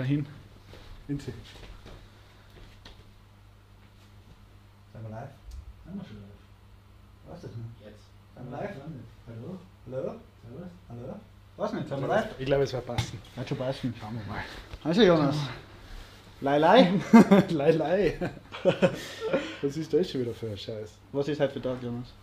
[0.00, 0.26] Geh da hin.
[1.08, 1.32] Hinzi.
[4.92, 5.28] Sind wir live?
[5.84, 6.30] Sind wir schon live?
[7.28, 7.80] Was das nicht?
[7.84, 8.04] Jetzt.
[8.34, 8.70] Sind wir live?
[9.26, 9.58] Hallo?
[9.86, 10.20] Hallo?
[10.42, 10.70] Servus.
[10.88, 11.20] Hallo?
[11.58, 11.88] Was nicht?
[11.88, 12.26] Sind wir live?
[12.38, 13.18] Ich glaube, es wird passen.
[13.36, 13.94] Hat schon passen.
[14.00, 14.42] Schauen wir mal.
[14.84, 15.36] Also Jonas.
[16.40, 16.94] Lei Lei.
[17.50, 18.30] lei, lei.
[19.60, 20.98] Was ist das schon wieder für ein Scheiß?
[21.12, 22.14] Was ist heute für Tag, Jonas?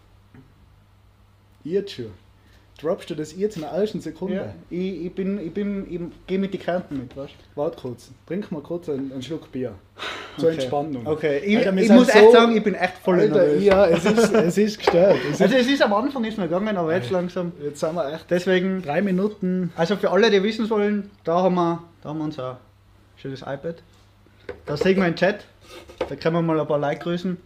[1.63, 2.11] Jetzt schon.
[2.79, 4.35] Droppst du das jetzt in der ersten Sekunde?
[4.35, 8.11] Ja, ich, ich bin, ich bin, ich gehe mit den Kärnten mit, weißt Warte kurz.
[8.27, 9.73] Trink mal kurz einen, einen Schluck Bier.
[10.37, 10.53] Zur Okay.
[10.59, 11.07] Entspannung.
[11.07, 13.63] Okay, ich, Alter, ich muss so- echt sagen, ich bin echt voll Alter, nervös.
[13.63, 15.17] ja, es ist, es ist gestört.
[15.31, 17.51] Es Also es ist am Anfang ist noch gegangen, aber jetzt langsam.
[17.63, 19.73] jetzt sind wir echt Deswegen, drei Minuten.
[19.75, 22.59] also für alle, die wissen wollen, da haben wir, da haben wir unser
[23.15, 23.77] schönes iPad.
[24.67, 25.45] Da sehen wir einen Chat.
[26.07, 27.37] Da können wir mal ein paar Like grüßen.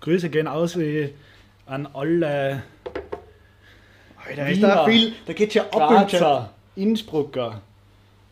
[0.00, 1.12] Grüße gehen aus wie
[1.66, 2.62] an alle
[4.36, 5.96] Da ist da viel, da geht ja ab im.
[6.08, 7.60] Grazer, Innsbrucker.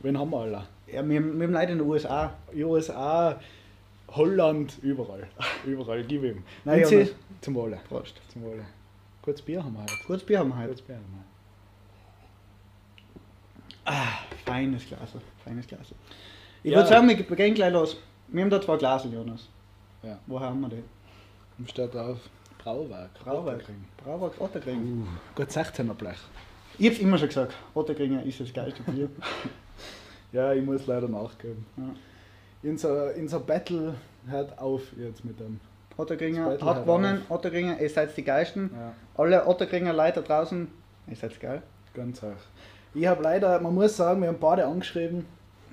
[0.01, 0.65] Wen haben wir alle?
[0.87, 2.33] Ja, wir, wir haben Leute in den USA.
[2.55, 3.39] USA,
[4.11, 5.27] Holland, überall.
[5.67, 6.43] Überall, gib ihm.
[6.65, 7.11] Nein, sie- Jonas.
[7.41, 7.81] zum Wohle.
[7.89, 8.21] Prost.
[8.33, 8.65] Zum Wohle.
[9.23, 9.95] Kurz Bier haben wir heute.
[10.07, 10.69] Kurz Bier haben wir heute.
[10.69, 11.25] Kurz Bier haben
[13.85, 13.93] wir.
[14.45, 15.11] Feines Glas.
[15.45, 15.87] Feines Glas.
[16.63, 16.79] Ich Ja.
[16.79, 17.97] würde sagen, wir gehen gleich los.
[18.29, 19.49] Wir haben da zwei Glas, Jonas.
[20.03, 20.19] Ja.
[20.27, 20.83] Woher haben wir die?
[21.59, 22.19] Und steht drauf
[22.63, 23.11] Brauwerk.
[23.25, 23.57] Brauwerk.
[23.57, 23.85] Otterkring.
[24.05, 25.03] Brauwerk Otterkring.
[25.03, 26.19] Uh, gut 16er Blech.
[26.79, 29.09] Ich hab's immer schon gesagt, Otterkringer ist das geilste Bier.
[30.33, 31.67] Ja, ich muss leider nachgeben.
[31.77, 32.71] Ja.
[32.71, 33.95] Unser, unser Battle
[34.27, 35.61] hört auf jetzt mit dem.
[35.99, 37.21] Otterkringer hat gewonnen.
[37.29, 38.71] Otterkringer, ihr seid die Geisten.
[38.75, 40.69] Ja, Alle Otterkringer Leute da draußen,
[41.07, 41.63] ihr seid geil.
[41.93, 42.29] ganz hoch.
[42.95, 45.27] Ich habe leider, man muss sagen, wir haben beide angeschrieben.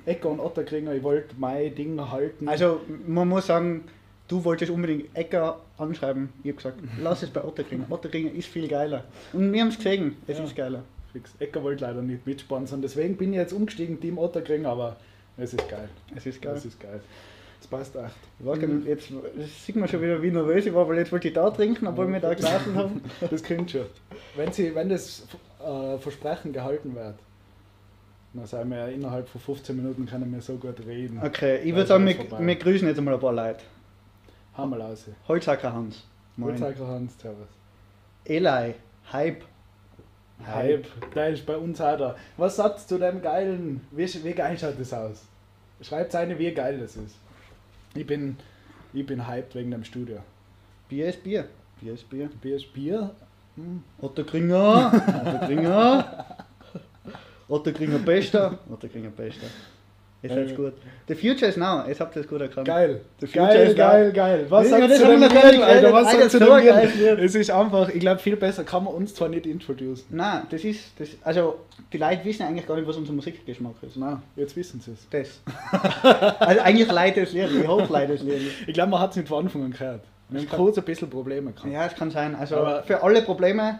[0.06, 2.50] Ecker und Otterkringer, ich wollte mein Ding halten.
[2.50, 3.86] Also man muss sagen,
[4.28, 6.30] du wolltest unbedingt Ecker anschreiben.
[6.44, 7.86] Ich habe gesagt, lass es bei Otterkringer.
[7.90, 9.04] Otterkringer ist viel geiler.
[9.34, 10.44] Und wir haben es gesehen, es Ja.
[10.44, 10.84] ist geiler.
[11.14, 11.32] Fix.
[11.40, 14.96] Ecker wollte leider nicht mitsponsern, deswegen bin ich jetzt umgestiegen, Team Otterkringer, aber
[15.38, 15.90] es ist geil.
[16.16, 16.54] Es ist geil.
[16.56, 17.00] Es ist geil.
[17.62, 18.16] Es passt echt.
[18.46, 21.28] Gar nicht- jetzt das sieht man schon wieder, wie nervös ich war, weil jetzt wollte
[21.30, 23.02] ich da trinken, obwohl wir da gelassen haben.
[23.30, 23.86] Das klingt schon.
[24.36, 25.28] Wenn, sie, wenn das
[25.60, 27.16] äh, Versprechen gehalten wird,
[28.34, 31.20] dann sagen wir innerhalb von 15 Minuten können wir so gut reden.
[31.24, 33.62] Okay, ich würde sagen, wir, wir grüßen jetzt mal ein paar Leute.
[34.64, 35.06] Raus.
[35.28, 36.03] Holzhacker Hans.
[36.40, 37.47] Holzhacker Hans, Servus.
[38.25, 38.75] Eli.
[39.12, 39.44] Hype.
[40.46, 42.16] Hype, der ist bei uns auch da.
[42.38, 45.25] Was sagst du zu dem geilen, wie, wie geil schaut das aus?
[45.81, 47.16] Schreibt eine, wie geil das ist.
[47.94, 48.38] Ich bin,
[48.94, 50.19] ich bin hyped wegen dem Studio.
[50.88, 51.46] Bier ist Bier.
[51.81, 52.30] Bier ist Bier.
[52.42, 53.12] Bier ist Bier.
[53.56, 53.84] Hm.
[54.02, 54.92] Otterkringer.
[55.25, 56.25] Otterkringer.
[57.48, 58.59] Otterkringer Bester.
[58.69, 59.48] Otterkringer Bester.
[60.22, 60.53] Ihr seid Äh.
[60.53, 60.74] gut.
[61.07, 61.84] The future is now.
[61.88, 62.68] Jetzt habt ihr es gut erkannt.
[62.68, 63.02] Geil.
[63.22, 64.46] The future Geil, geil, geil.
[64.50, 65.94] Was sagst du dem Lied, Alter?
[65.94, 67.19] Was sagst du dem.
[67.19, 70.06] Es ist einfach, ich glaube, viel besser kann man uns zwar nicht introducen.
[70.09, 70.91] Nein, das ist.
[71.00, 71.59] Das, also,
[71.94, 73.96] die Leute wissen eigentlich gar nicht, was unser Musikgeschmack ist.
[73.96, 75.07] Na, jetzt wissen sie es.
[75.09, 75.41] Das.
[76.40, 77.50] also, eigentlich leider das Lied.
[77.62, 78.41] Ich hoffe leider das Lied.
[78.68, 80.01] Ich glaube, man hat es nicht von Anfang an gehört.
[80.28, 81.72] Wir haben kurz ein bisschen Probleme gehabt.
[81.72, 82.36] Ja, es kann sein.
[82.36, 83.80] Also, Aber- für alle Probleme,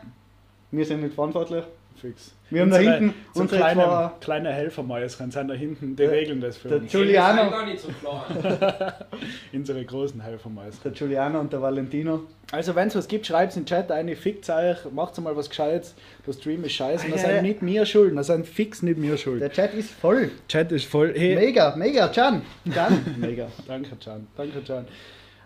[0.72, 1.66] wir sind nicht verantwortlich.
[2.00, 2.32] Fix.
[2.50, 6.42] Wir haben da hinten so unsere kleine, zwei- kleine Helfermäuschen sind da hinten, die regeln
[6.42, 6.92] das für der uns.
[6.92, 7.44] Giuliano.
[7.44, 8.96] Die sind gar nicht so klar.
[9.54, 10.80] Unsere großen Helfermäuschen.
[10.84, 12.22] Der Giuliano und der Valentino.
[12.52, 15.36] Also wenn es was gibt, schreibt es in den Chat ein, fickt euch, macht mal
[15.36, 15.94] was Gescheites.
[16.26, 17.06] Der Stream ist scheiße.
[17.06, 19.42] Und das sind nicht mir schuld, das sind fix nicht mir schuld.
[19.42, 20.32] Der Chat ist voll.
[20.48, 21.14] Chat ist voll.
[21.16, 22.42] Hey, Mega, mega, Can.
[22.74, 23.04] Can.
[23.20, 23.48] Mega.
[23.68, 24.88] danke Can, danke Can.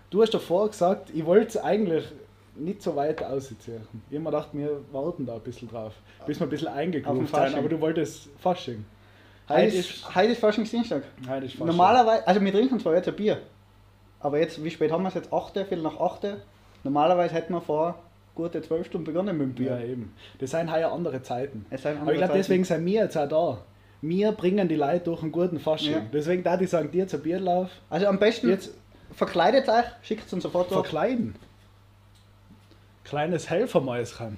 [0.09, 2.03] Du hast davor gesagt, ich wollte es eigentlich
[2.55, 3.81] nicht so weit ausziehen.
[4.09, 5.93] Ich habe mir gedacht, wir warten da ein bisschen drauf,
[6.25, 8.85] bis wir ein bisschen den sind, aber du wolltest Fasching.
[9.49, 11.03] Heute ist, heute ist Faschingsdienstag.
[11.27, 11.67] heute ist Fasching.
[11.67, 13.41] Normalerweise, also wir trinken zwar jetzt ein Bier,
[14.19, 15.33] aber jetzt, wie spät haben wir es jetzt?
[15.33, 16.37] 8, Viertel nach 8.
[16.83, 17.99] Normalerweise hätten wir vor
[18.35, 19.87] gute 12 Stunden begonnen mit dem Ja, Bier.
[19.89, 20.13] eben.
[20.39, 21.65] Das sind heuer andere Zeiten.
[21.69, 23.61] Es sind Aber ich glaube, andere deswegen sind wir jetzt auch da.
[24.01, 25.93] Wir bringen die Leute durch einen guten Fasching.
[25.93, 26.01] Ja.
[26.11, 27.69] Deswegen da die sagen, dir ein Bierlauf.
[27.89, 28.73] Also am besten jetzt
[29.13, 30.73] verkleidet euch, schickt uns ein Foto.
[30.73, 31.35] verkleiden.
[33.03, 34.37] Kleines Helfermäuschen.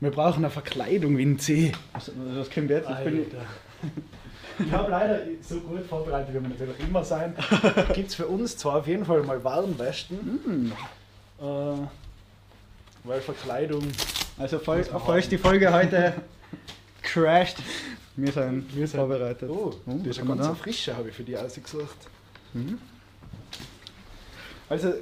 [0.00, 1.72] Wir brauchen eine Verkleidung wie ein C.
[1.92, 2.88] Also, das kommt jetzt.
[2.88, 7.34] Das bin ich, habe leider so gut vorbereitet, wie wir natürlich immer sein.
[7.94, 10.40] Gibt es für uns zwar auf jeden Fall mal Warnwesten.
[10.44, 10.72] Hm.
[11.40, 11.86] Äh,
[13.04, 13.82] weil Verkleidung.
[14.38, 16.12] also falls, falls die Folge heute
[17.02, 17.58] crasht,
[18.16, 19.48] wir sind, Wir sind- vorbereitet.
[19.50, 21.96] Oh, Oh, das ist eine wir ganz frische, habe ich für die ausgesucht.
[22.52, 22.78] Mhm.
[24.68, 24.92] Also,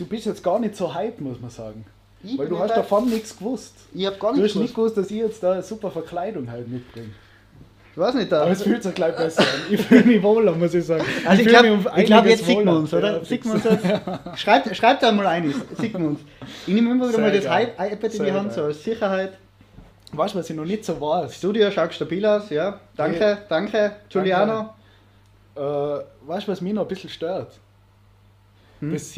[0.00, 1.84] du bist jetzt gar nicht so hype, muss man sagen.
[2.22, 3.74] Ich Weil du hast davon nichts gewusst.
[3.94, 4.94] Ich hab gar Du nicht hast nicht gewusst.
[4.94, 7.10] gewusst, dass ich jetzt da eine super Verkleidung halt mitbringe.
[7.92, 8.42] Ich weiß nicht, da.
[8.42, 9.46] Aber es fühlt sich gleich besser an.
[9.70, 11.04] Ich fühle mich wohler, muss ich sagen.
[11.26, 13.18] Also ich glaube, um glaub, jetzt sieht man uns, oder?
[13.18, 13.86] Ja, sieht man uns jetzt?
[14.40, 16.20] Schreibt, schreibt da mal ein, sieht man uns.
[16.66, 17.72] Ich nehme immer wieder Sehr mal das geil.
[17.78, 19.32] iPad in die Hand, so als Sicherheit.
[20.12, 21.34] Weißt du, was ich noch nicht so weiß?
[21.36, 22.78] Studio schaut stabil aus, ja.
[22.96, 24.70] Danke, danke, Giuliano.
[25.56, 27.52] Äh, weißt du, was mich noch ein bisschen stört?
[28.80, 28.92] Hm?
[28.92, 29.12] Das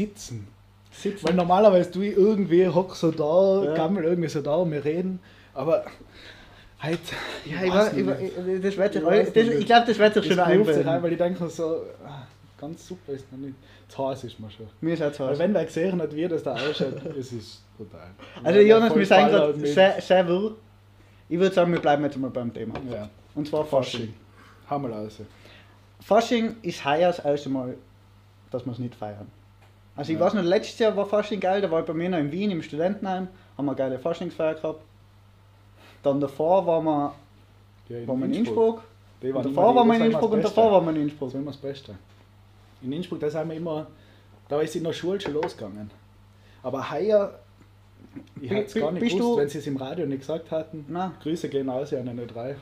[0.92, 1.26] Sitzen.
[1.26, 3.74] Weil normalerweise du irgendwie hock so da, Ja.
[3.74, 5.18] gammel irgendwie so da und wir reden,
[5.54, 5.84] aber
[6.80, 7.00] halt.
[7.44, 10.26] Ja, ich, weiß, ich, ich, das wird sich, Ich das, ich glaube, das wird sich
[10.26, 11.02] schon rein, einbilden.
[11.02, 12.26] weil ich denke so, ah,
[12.60, 13.54] ganz super ist noch nicht.
[13.88, 14.66] Zu heiß ist mir schon.
[14.80, 15.38] Mir ist auch zu Weil heiß.
[15.38, 18.10] wenn wer gesehen hat, wie das da ausschaut, es ist brutal.
[18.44, 20.54] Also Jonas, wir sind gerade sehr, sehr wirr.
[21.28, 22.74] Ich würde sagen, wir bleiben jetzt mal beim Thema.
[22.90, 24.00] Ja, Und zwar Fasching.
[24.00, 24.14] Fasching.
[24.70, 25.18] Hau mal aus.
[26.00, 27.74] Fasching ist heuer das erste Mal,
[28.50, 29.26] dass wir es nicht feiern.
[29.96, 30.24] Also ich Ja.
[30.24, 32.50] weiß noch, letztes Jahr war Fasching geil, da war ich bei mir noch in Wien
[32.50, 34.82] im Studentenheim, haben wir eine geile Faschingsfeier gehabt.
[36.02, 37.14] Dann davor waren wir,
[37.88, 38.82] Ja, waren wir in Innsbruck.
[39.22, 41.28] Die Und waren davor waren wir in Innsbruck und davor waren wir in Innsbruck.
[41.28, 41.94] Das war immer das Beste.
[42.82, 43.86] In Innsbruck, da sind wir immer,
[44.48, 45.90] da ist in der Schule schon losgegangen.
[46.62, 47.38] Aber heuer,
[48.40, 50.84] ich hätte es gar nicht gewusst, wenn sie es im Radio nicht gesagt hatten.
[50.88, 51.12] Nein.
[51.22, 52.56] Grüße gehen aus an eine 3.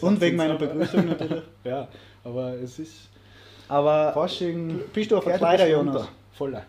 [0.00, 1.42] Und wegen meiner Begrüßung natürlich.
[1.64, 1.88] Ja,
[2.24, 3.08] aber es ist
[3.68, 4.80] Aber Fasching.
[4.92, 5.96] bist du Ja, Verkleider, bist Jonas?
[5.96, 6.08] runter.
[6.40, 6.62] Voller.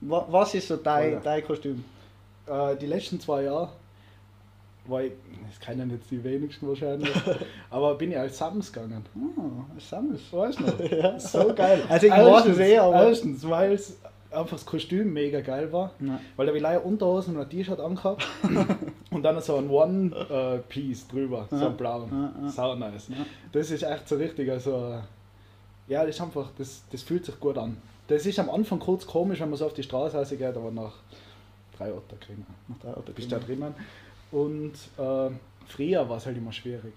[0.00, 1.20] Wa- Was ist so dein, Voller.
[1.24, 1.84] dein Kostüm?
[2.46, 3.68] Äh, die letzten zwei Jahre
[4.86, 5.12] war ich,
[5.48, 7.10] das kennen jetzt die wenigsten wahrscheinlich,
[7.70, 9.04] aber bin ich als Sams gegangen.
[9.16, 9.40] Oh,
[9.74, 10.20] ein Sammels.
[10.32, 10.78] Weißt du noch?
[10.90, 11.18] Ja.
[11.18, 11.82] So geil.
[11.88, 13.96] Also ich weiß es eh, aber- Erstens, weil es
[14.30, 15.90] einfach das Kostüm mega geil war.
[15.98, 16.20] Nein.
[16.36, 18.24] Weil da habe ich leider Unterhosen und ein T-Shirt angehabt
[19.10, 21.66] und dann so ein One-Piece drüber, so Ja.
[21.66, 22.08] ein blauen.
[22.10, 22.48] Ja, ja.
[22.48, 23.08] Sau nice.
[23.50, 25.00] Das ist echt so richtig, also
[25.88, 27.76] ja, das ist einfach, das, das fühlt sich gut an.
[28.08, 30.94] Das ist am Anfang kurz komisch, wenn man so auf die Straße rausgeht, aber nach
[31.76, 32.46] drei Orten kriegen.
[32.68, 33.74] Nach drei Orten bist kriegen da drinnen.
[34.30, 35.34] Und äh,
[35.66, 36.94] früher war es halt immer schwierig.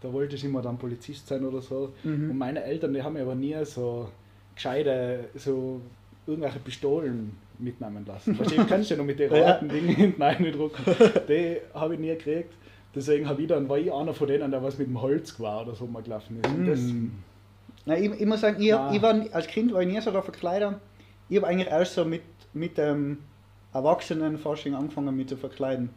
[0.00, 1.92] Da wollte ich immer dann Polizist sein oder so.
[2.04, 2.30] Mhm.
[2.30, 4.08] Und meine Eltern, die haben mir aber nie so
[4.54, 5.80] gescheite, so
[6.26, 8.34] irgendwelche Pistolen mitnehmen lassen.
[8.34, 10.84] Verstehst du, kannst du ja noch mit den roten Dingen hinten reindrucken.
[11.28, 12.54] Die habe ich nie gekriegt.
[12.94, 15.62] Deswegen habe ich dann, war ich einer von denen, der was mit dem Holz war
[15.62, 16.48] oder so mal gelaufen ist.
[16.48, 16.80] Und das,
[17.84, 18.94] Nein, ich, ich muss sagen, ich, Nein.
[18.94, 20.80] ich war, als Kind war ich nie so der Verkleider.
[21.28, 22.22] Ich habe eigentlich erst so mit,
[22.52, 23.18] mit dem
[23.72, 25.90] Erwachsenenforschung angefangen mit zu verkleiden.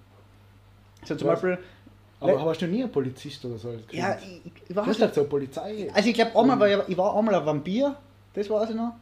[1.03, 1.41] So zum Was?
[1.41, 1.57] Beispiel,
[2.19, 4.01] aber Le- hast du nie einen Polizist oder so als Kind?
[4.01, 5.01] ja, ich, ich du weiß hast nicht.
[5.01, 5.89] halt so Polizei.
[5.93, 7.95] Also ich glaube, einmal war ich, ich war einmal ein Vampir,
[8.33, 8.93] das weiß ich noch.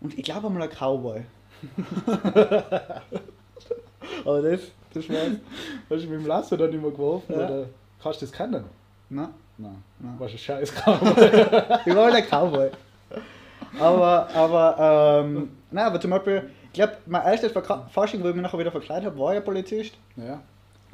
[0.00, 1.22] Und ich glaube einmal ein Cowboy.
[4.24, 4.60] Aber das,
[4.92, 5.32] das war's.
[5.90, 7.32] Hast du mit dem Lasso dann immer geworfen?
[7.32, 7.46] Ja.
[7.46, 7.66] Oder
[8.02, 8.64] kannst du das kennen?
[9.10, 9.28] Nein,
[9.58, 9.82] Nein.
[9.98, 10.14] Nein.
[10.18, 11.00] Warst ein scheiß Kram.
[11.86, 12.70] ich war ein Cowboy.
[13.78, 17.52] Aber, aber, ähm, nein, aber zum Beispiel, ich glaube, mein erstes
[17.90, 19.94] Fasching, wo ich mich nachher wieder verkleidet habe, war ja Polizist.
[20.16, 20.40] ja.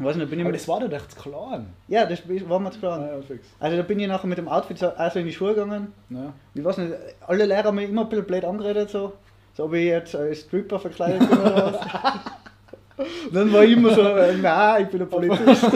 [0.02, 1.66] Weiß nicht, bin ich Aber das war doch echt klein.
[1.88, 3.06] Ja, das war mir zu klar.
[3.06, 3.46] ja, fix.
[3.58, 5.92] Also da bin ich nachher mit dem Outfit so, also in die Schule gegangen.
[6.08, 6.32] Ja.
[6.54, 6.94] Ich weiß nicht,
[7.26, 9.12] alle Lehrer haben mich immer ein bisschen blöd angeredet, so,
[9.52, 13.06] so ob ich jetzt als Stripper verkleidet bin oder was.
[13.32, 15.66] Dann war ich immer so, äh, nein, ich bin ein Polizist.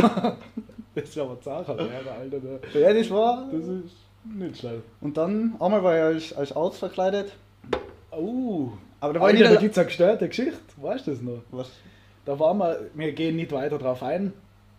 [1.01, 2.39] Das ist aber Sache, Lehrer, Alter.
[2.73, 3.49] da- ja, das war.
[3.53, 4.83] Das ist nicht schlecht.
[5.01, 7.33] Und dann, einmal war ich als, als Arzt verkleidet.
[8.11, 8.69] Oh.
[9.01, 9.61] Aber da war Alter, ich da nicht.
[9.61, 10.59] gibt es eine gestörte Geschichte.
[10.77, 11.41] Weißt du das noch?
[11.51, 11.71] Was?
[12.25, 14.33] Da waren wir, wir gehen nicht weiter drauf ein,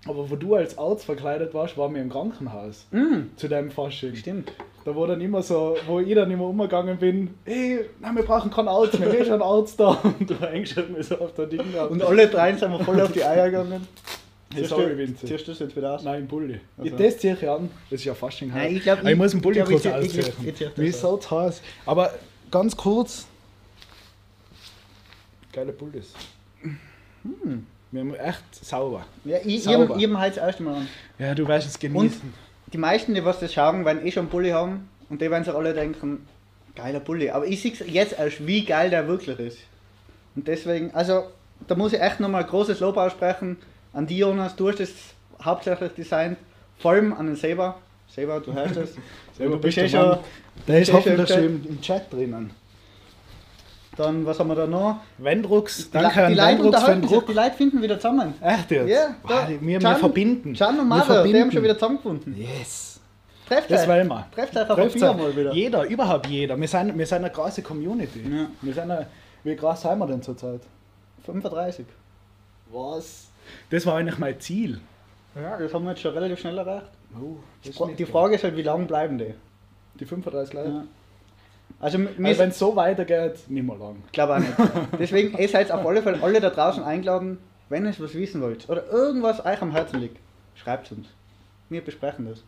[0.07, 2.87] aber wo du als Arzt verkleidet warst, waren wir im Krankenhaus.
[2.91, 4.15] Mm, Zu deinem Fasching.
[4.15, 4.51] stimmt.
[4.83, 8.49] Da war dann immer so, wo ich dann immer umgegangen bin, hey, nein, wir brauchen
[8.51, 9.89] keinen Arzt wir haben schon einen Arzt da.
[10.19, 11.91] Und du eingeschaut mir so auf der Ding ab.
[11.91, 13.87] Und alle drei sind mir voll auf die Eier gegangen.
[14.53, 15.25] Hey, Ziehst sorry, du- Vinze.
[15.25, 16.03] Ziehst du das jetzt wieder aus?
[16.03, 16.59] Nein, im Bulli.
[16.77, 16.89] Also.
[16.91, 17.69] Ich das ziehe ich an.
[17.89, 18.49] Das ist ja Fasching.
[18.49, 18.73] Nein, heute.
[18.75, 20.71] ich ich ich- muss den Bulli ich glaub, kurz ich zieh- ich zieh- ausziehen.
[20.75, 21.23] ich Wie ist aus.
[21.29, 21.61] so heiß.
[21.85, 22.13] Aber
[22.51, 23.27] ganz kurz.
[25.51, 26.13] Geile Bullis.
[26.61, 27.65] Hm.
[27.91, 29.05] Wir haben echt sauber.
[29.23, 29.89] Ja, ich, ich, Sauber.
[29.95, 30.87] hab- ich hab halt das erste Mal an.
[31.17, 32.33] Ja, du weißt es genießen.
[32.73, 35.43] Die meisten, die was das schauen, werden eh schon einen Bulli haben und die werden
[35.43, 36.27] sich alle denken,
[36.75, 37.29] geiler Bulli.
[37.29, 39.59] Aber ich sehe jetzt erst, wie geil der wirklich ist.
[40.35, 41.23] Und deswegen, also
[41.67, 43.57] da muss ich echt nochmal großes Lob aussprechen
[43.95, 44.89] an die Jonas, du hast das
[45.43, 46.37] hauptsächlich designt,
[46.77, 47.75] vor allem an den Saber.
[48.07, 48.95] Saber, du hörst es.
[49.37, 50.13] Selber du bist eh der Mann.
[50.15, 50.23] schon.
[50.67, 52.51] Der ist hoffentlich schon schon im, im Chat drinnen.
[53.97, 54.97] Dann, was haben wir da noch?
[55.17, 57.27] Wendrux, Die, danke an die Leute Wendrux für unterhalten den sich, Druck.
[57.27, 58.33] die Leute finden wieder zusammen.
[58.41, 58.89] Echt jetzt?
[58.89, 59.15] Ja,
[59.47, 60.53] die- wir, wir verbinden.
[60.53, 62.35] Can und Wir Mother, die haben schon wieder zusammengefunden.
[62.37, 62.99] Yes.
[63.47, 64.27] Trefft Das wollen wir.
[64.33, 65.53] Trefft euch auf Bier mal wieder.
[65.53, 66.59] Jeder, überhaupt jeder.
[66.59, 68.19] Wir sind, wir sind eine große Community.
[68.21, 68.47] Ja.
[68.61, 69.07] Wir sind eine,
[69.43, 70.61] wie groß sind wir denn zurzeit?
[71.25, 71.85] 35.
[72.71, 73.24] Was?
[73.69, 74.79] Das war eigentlich mein Ziel.
[75.35, 76.87] Ja, das haben wir jetzt schon relativ schnell erreicht.
[77.19, 77.37] Oh,
[77.97, 79.33] Die Frage ist halt, wie lange bleiben die?
[79.99, 80.69] Die 35 Leute.
[80.69, 80.83] Ja.
[81.79, 83.97] Also, Also wenn es so weitergeht, nicht mehr lang.
[84.05, 84.53] ich glaube auch nicht.
[84.99, 87.37] Deswegen, ihr seid auf alle Fälle alle da draußen eingeladen,
[87.69, 90.17] wenn ihr was wissen wollt oder irgendwas euch am Herzen liegt,
[90.55, 91.07] schreibt uns.
[91.69, 92.43] Wir besprechen das.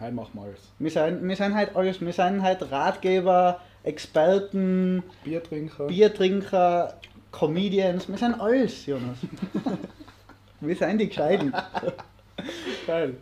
[0.00, 0.60] Heute machen wir alles.
[0.78, 5.86] Wir sind, wir sind halt alles, wir sind halt Ratgeber, Experten, Bier trinken.
[5.86, 6.94] Biertrinker,
[7.30, 9.18] Comedians, wir sind alles, Jonas.
[10.60, 11.52] Wir sind die Gescheiten.
[12.86, 13.14] Geil.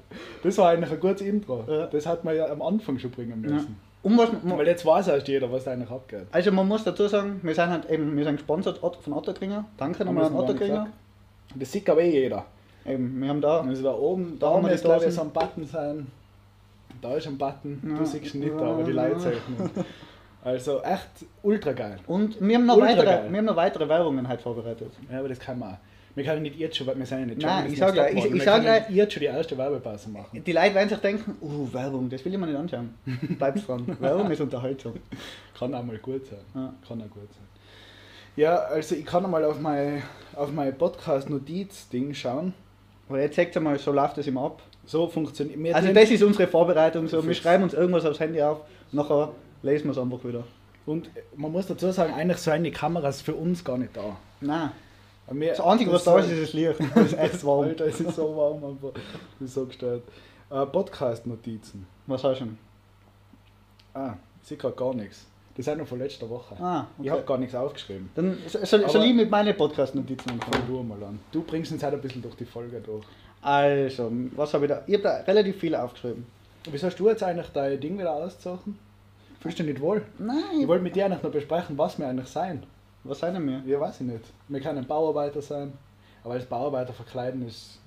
[0.43, 1.65] Das war eigentlich ein gutes Intro.
[1.69, 1.87] Ja.
[1.87, 3.55] Das hat man ja am Anfang schon bringen Ja.
[3.55, 3.77] müssen.
[4.03, 6.27] Und was, man, Weil jetzt weiß erst jeder, was da eigentlich abgeht.
[6.31, 9.65] also man muss dazu sagen, wir sind halt eben, wir sind gesponsert von Otterkringer.
[9.79, 10.89] Danke nochmal an Otterkringer.
[11.55, 12.45] Das sieht aber eh jeder.
[12.85, 15.31] Eben, wir haben da, Also da oben, Da da haben wir glaube ich so ein
[15.31, 16.07] Button sein.
[17.01, 17.99] Da ist ein Button, Ja.
[17.99, 19.71] du siehst ihn nicht, da, aber die Leute ihn.
[20.45, 21.97] Also echt ultra geil.
[22.07, 23.27] und wir haben noch, Ultra weitere, geil.
[23.31, 24.93] wir haben noch weitere Werbungen halt vorbereitet.
[25.11, 25.77] Ja, aber das kann man auch.
[26.17, 28.25] Wir können nicht jetzt schon, weil wir sind ja nicht Nein, ich sag Next gleich,
[28.27, 30.45] ich- ich sag gleich- jetzt schon die erste Werbepause machen.
[30.45, 32.95] Die Leute werden sich denken, uh, Werbung, das will ich mir nicht anschauen.
[33.39, 33.97] Bleib's dran.
[34.01, 34.95] Werbung ist Unterhaltung.
[35.59, 36.39] Kann auch mal gut sein.
[36.55, 36.73] Ja.
[36.87, 37.45] Kann auch gut sein.
[38.37, 40.03] Ja, also ich kann mal auf mein,
[40.35, 42.53] auf mein Podcast-Notiz-Ding schauen.
[43.09, 44.63] Aber jetzt sagt mal, so läuft es immer ab.
[44.87, 45.59] So funktioniert.
[45.63, 47.07] Wir Also das ist unsere Vorbereitung.
[47.09, 48.61] So, wir schreiben uns irgendwas aufs Handy auf,
[48.93, 49.31] nachher
[49.63, 50.45] lesen wir es einfach wieder.
[50.87, 54.17] Und man muss dazu sagen, eigentlich seien die Kameras für uns gar nicht da.
[54.41, 54.71] Nein.
[55.31, 56.79] Wir, Das Einzige, was da ist, ist das Licht.
[56.95, 57.65] Das ist echt warm.
[57.65, 58.93] Alter, es ist so warm, aber
[59.41, 60.03] das ist so gestört.
[60.51, 61.87] Äh, Podcast-Notizen.
[62.07, 62.59] Was hast du schon?
[63.95, 65.27] Ah, ich sehe gerade gar nichts.
[65.57, 66.57] Das ist noch von letzter Woche.
[66.61, 67.29] Ah, Ich habe okay.
[67.29, 68.11] gar nichts aufgeschrieben.
[68.15, 70.67] Dann so- soll, soll ich mit meinen Podcast-Notizen Fang anfangen?
[70.67, 71.21] du mal an.
[71.33, 73.05] Du bringst uns halt ein bisschen durch die Folge durch.
[73.41, 74.83] Also, was habe ich da?
[74.87, 76.27] Ich habe da relativ viele aufgeschrieben.
[76.71, 78.79] Wieso hast du jetzt eigentlich dein Ding wieder ausgezogen?
[79.41, 79.99] Fühlst du dich nicht wohl?
[80.19, 82.63] Ich Nein, wollte mit dir eigentlich noch besprechen, was wir eigentlich sein.
[83.05, 83.63] Was sind wir?
[83.67, 84.25] Ja, weiß ich nicht.
[84.49, 85.73] Wir können Bauarbeiter sein,
[86.23, 87.79] aber als Bauarbeiter verkleiden ist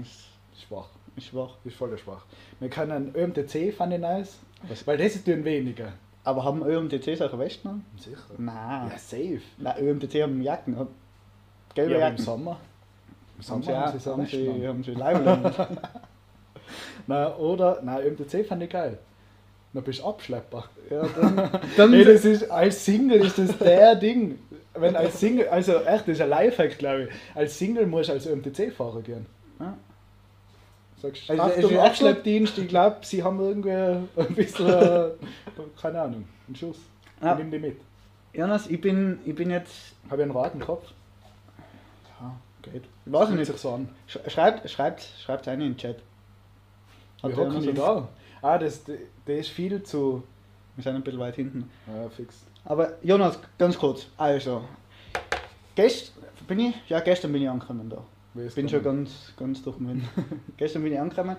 [0.00, 0.26] Ist,
[0.66, 0.88] schwach.
[1.16, 1.54] ist schwach.
[1.64, 2.24] Ist voll schwach.
[2.60, 4.38] Wir können ÖMTC, fand ich nice.
[4.84, 5.92] Weil das ist dann weniger.
[6.24, 7.84] Aber haben ÖMTC solche Westen an?
[7.98, 8.16] Sicher.
[8.36, 8.90] Nein.
[8.90, 9.40] Ja, safe.
[9.58, 10.76] Nein, ÖMTC haben Jacken.
[10.76, 10.88] an.
[11.74, 12.24] Gelbe Ja, aber im Jacken.
[12.24, 12.56] Sommer.
[13.38, 15.54] Im Haben Sommer sie, haben sie haben sie, haben sie Leibeln.
[17.06, 18.98] Na, oder, nein, ÖMTC fand ich geil.
[19.72, 20.64] Dann bist du Abschlepper.
[20.90, 24.38] ja, dann, dann Ey, das ist, als Single ist das der Ding.
[24.78, 27.10] Wenn als Single, also echt, das ist ein Lifehack, glaube ich.
[27.36, 29.26] Als Single musst du als ÖMTC-Fahrer gehen.
[29.60, 29.76] Ja.
[31.00, 35.10] Sagst, Also, Achtung, Abschleppdienst, ich glaube, sie haben irgendwie ein bisschen, äh,
[35.80, 36.78] keine Ahnung, einen Schuss.
[37.22, 37.32] Ja.
[37.32, 37.80] Ich nimm die mit.
[38.32, 39.94] Jonas, ich bin, ich bin jetzt.
[40.10, 40.90] Habe ich einen roten Kopf?
[42.20, 42.82] Ja, geht.
[43.06, 43.46] Ich weiß nicht.
[43.46, 43.88] sich so an.
[44.08, 45.96] Sch- Schreibt, schreibt, schreibt eine in den Chat.
[47.22, 48.08] Hat Wie der hocken uns- da?
[48.42, 50.22] Ah, das, der ist viel zu.
[50.76, 51.70] Wir sind ein bisschen weit hinten.
[51.86, 52.44] Ja, fix.
[52.66, 54.06] Aber Jonas, ganz kurz.
[54.16, 54.62] Also,
[55.76, 56.14] gestern
[56.48, 58.02] bin ich, ja gestern bin ich angekommen da.
[58.34, 60.04] Wie Ich bin schon ganz, ganz durch den Wind.
[60.56, 61.36] gestern bin ich angekommen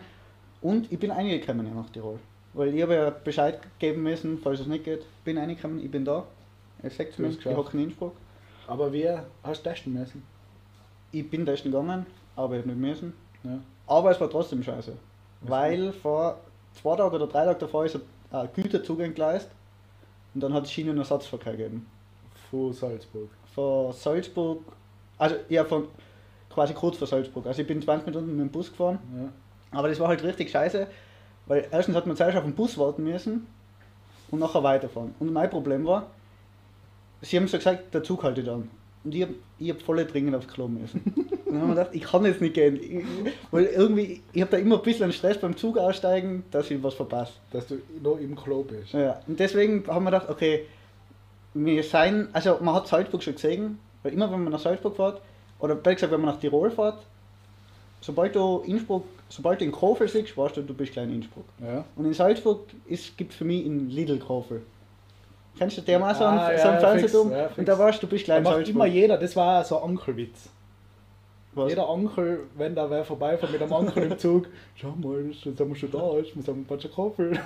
[0.61, 2.17] und ich bin reingekommen nach Tirol.
[2.53, 5.03] Weil ich habe ja Bescheid geben müssen, falls es nicht geht.
[5.25, 6.25] Bin reingekommen, ich bin da.
[6.81, 8.15] Ihr seht mich, hast ich hocke in Innsbruck.
[8.65, 10.23] Aber wir hast du testen müssen.
[11.11, 12.05] Ich bin testen gegangen,
[12.37, 13.13] aber ich habe nicht müssen.
[13.43, 13.59] Ja.
[13.85, 14.93] Aber es war trotzdem scheiße.
[15.41, 16.39] Was Weil vor
[16.81, 17.99] zwei Tagen oder drei Tagen davor ist
[18.31, 19.49] ein Güterzug entgleist
[20.37, 21.87] und dann hat es Schienenersatzverkehr gegeben.
[22.51, 23.27] Von Salzburg.
[23.55, 24.59] Von Salzburg,
[25.17, 25.87] also ja, von
[26.53, 27.47] quasi kurz vor Salzburg.
[27.47, 29.79] Also ich bin 20 Minuten mit dem Bus gefahren, Ja.
[29.79, 30.85] aber das war halt richtig scheiße,
[31.47, 33.47] weil erstens hat man zuerst auf den Bus warten müssen
[34.29, 35.15] und nachher weiterfahren.
[35.19, 36.05] Und mein Problem war,
[37.21, 38.69] sie haben so gesagt, der Zug haltet an.
[39.03, 41.01] Und ich habe ich hab voll dringend aufs Klo müssen.
[41.47, 42.75] Und dann haben wir gedacht, ich kann jetzt nicht gehen.
[42.81, 46.81] Ich, weil irgendwie, ich habe da immer ein bisschen Stress beim Zug aussteigen, dass ich
[46.83, 47.33] was verpasse.
[47.51, 48.91] Dass du noch im Klo bist.
[48.93, 50.65] Ja, und deswegen haben wir gedacht, okay,
[51.53, 55.21] wir sein, also man hat Salzburg schon gesehen, weil immer wenn man nach Salzburg fährt,
[55.59, 56.97] oder besser gesagt, wenn man nach Tirol fährt,
[58.01, 61.45] sobald du Innsbruck, sobald du in Kofel siehst, weißt du, du bist gleich in Innsbruck.
[61.63, 61.83] Ja.
[61.95, 62.61] Und in Salzburg
[63.17, 64.61] gibt es für mich in Lidl Kofel.
[65.57, 67.29] Kennst du so einen, Ah, so einen ja, Fernsehturm?
[67.29, 67.57] fix, ja, fix.
[67.57, 68.75] und da weißt du, du bist gleich in macht Salzburg.
[68.75, 70.49] immer jeder, das war so ein Onkelwitz.
[71.57, 71.69] Was?
[71.69, 75.59] Jeder Onkel, wenn da wer vorbeifährt mit einem Onkel im Zug, schau mal, jetzt sind
[75.59, 77.39] wir schon da, jetzt müssen wir ein paar Koffel.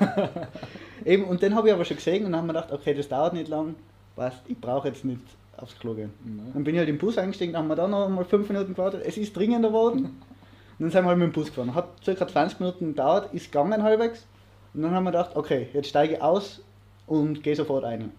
[1.06, 3.08] Eben, und den habe ich aber schon gesehen und dann haben wir gedacht, okay, das
[3.08, 3.76] dauert nicht lang,
[4.18, 5.22] was, ich brauche jetzt nicht
[5.56, 6.12] aufs Klo gehen.
[6.54, 8.74] Dann bin ich halt im Bus eingestiegen, dann haben wir da noch mal fünf Minuten
[8.74, 9.04] gewartet.
[9.06, 10.22] Es ist dringender geworden.
[10.80, 11.76] Und dann sind wir halt mit dem Bus gefahren.
[11.76, 12.28] Hat ca.
[12.28, 14.26] 20 Minuten gedauert, ist gegangen halbwegs.
[14.74, 16.62] Und dann haben wir gedacht, okay, jetzt steige ich aus
[17.06, 18.12] und gehe sofort rein.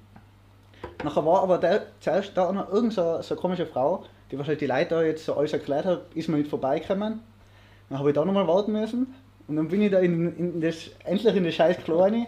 [1.02, 4.66] Nachher war aber der, zuerst da noch irgend so, so komische Frau, die wahrscheinlich die
[4.66, 7.20] Leute da jetzt so alles erklärt hat, ist mir nicht vorbeigekommen.
[7.90, 9.14] Dann habe ich da nochmal warten müssen.
[9.46, 12.26] Und dann bin ich da in, in das, endlich in das scheiß Klo rein.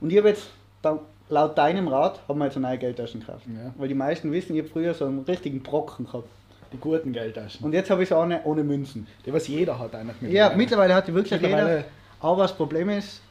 [0.00, 0.48] Und ich habe jetzt,
[0.82, 3.46] da, laut deinem Rat, haben wir jetzt eine neue Geldtaschen gekauft.
[3.46, 3.72] Ja.
[3.78, 6.28] Weil die meisten wissen, ich habe früher so einen richtigen Brocken gehabt.
[6.72, 7.64] Die guten Geldtaschen.
[7.64, 9.06] Und jetzt habe ich so eine ohne Münzen.
[9.24, 11.84] Die, was jeder hat eigentlich Ja, mittlerweile hat die wirklich Mittlerweile- jeder.
[12.20, 13.22] Aber das Problem ist,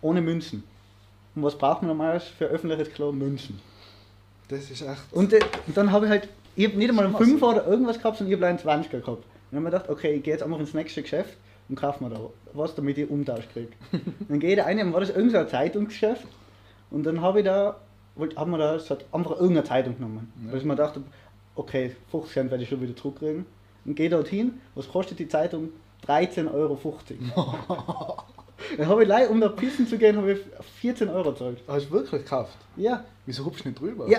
[0.00, 0.62] ohne Münzen.
[1.34, 3.12] Und was braucht man normalerweise für öffentliches Klo?
[3.12, 3.60] Münzen.
[4.48, 5.02] Das ist echt.
[5.12, 6.28] Und, äh, und dann habe ich halt,
[6.58, 7.22] ich habe nicht einmal einen Was?
[7.22, 9.06] 5 oder irgendwas gehabt, sondern ich habe einen 20er gehabt.
[9.06, 11.36] Und dann habe ich mir gedacht, okay, ich gehe jetzt einfach ins nächste Geschäft
[11.68, 12.20] und kaufe mir da
[12.52, 13.68] was, damit ich Umtausch kriege.
[14.28, 16.26] dann gehe ich da rein, dann war das irgendein so Zeitungsgeschäft.
[16.90, 17.76] Und dann habe ich da,
[18.16, 20.32] wollt- haben wir da so einfach irgendeine Zeitung genommen.
[20.44, 20.52] Ja.
[20.52, 21.02] Weil ich mir dachte,
[21.54, 23.46] okay, 50 Cent werde ich schon wieder zurückkriegen.
[23.84, 24.60] Und und gehe dorthin.
[24.74, 25.70] Was kostet die Zeitung?
[26.06, 26.78] 13,50 Euro.
[28.76, 30.40] Dann habe ich leider, um da pissen zu gehen, habe ich
[30.80, 31.58] 14 Euro gezahlt.
[31.68, 32.56] Hast du wirklich gekauft?
[32.76, 34.08] Ja, Wieso hupst du nicht drüber?
[34.08, 34.18] ja,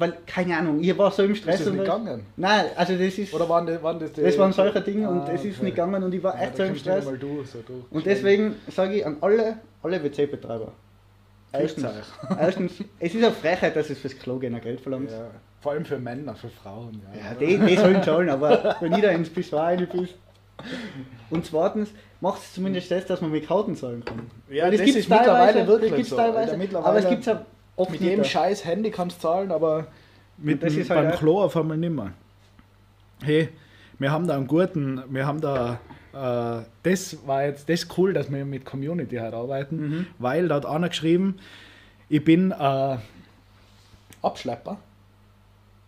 [0.00, 1.58] weil, keine Ahnung, ich war so im Ist Stress.
[1.58, 2.26] das nicht und- gegangen?
[2.36, 4.22] Nein, also das ist, Oder waren das, waren das die...
[4.22, 5.64] das waren solche Dinge und Ah, es ist okay.
[5.66, 7.04] nicht gegangen und ich war echt so im du Stress.
[7.04, 7.84] Mal durch, so durch.
[7.90, 10.72] Und deswegen sage ich an alle, alle WC-Betreiber.
[11.52, 11.86] Erstens,
[12.38, 12.72] Erstens.
[12.98, 15.10] es ist eine Frechheit, dass es fürs Klo gehen Geld verlangt.
[15.10, 15.28] Ja,
[15.60, 17.00] vor allem für Männer, für Frauen.
[17.14, 20.14] Ja, Ja, die, die sollen zahlen, aber wenn ich da ins rein bist.
[21.30, 24.30] Und zweitens, macht es zumindest das, dass man mit Karten zahlen kann.
[24.50, 26.16] Ja, Weil das gibt's ist mittlerweile wirklich das gibt's so.
[26.16, 27.44] teilweise, mittlerweile aber es gibt ja
[27.76, 29.86] oft Mit jedem scheiß Handy kannst du zahlen, aber
[30.38, 32.12] mit das dem, ist halt beim auch- Klo auf einmal nicht mehr.
[33.22, 33.48] Hey,
[33.98, 35.80] wir haben da einen guten, wir haben da,
[36.12, 40.06] äh, das war jetzt, das cool, dass wir mit Community halt arbeiten, Mhm.
[40.18, 41.38] weil da hat einer geschrieben,
[42.08, 42.96] ich bin äh,
[44.22, 44.78] Abschlepper.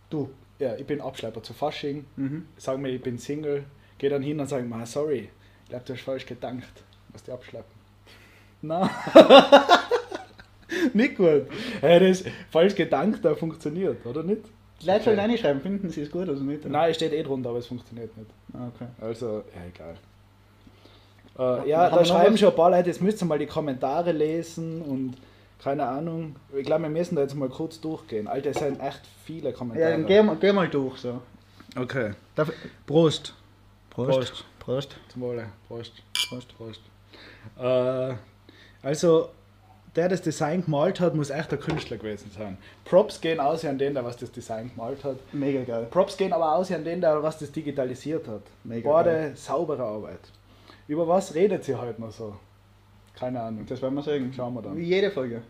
[0.09, 0.29] Du.
[0.59, 2.05] Ja, ich bin Abschlepper zu Fasching.
[2.17, 2.45] Mhm.
[2.57, 3.63] Sagen wir, ich bin Single,
[3.97, 5.29] gehe dann hin und sage mir, sorry,
[5.63, 7.71] ich glaube, du hast falsch gedankt, was die abschleppen.
[8.61, 8.89] Na,
[10.93, 11.43] nicht gut.
[11.81, 14.41] Hey, das ist falsch gedankt, da funktioniert, oder nicht?
[14.81, 15.29] Die Leute sollen Okay.
[15.29, 16.65] reinschreiben, finden sie es gut oder nicht?
[16.65, 18.29] Nein, es steht eh drunter, aber es funktioniert nicht.
[18.53, 18.87] Ah, okay.
[19.01, 19.95] Also, ja, egal.
[21.65, 24.81] Äh, ja, da schreiben schon ein paar Leute, jetzt müsst ihr mal die Kommentare lesen
[24.81, 25.15] und
[25.63, 26.35] keine Ahnung.
[26.55, 28.27] Ich glaube, wir müssen da jetzt mal kurz durchgehen.
[28.27, 29.91] Alter, es sind echt viele Ja, Kommentare.
[29.91, 30.97] dann geh mal, geh mal durch.
[30.99, 31.21] So.
[31.77, 32.11] okay.
[32.35, 32.51] Darf,
[32.85, 33.33] Prost.
[33.89, 34.45] Prost.
[34.59, 34.95] Prost.
[35.09, 35.47] Zum Wohle.
[35.67, 35.93] Prost.
[36.29, 36.57] Prost.
[36.57, 36.81] Prost.
[37.59, 38.13] Äh,
[38.81, 39.29] also,
[39.95, 42.57] der das Design gemalt hat, muss echt ein Künstler gewesen sein.
[42.85, 45.17] Props gehen aus an den, der was das Design gemalt hat.
[45.33, 45.87] Mega geil.
[45.89, 48.43] Props gehen aber aus an den, der was das digitalisiert hat.
[48.63, 49.31] Mega Beide geil.
[49.35, 50.19] saubere Arbeit.
[50.87, 52.35] Über was redet sie heute noch so?
[53.17, 53.65] Keine Ahnung.
[53.67, 54.31] Das werden wir sagen.
[54.35, 54.77] Schauen wir dann.
[54.77, 55.41] Wie jede Folge.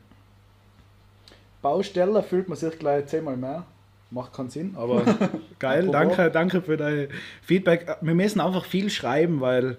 [1.62, 3.65] Bausteller fühlt man sich gleich zehnmal mehr.
[4.12, 5.04] Macht keinen Sinn, aber
[5.60, 7.10] geil, danke, danke für dein
[7.43, 7.97] Feedback.
[8.02, 9.78] Wir müssen einfach viel schreiben, weil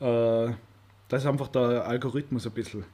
[0.00, 0.52] äh,
[1.08, 2.84] das ist einfach der Algorithmus ein bisschen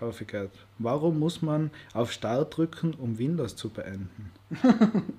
[0.00, 0.50] aufgeht.
[0.78, 4.30] Warum muss man auf Start drücken, um Windows zu beenden?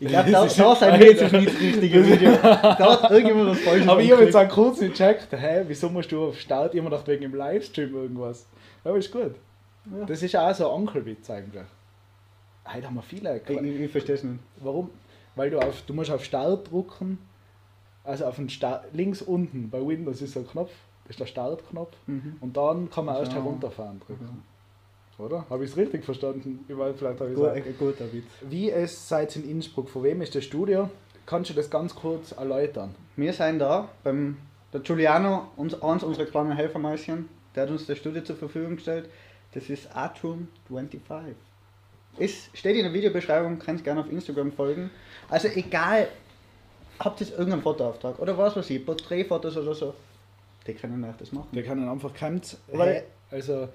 [0.00, 2.32] Ich glaube, da, Das ist- da sind wir jetzt nicht das richtige Video.
[2.42, 6.10] Da hat irgendjemand was Falsches Aber ich habe jetzt auch kurz gecheckt, hä, wieso musst
[6.10, 8.44] du auf Start immer noch wegen dem Livestream irgendwas?
[8.82, 9.34] Aber ist gut.
[9.96, 10.04] Ja.
[10.04, 11.62] Das ist auch so ein Onkelwitz eigentlich.
[12.66, 13.40] Heute haben wir viele.
[13.46, 14.40] Ich, ich, ich verstehe es nicht.
[14.58, 14.90] Warum?
[15.36, 17.18] Weil du auf, du musst auf Start drucken,
[18.02, 20.72] also auf den Start, links unten bei Windows ist so ein Knopf,
[21.04, 22.36] das ist der Startknopf Mhm.
[22.40, 23.38] und dann kann man erst So.
[23.38, 24.42] herunterfahren drücken.
[25.18, 25.44] Oder?
[25.48, 26.64] Habe ich es richtig verstanden?
[26.68, 28.24] Ich weiß, vielleicht habe ich Gut, es ein guter Witz.
[28.42, 30.90] Wie es seid in Innsbruck, von wem ist das Studio?
[31.24, 32.94] Kannst du das ganz kurz erläutern?
[33.16, 34.36] Wir sind da beim
[34.72, 39.08] der Giuliano, uns, eins unserer kleinen Helfermäuschen, der hat uns das Studio zur Verfügung gestellt.
[39.52, 41.36] Das ist Atrium 25.
[42.18, 44.90] Es steht in der Videobeschreibung, könnt gerne auf Instagram folgen.
[45.28, 46.08] Also egal,
[46.98, 49.94] habt ihr irgendeinen Fotoauftrag oder was weiß ich, Porträtfotos oder so,
[50.66, 51.48] die können euch das machen.
[51.64, 53.68] Kann dann einfach kommt, Weil- also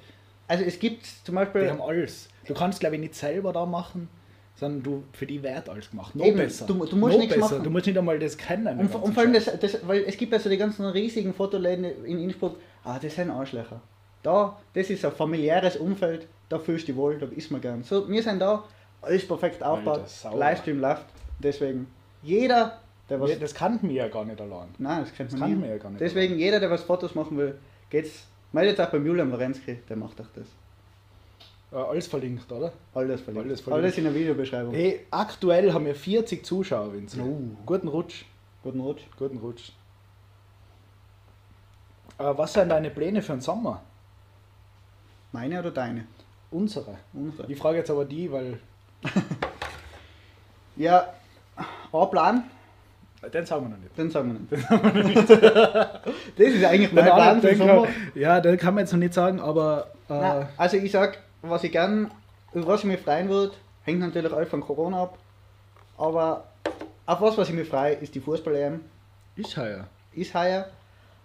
[0.47, 2.27] Also es gibt zum die Beispiel, haben alles.
[2.47, 4.09] Du kannst glaube ich nicht selber da machen,
[4.55, 6.15] sondern du für die wird alles gemacht.
[6.15, 6.65] Noch Eben, besser.
[6.65, 7.55] du- du musst Noch nichts besser.
[7.55, 7.63] machen.
[7.63, 8.79] Du musst nicht einmal das kennen.
[8.79, 11.85] und, und vor allem, das, das, weil es gibt ja so die ganzen riesigen Fotoläden
[12.03, 13.79] in Innsbruck, ah, das sind Arschlöcher.
[14.23, 17.83] Da, das ist ein familiäres Umfeld, da fühlst du dich wohl, da ist man gern.
[17.83, 18.63] So, wir sind da,
[19.01, 20.01] alles perfekt aufgebaut.
[20.35, 21.05] Livestream läuft,
[21.37, 21.87] deswegen
[22.21, 23.39] jeder, der was...
[23.39, 24.69] Das kannten wir ja gar nicht allein.
[24.77, 25.55] Nein, das Das man kann nie.
[25.57, 26.01] man ja gar nicht.
[26.01, 27.57] Deswegen jeder, der was Fotos machen will,
[27.89, 30.47] geht's, meldet euch beim Julian Warenzki, der macht euch das.
[31.71, 32.71] Äh, alles verlinkt, oder?
[32.93, 33.47] Alles verlinkt.
[33.47, 33.97] Alles Alles, verlinkt.
[33.99, 34.73] in der Videobeschreibung.
[34.73, 37.19] Hey, aktuell haben wir 40 Zuschauer, Vinzi.
[37.21, 37.39] Oh.
[37.65, 38.25] Guten Rutsch.
[38.63, 39.03] Guten Rutsch.
[39.17, 39.71] Guten Rutsch.
[42.17, 43.83] Äh, was sind deine Pläne für den Sommer?
[45.31, 46.05] Meine oder deine?
[46.51, 46.97] Unsere.
[47.13, 47.51] Unsere.
[47.51, 48.59] Ich frage jetzt aber die, weil.
[50.75, 51.13] Ja,
[51.91, 52.43] ein Plan,
[53.33, 53.97] Den sagen wir noch nicht.
[53.97, 54.47] den sagen
[54.93, 55.29] wir nicht.
[55.29, 57.83] das ist eigentlich mein Den Plan für den Sommer.
[58.13, 59.87] wir- Ja, den kann man jetzt noch nicht sagen, aber.
[60.09, 62.09] Äh, Nein, also ich sag, was ich gern,
[62.53, 63.53] über was ich mich freuen würde,
[63.83, 65.17] hängt natürlich alles von Corona ab.
[65.97, 66.45] Aber
[67.05, 68.79] auf was, was ich mich freue, ist die Fußball-EM.
[69.35, 69.85] ist heuer.
[70.13, 70.65] Ist heuer,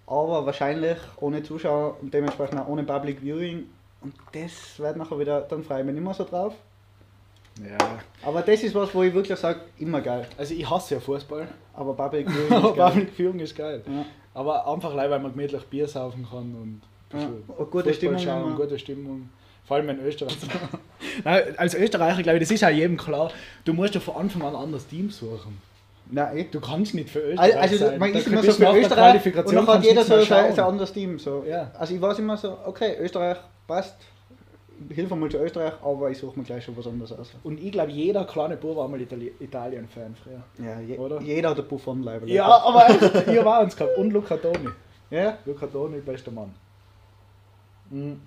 [0.07, 3.67] aber wahrscheinlich ohne Zuschauer und dementsprechend auch ohne Public Viewing.
[4.01, 6.55] Und das wird nachher wieder, dann freue ich mich nicht mehr so drauf.
[7.63, 7.99] Ja.
[8.23, 10.27] Aber das ist was, wo ich wirklich sage, immer geil.
[10.37, 11.47] Also, ich hasse ja Fußball.
[11.73, 12.91] Aber Public Viewing ist geil.
[12.91, 13.83] Public Viewing ist geil.
[13.87, 14.05] Ja.
[14.35, 16.81] Aber einfach, weil man gemütlich Bier saufen kann und.
[17.13, 17.31] Ja, eine
[17.67, 18.57] gute Fußball Stimmung schauen, immer.
[18.57, 19.29] gute Stimmung.
[19.67, 20.37] Vor allem in Österreich.
[21.25, 23.31] Nein, als Österreicher, glaube ich, das ist auch jedem klar,
[23.65, 25.59] du musst ja von Anfang an ein anderes Team suchen.
[26.11, 26.45] Nein, eh.
[26.51, 27.99] Du kannst nicht für Österreich Also, also sein.
[27.99, 31.19] man Da ist immer so für Österreich und dann hat jeder so sein anderes Team.
[31.19, 31.45] So.
[31.49, 31.71] Ja.
[31.79, 33.97] Also ich weiß immer so, okay, Österreich passt,
[34.91, 37.35] hilfe mal zu Österreich, aber ich suche mir gleich schon was anderes aus.
[37.43, 40.43] Und ich glaube, jeder kleine Bub war mal Itali Italien-Fan früher.
[40.65, 41.21] Ja, je, Oder?
[41.21, 42.27] jeder hat einen Buffon-Leiber.
[42.27, 43.97] Ja, aber echt, ihr war uns gehabt.
[43.99, 44.69] Und Luca Toni.
[45.11, 45.39] Ja?
[45.45, 46.55] Luca Toni, bester Mann.
[47.91, 48.21] Mhm.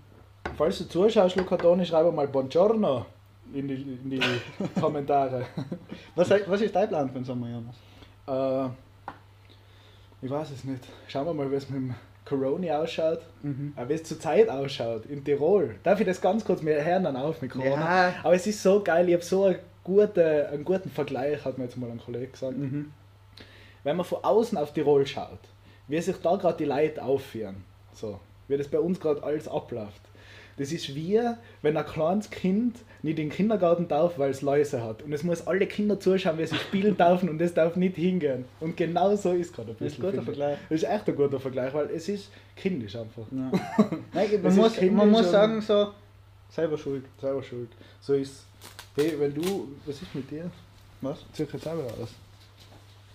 [0.56, 3.06] Falls du zuschaust, Luca Toni, schreibe mal Buongiorno
[3.54, 4.22] in die, in die
[4.80, 5.46] Kommentare.
[6.16, 7.76] Was, was ist dein Plan für den Sommer, Jonas?
[8.28, 8.70] Äh,
[10.22, 10.84] ich weiß es nicht.
[11.08, 11.96] Schauen wir mal, wie es mit dem
[12.28, 13.22] Corona ausschaut.
[13.42, 13.74] Mhm.
[13.76, 15.76] Aber wie es zur Zeit ausschaut in Tirol.
[15.84, 18.10] Darf ich das ganz kurz mir hören dann auf mit Corona?
[18.10, 18.14] Ja.
[18.24, 21.66] Aber es ist so geil, ich habe so einen guten, einen guten Vergleich, hat mir
[21.66, 22.58] jetzt mal ein Kollege gesagt.
[22.58, 22.92] Mhm.
[23.84, 25.40] Wenn man von außen auf Tirol schaut,
[25.88, 27.64] wie sich da gerade die Leute aufführen,
[27.94, 30.02] so, wie das bei uns gerade alles abläuft.
[30.58, 31.20] Das ist wie,
[31.62, 35.04] wenn ein kleines Kind nicht in den Kindergarten darf, weil es Läuse hat.
[35.04, 38.46] Und es muss alle Kinder zuschauen, wie sie spielen dürfen und das darf nicht hingehen.
[38.60, 40.06] Und genau so ist gerade ein Das ist bisschen.
[40.06, 40.24] ein guter.
[40.24, 40.58] Vergleich.
[40.70, 43.26] Das ist echt ein guter Vergleich, weil es ist kindisch einfach.
[43.32, 43.52] Ja.
[44.14, 45.92] Nein, man, muss, man muss sagen, so,
[46.50, 47.06] selber schuld.
[47.22, 47.70] Selber schuld.
[48.02, 48.48] So ist
[48.98, 50.50] hey, wenn du, was ist mit dir?
[51.02, 51.20] Was?
[51.34, 52.10] Zieh jetzt wieder aus.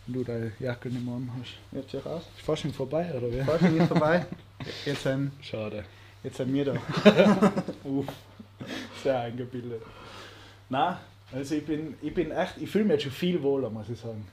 [0.07, 1.55] Wenn du deine Jacke nicht mehr an hast.
[1.73, 2.23] Jetzt sehe ich aus.
[2.37, 3.41] Ist fast schon vorbei, oder wie?
[3.43, 4.27] Fasching ist vorbei.
[4.87, 5.85] Jetzt sind, Schade.
[6.23, 6.73] Jetzt sind wir da.
[7.85, 8.07] Uff,
[9.03, 9.83] sehr eingebildet.
[10.69, 11.01] Na,
[11.33, 13.99] also ich bin, ich bin echt, ich fühle mich jetzt schon viel wohler, muss ich
[13.99, 14.27] sagen.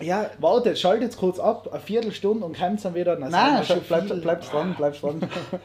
[0.00, 3.18] Ja, warte, schaltet jetzt kurz ab, eine Viertelstunde und kommt dann wieder.
[3.18, 5.20] Nein, sind wir bleib, viel- bleib dran, bleib dran.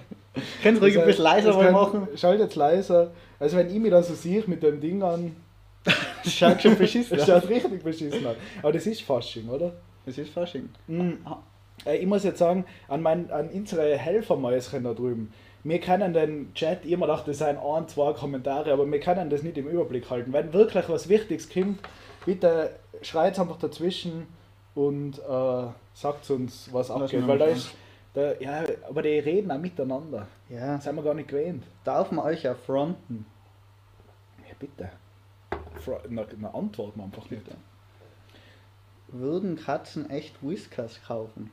[0.63, 2.07] Kannst ruhig ein bisschen leiser kann- machen.
[2.15, 3.11] Schalt jetzt leiser.
[3.39, 5.35] Also wenn ich mich da so sehe mit dem Ding an,
[6.25, 7.25] schaut schon beschissen aus.
[7.27, 8.35] schaut richtig beschissen aus.
[8.61, 9.73] Aber das ist Fasching, oder?
[10.05, 10.69] Das ist Fasching.
[10.88, 11.19] Mhm.
[11.99, 15.31] Ich muss jetzt sagen, an, mein, an unsere Helfermäuschen da drüben,
[15.65, 19.41] wir können den Chat, immer dachte, das seien ein, zwei Kommentare, aber wir können das
[19.41, 20.32] nicht im Überblick halten.
[20.32, 21.80] Wenn wirklich was Wichtiges kommt,
[22.23, 22.69] bitte
[23.01, 24.28] schreit einfach dazwischen
[24.75, 27.28] und äh, sagt uns, was Lass abgeht.
[27.28, 27.71] Weil da ist,
[28.13, 30.28] da, ja, aber die reden auch miteinander.
[30.49, 31.63] Ja, Das sind wir gar nicht gewöhnt.
[31.84, 33.25] darf man euch ja fronten.
[34.47, 34.91] Ja, bitte.
[36.10, 37.41] Na, na, antworten wir einfach nicht.
[39.08, 41.49] Würden Katzen echt Whiskers kaufen?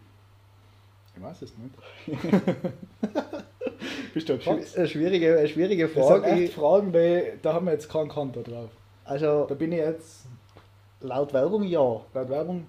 [1.17, 1.75] Ich weiß es nicht.
[4.15, 6.27] Bist du Schwi- Eine schwierige, eine schwierige Das sind Frage.
[6.31, 8.71] echt Fragen, die, da haben wir jetzt keinen Konto drauf.
[9.05, 10.27] Also Da bin ich jetzt
[11.01, 11.81] laut Werbung ja.
[11.81, 12.67] laut Werbung.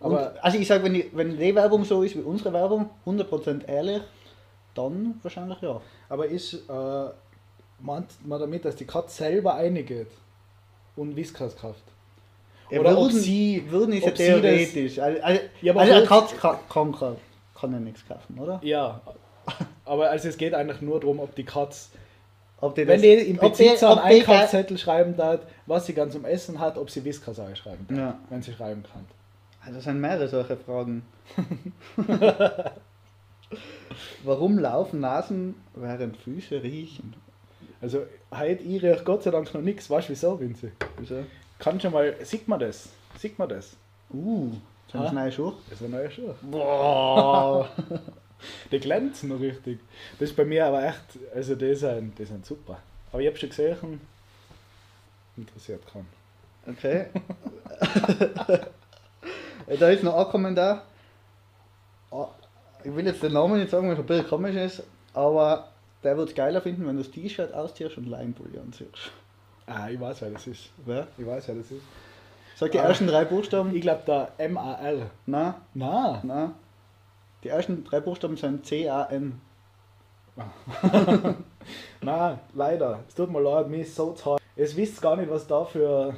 [0.00, 2.90] Und, Aber also ich sage, wenn, die- wenn die Werbung so ist wie unsere Werbung,
[3.06, 4.02] 100% ehrlich,
[4.74, 5.80] dann wahrscheinlich ja.
[6.08, 7.04] aber ist, äh,
[7.80, 10.08] meint man damit, dass die Katze selber eingeht
[10.96, 11.82] und Whiskas kauft?
[12.70, 14.98] Ja, Oder ob würden, sie- würden ist ja ob sie das- theoretisch.
[14.98, 17.16] Also, also, Ja, aber also eine Katze kann, kann, kann,
[17.64, 18.60] kann ja nichts kaufen, oder?
[18.62, 19.00] Ja.
[19.84, 21.90] Aber also es geht eigentlich nur darum, ob die Katze,
[22.60, 26.60] Ob die wenn die im Besitzer einen Einkaufszettel schreiben darf, was sie ganz zum Essen
[26.60, 28.18] hat, ob sie Whiskas schreiben darf, Ja.
[28.30, 29.04] wenn sie schreiben kann.
[29.62, 31.02] Also das sind mehrere solche Fragen.
[34.24, 37.14] Warum laufen Nasen, während Füße riechen?
[37.80, 39.90] Also heute ich riech Gott sei Dank noch nichts.
[39.90, 40.72] Weißt du wieso, Vinzi?
[40.98, 41.24] Wieso?
[41.58, 42.88] Kann schon mal, sieht man das?
[43.18, 43.76] Sieht man das?
[44.12, 44.52] Uh,
[44.94, 45.14] sind das Ha?
[45.14, 45.52] neue Schuhe?
[45.68, 46.34] Das ist ein neuer Schuh.
[46.42, 47.68] Boah!
[48.70, 49.80] Die glänzen noch richtig.
[50.18, 52.78] Das ist bei mir aber echt, also die sind, die sind super.
[53.10, 54.00] Aber ich habe schon gesehen,
[55.36, 56.06] interessiert keinen.
[56.66, 57.06] Okay.
[59.78, 60.82] da ist noch ein Kommentar.
[62.10, 62.28] Ah,
[62.82, 64.82] Ich will jetzt den Namen nicht sagen, weil es ein bisschen komisch ist,
[65.14, 65.68] aber
[66.02, 69.10] der wird es geiler finden, wenn du das T-Shirt ausziehst und Leinpulli anziehst.
[69.66, 70.68] Ah, ich weiß, wer das ist.
[70.84, 71.06] Wer?
[71.16, 71.82] Ich weiß, wer das ist.
[72.56, 72.84] Sag die Ah.
[72.84, 73.74] ersten drei Buchstaben.
[73.74, 75.10] Ich glaube, der M-A-R.
[75.26, 76.52] Nein, Na, nein.
[77.42, 79.40] Die ersten drei Buchstaben sind C-A-N.
[82.02, 83.00] na, leider.
[83.08, 84.40] Es tut mir leid, mir ist so zart.
[84.56, 86.14] Ihr wisst gar nicht, was da für.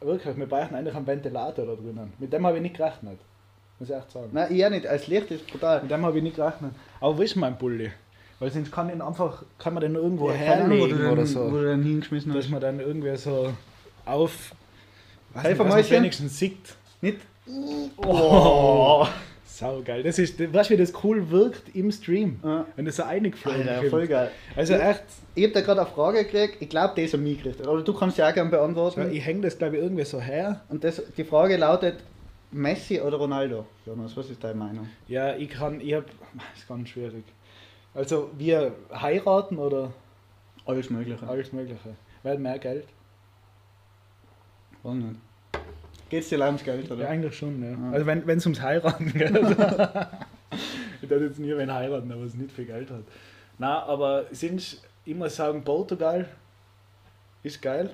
[0.00, 2.12] Wirklich, wir brauchen eigentlich einen Ventilator da drinnen.
[2.18, 3.18] Mit dem habe ich nicht gerechnet.
[3.78, 4.28] Muss ich echt sagen.
[4.32, 4.86] Nein, ich auch nicht.
[4.86, 5.82] Als Licht ist brutal.
[5.82, 6.72] Mit dem habe ich nicht gerechnet.
[7.00, 7.90] Aber wo ist mein Bulli?
[8.38, 11.46] Weil sonst kann, ihn einfach, kann man den irgendwo Ja, herlegen du oder den, so.
[11.50, 12.50] Wo du den hingeschmissen dass hast.
[12.50, 13.52] man dann irgendwie so
[14.04, 14.52] auf.
[15.36, 16.74] Weiß Helfer nicht, wenigstens sieht.
[17.00, 17.18] Nicht?
[17.98, 19.06] Oh.
[19.44, 20.02] Sau geil.
[20.02, 22.40] Das ist, weißt du, wie das cool wirkt im Stream?
[22.44, 22.66] Ja.
[22.76, 24.30] Wenn das so eingeflogen Alter, voll geil.
[24.54, 25.02] Also echt,
[25.34, 26.56] Ich habe da gerade eine Frage gekriegt.
[26.60, 27.66] Ich glaube, die ist an mich gerichtet.
[27.66, 29.00] Aber du kannst sie auch gerne beantworten.
[29.00, 30.60] ja, ich hänge das glaube ich irgendwie so her.
[30.68, 31.96] Und das, die Frage lautet:
[32.50, 33.64] Messi oder Ronaldo?
[33.86, 34.88] Jonas, was ist deine Meinung?
[35.08, 37.24] Ja, ich kann, ich hab, das ist ganz schwierig.
[37.94, 39.90] Also wir heiraten oder
[40.66, 41.26] Alles Mögliche.
[41.26, 41.94] alles mögliche.
[42.22, 42.86] Weil mehr Geld?
[44.82, 45.20] Warum nicht?
[46.08, 47.08] Geht's dir ums Geld, Ja, oder?
[47.08, 47.70] eigentlich schon, ja.
[47.70, 47.90] Ja.
[47.92, 49.30] Also wenn es ums Heiraten geht.
[51.02, 53.02] ich darf jetzt nie wen heiraten, aber es nicht viel Geld hat.
[53.58, 56.26] Na, aber sind, ich muss sagen, Portugal
[57.42, 57.90] ist geil.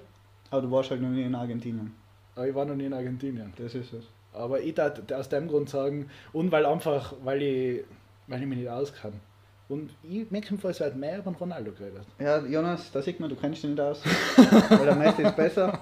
[0.51, 1.95] Aber du warst halt noch nie in Argentinien.
[2.35, 3.53] Aber ich war noch nie in Argentinien.
[3.57, 4.05] Das ist es.
[4.33, 7.85] Aber ich darf aus dem Grund sagen, und weil einfach, weil ich,
[8.27, 9.15] weil ich mich nicht auskenne.
[9.69, 12.05] Und ich, kommt vor, es wird mehr über den Ronaldo geredet.
[12.19, 14.03] Ja, Jonas, da sieht man, du kennst dich nicht aus.
[14.69, 15.79] Weil der Messi ist besser.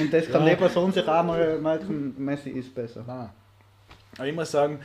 [0.00, 0.50] Und das kann Ja.
[0.50, 3.04] die Person sich auch mal merken, Messi ist besser.
[3.06, 3.30] Nein.
[4.16, 4.80] Aber ich muss sagen,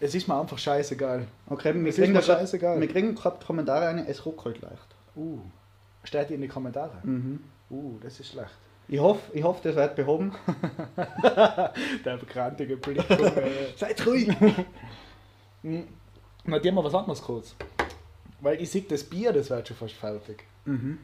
[0.00, 1.26] es ist mir einfach scheißegal.
[1.48, 2.80] Okay, wir Es ist kriegen, mir da grad, scheißegal.
[2.80, 4.86] wir kriegen gerade Kommentare rein, es ruckelt leicht.
[5.16, 5.38] Uh.
[6.04, 6.92] Steht in die Kommentare.
[7.02, 7.40] Mhm.
[7.70, 8.50] Uh, das ist schlecht.
[8.90, 10.32] Ich hoffe, ich hoffe, das wird behoben.
[12.04, 12.78] Der bekannte äh.
[13.76, 14.28] Seid ruhig!
[15.62, 15.84] Hm.
[16.44, 17.54] Na, die haben wir was anderes kurz.
[18.40, 20.44] Weil ich sehe, das Bier, das wird schon fast fertig.
[20.64, 20.98] Mhm.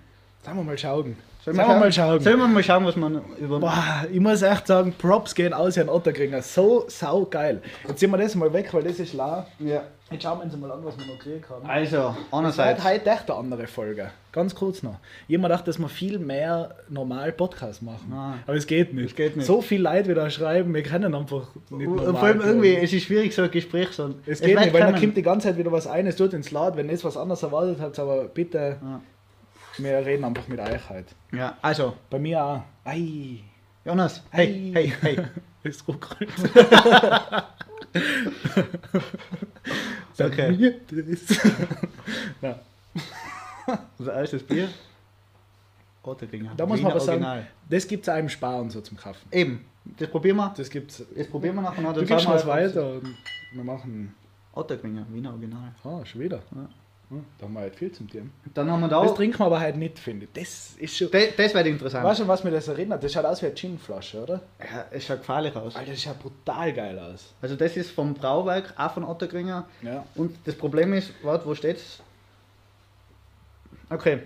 [0.45, 1.17] Sollen wir mal schauen.
[1.45, 2.21] Sollen wir mal schauen.
[2.21, 3.61] Sollen wir mal schauen, was man über.
[3.61, 6.41] Boah, ich muss echt sagen, Props gehen aus an Otterkringer.
[6.43, 7.61] So sau geil.
[7.87, 9.45] Jetzt sind wir das mal weg, weil das ist lau.
[9.59, 9.83] Ja.
[10.11, 11.67] Jetzt schauen wir uns mal an, was wir noch gekriegt haben.
[11.69, 12.85] Also, Das einerseits.
[12.85, 14.11] heute echt eine andere Folge.
[14.33, 14.97] Ganz kurz noch.
[15.29, 18.07] Ich mir gedacht, dass wir viel mehr normal Podcast machen.
[18.11, 18.41] Nein.
[18.47, 19.07] Aber es geht nicht.
[19.11, 19.47] Es geht nicht.
[19.47, 22.85] So viel Leute wieder schreiben, wir können einfach nicht Und normal vor allem irgendwie, bleiben.
[22.85, 24.15] es ist schwierig, so ein Gespräch so.
[24.27, 26.33] Es geht nicht, weil dann dann kommt die ganze Zeit wieder was ein, es tut
[26.35, 29.01] ins Laut, wenn ihr jetzt was anderes erwartet habt, aber bitte, Ja.
[29.79, 31.15] Wir reden einfach mit euch heute.
[31.33, 32.63] Ja, also, Bei mir auch.
[32.85, 33.41] Ei,
[33.85, 34.93] Jonas, hey, Hey.
[35.01, 35.27] hey, hey.
[35.65, 36.31] es ruckelt.
[40.19, 40.81] Okay.
[40.91, 41.39] Das.
[42.43, 42.59] ja.
[43.99, 44.69] Unser erstes Bier.
[46.03, 46.53] Otterdinger.
[46.57, 47.47] Da muss man aber sagen, Original.
[47.69, 49.27] das gibt es im Sparen so zum Kaufen.
[49.33, 50.53] Eben, das probieren wir.
[50.57, 51.03] Das gibt's.
[51.17, 51.93] Das probieren wir nachher.
[51.95, 53.17] Du gibst mal weiter und
[53.55, 54.15] wir machen.
[54.53, 55.75] Otterdinger, Wiener Original.
[55.83, 56.43] Ah, schon wieder.
[56.55, 56.69] Ja.
[57.15, 58.29] Hm, Da haben wir halt viel zum Thema.
[58.55, 59.03] Dann haben wir da.
[59.03, 60.33] Das trinken wir aber halt nicht, finde ich.
[60.33, 61.11] Das ist schon.
[61.11, 62.05] das, das wird interessant.
[62.05, 63.03] Weißt du, was mir das erinnert?
[63.03, 64.43] Das schaut aus wie eine Ginflasche, oder?
[64.61, 65.77] Ja, es schaut gefährlich aus.
[65.77, 67.33] Alter, das schaut brutal geil aus.
[67.43, 69.67] Also das ist vom Brauwerk, auch von Ottergringer.
[69.83, 70.05] Ja.
[70.15, 72.01] Und das Problem ist, warte, wo steht's?
[73.91, 74.21] Okay.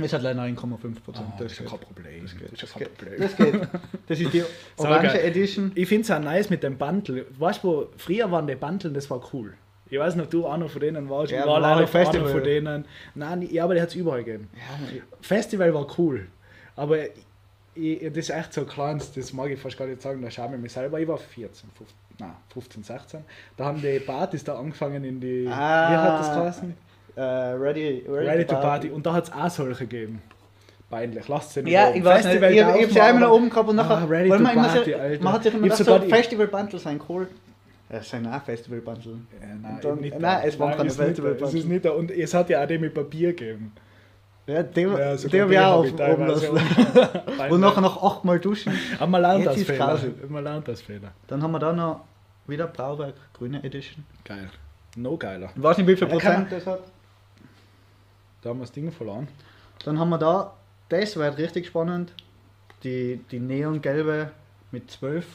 [0.00, 1.26] Es hat leider 9,5 Prozent.
[1.28, 2.22] Ah, das ist ja kein Problem.
[2.22, 2.52] Das geht.
[2.52, 2.98] Das ist kein geht.
[2.98, 3.20] Problem.
[3.20, 3.68] Das geht.
[4.06, 4.44] Das ist die
[4.76, 5.20] Orange.
[5.22, 5.72] Edition.
[5.74, 7.26] Ich finde es auch nice mit dem Bundle.
[7.36, 9.54] Weißt du, wo früher waren die Bundle, das war cool.
[9.90, 11.32] Ich weiß ob du einer von denen warst.
[11.32, 12.26] Ja, ich war leider Festival.
[12.26, 12.84] einer von denen.
[13.14, 14.48] Nein, ja, aber die hat es überall gegeben.
[14.54, 16.26] Ja, Festival war cool.
[16.76, 16.98] Aber
[17.74, 20.54] ich, das ist echt so klein, das mag ich fast gar nicht sagen, da schaue
[20.54, 21.00] ich mich selber.
[21.00, 23.20] Ich war 14, 15, nein, 15 16.
[23.56, 25.48] Da haben die Partys da angefangen in die.
[25.50, 25.90] Ah.
[25.90, 26.74] wie hat das geheißen?
[27.16, 28.90] äh, ready, ready, Ready to Party.
[28.90, 30.22] Und da hat es auch solche gegeben.
[30.90, 31.98] Peinlich, lasst sie nicht Ja, oben.
[31.98, 33.98] ich weiß nicht, ich, Festival ich habe sie einmal nach oben gehabt und nachher.
[33.98, 35.24] Ah, ready to man, Party, so, Alter.
[35.24, 37.28] man hat sich immer Ich gedacht, so sogar die- Festival Bundles sind cool.
[37.90, 39.06] Das sind auch Festival Bundles.
[39.40, 41.46] Ja, nein, dann- nicht nein, es waren keine ist nicht Festival da.
[41.46, 41.90] Es ist nicht da.
[41.92, 43.72] Und es hat ja auch den mit Papier gegeben.
[44.46, 47.52] Ja, den, Ja, den sogar habe ich den auch oben lassen.
[47.52, 48.72] Und nachher noch achtmal duschen.
[48.98, 49.98] Aber man lernt das ist Fehler.
[50.28, 51.12] Man lernt das Fehler.
[51.26, 52.04] Dann haben wir da noch
[52.46, 54.04] wieder Brauwerk, grüne Edition.
[54.24, 54.50] Geil.
[54.96, 55.50] No geiler.
[55.54, 56.80] Ich weiß nicht, wie viel Prozent das hat.
[58.42, 59.28] Da haben wir das Ding verloren.
[59.84, 60.54] Dann haben wir da,
[60.88, 62.14] das wird richtig spannend,
[62.84, 64.30] die, die neongelbe
[64.70, 65.26] mit 12,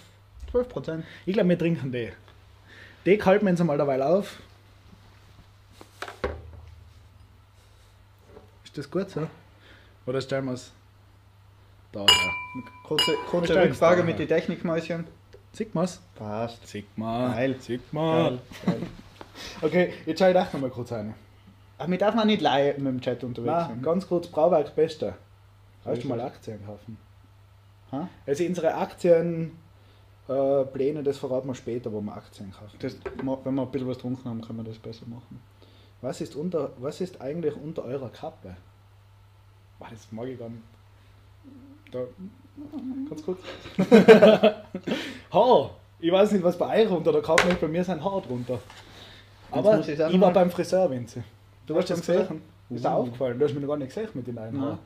[0.52, 1.06] 12 Prozent.
[1.26, 2.10] Ich glaube, wir trinken die.
[3.06, 4.39] Die halten wir uns einmal derweil auf.
[8.63, 9.28] Ist das gut so?
[10.06, 10.72] Oder stellen wir es
[11.92, 12.32] da her?
[12.84, 15.06] Kurze, kurze Rückfrage mit den Technikmäuschen.
[15.52, 16.02] Sieht man's?
[16.16, 16.66] Passt.
[16.68, 17.32] Sieht man.
[17.34, 17.56] Geil.
[17.60, 18.39] Sieht man.
[18.66, 18.78] Geil.
[19.62, 21.13] Okay, jetzt schau ich echt noch mal kurz rein.
[21.78, 23.82] Aber wir dürfen auch nicht live mit dem Chat unterwegs Na, sein.
[23.82, 25.16] ganz kurz, Brauwerk Beste.
[25.86, 26.22] Hast du mal.
[26.22, 26.98] Aktien kaufen?
[27.92, 28.08] Ha?
[28.26, 29.52] Also unsere Aktienpläne,
[30.28, 32.78] äh, Pläne, das verraten wir später, wo wir Aktien kaufen.
[32.80, 35.42] Das, wenn wir ein bisschen was getrunken haben, können wir das besser machen.
[36.02, 38.56] Was ist, unter, was ist eigentlich unter eurer Kappe?
[39.80, 40.64] Boah, das mag ich gar nicht.
[41.92, 42.00] Da,
[43.10, 43.40] ganz kurz.
[45.34, 45.72] Haar!
[46.00, 48.60] Ich weiß nicht, was bei euch unter der Kappe ist, bei mir sind Haar drunter.
[49.52, 51.24] Aber ich, ich war beim Friseur, Vinzi.
[51.66, 52.22] Du hast das gesehen?
[52.22, 52.42] gesehen?
[52.70, 52.94] Ist dir Uh.
[52.94, 53.40] aufgefallen?
[53.40, 54.78] Du hast mir noch gar nicht gesehen mit den einen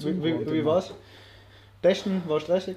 [0.00, 0.92] Wie, wie, wie war's?
[1.82, 2.76] Testen war stressig?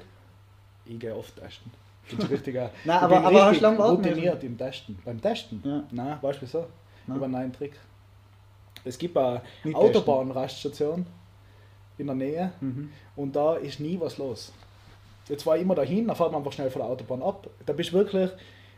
[0.90, 1.72] Ich gehe oft testen.
[2.10, 2.72] Ich bin richtiger.
[2.86, 4.98] Nein, ich aber- aber hast richtig du lang warten routiniert im Testen.
[5.06, 5.62] Beim Testen?
[5.64, 5.84] Ja.
[5.92, 6.66] Nein, weißt du wieso?
[7.06, 7.18] Nein.
[7.18, 7.74] Über einen neuen Trick.
[8.84, 9.42] Es gibt eine
[9.74, 11.06] Autobahnraststation
[11.98, 12.92] in der Nähe Mhm.
[13.16, 14.52] und da ist nie was los.
[15.28, 17.48] Jetzt war ich immer dahin, dann fährt man einfach schnell von der Autobahn ab.
[17.66, 18.32] Da bist du wirklich,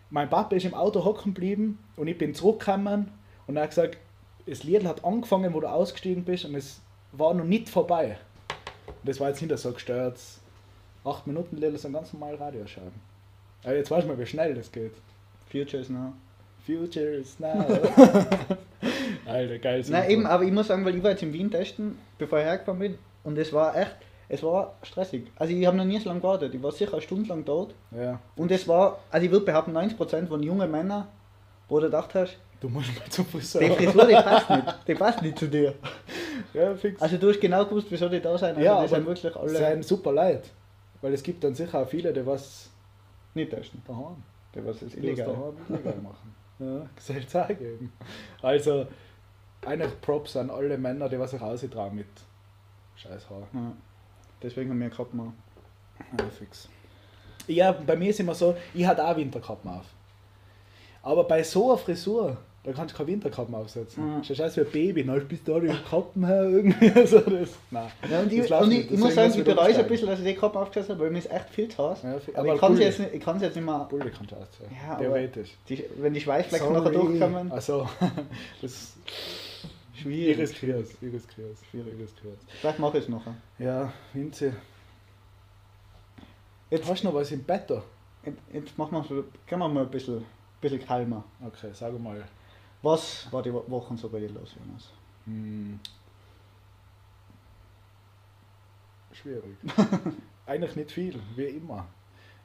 [0.09, 3.11] mein Papa ist im Auto hocken geblieben und ich bin zurückgekommen
[3.47, 3.97] und er hat gesagt,
[4.47, 6.81] das Lied hat angefangen, wo du ausgestiegen bist und es
[7.13, 8.17] war noch nicht vorbei.
[8.87, 10.17] Und das war jetzt nicht so gestört.
[11.03, 12.91] Acht Minuten Lied ist ein ganz normal Radioscheiben.
[13.63, 14.93] Aber jetzt weißt du mal, wie schnell das geht.
[15.51, 16.13] Future is now.
[16.65, 17.65] Future is now.
[19.25, 19.83] Alter, geil.
[19.89, 22.45] Nein, eben, aber ich muss sagen, weil ich war jetzt in Wien testen, bevor ich
[22.45, 23.95] hergefahren bin, und es war echt,
[24.29, 25.27] es war stressig.
[25.35, 27.73] Also ich habe noch nie so lange gewartet, ich war sicher eine Stunde lang dort.
[27.91, 31.07] Ja, Und es war, also ich würde behaupten, 90% von jungen Männern,
[31.67, 33.61] wo du gedacht hast, du musst mal zum Friseur.
[33.61, 35.73] die Frisur, die passt nicht, die passt nicht zu dir.
[36.53, 37.01] Ja, fix.
[37.01, 38.49] Also du hast genau gewusst, wieso die da sind.
[38.49, 40.49] Also ja, die sind aber wirklich alle sind super leid.
[41.01, 42.69] Weil es gibt dann sicher auch viele, die was
[43.33, 43.81] nicht testen.
[43.87, 45.27] daheim, Die was was illegal.
[45.27, 46.35] daheim illegal machen.
[46.59, 47.91] Ja, soll es auch geben.
[48.41, 48.85] Also,
[49.65, 52.07] eigentlich Props an alle Männer, die was sich austrauen mit
[52.95, 53.47] scheiß Haar.
[53.53, 53.71] Ja.
[54.41, 55.33] Deswegen haben wir Kappen an.
[56.19, 56.69] Ja, fix.
[57.47, 59.85] Ja, bei mir ist immer so, ich hatte auch Winterkappen auf.
[61.03, 64.17] Aber bei so einer Frisur, da kannst du keine Winterkappen aufsetzen.
[64.17, 64.23] Mhm.
[64.23, 66.89] Schaust aus wie ein Baby, dann bist du da die Kappen her irgendwie.
[67.07, 69.87] So, das, nein, Ja, und ich, und ich, ich muss sagen, ich bereue es ein
[69.87, 72.03] bisschen, dass ich die Kappe aufgesetzt habe, weil mir ist echt viel zu heiß.
[72.03, 72.83] Ja, aber aber ich kann es Pulli.
[72.89, 73.87] jetzt, nicht- ich kann's jetzt nicht mehr.
[73.89, 74.69] Bulli kannst du ausziehen.
[74.87, 75.57] Ja, Theoretisch.
[75.69, 77.89] Die, wenn die Schweißflecken nachher durchkommen, Also,
[78.61, 78.93] das
[79.95, 80.33] schwierig.
[80.33, 82.59] ich riskiere es, ich riskiere es, ich riskiere es.
[82.59, 83.33] Vielleicht mache ich es nachher.
[83.57, 84.51] Ja, Vinzi.
[86.69, 87.81] Jetzt, Hast du noch was im Bett da?
[88.53, 90.23] jetzt, machen wir gehen wir mal ein bisschen,
[90.61, 91.23] bisschen kalmer.
[91.45, 92.23] Okay, sag mal.
[92.81, 94.89] Was war die Wo- Wochen so bei dir los, Jonas?
[95.25, 95.79] Hm.
[99.13, 99.57] Schwierig.
[100.45, 101.85] Eigentlich nicht viel, wie immer.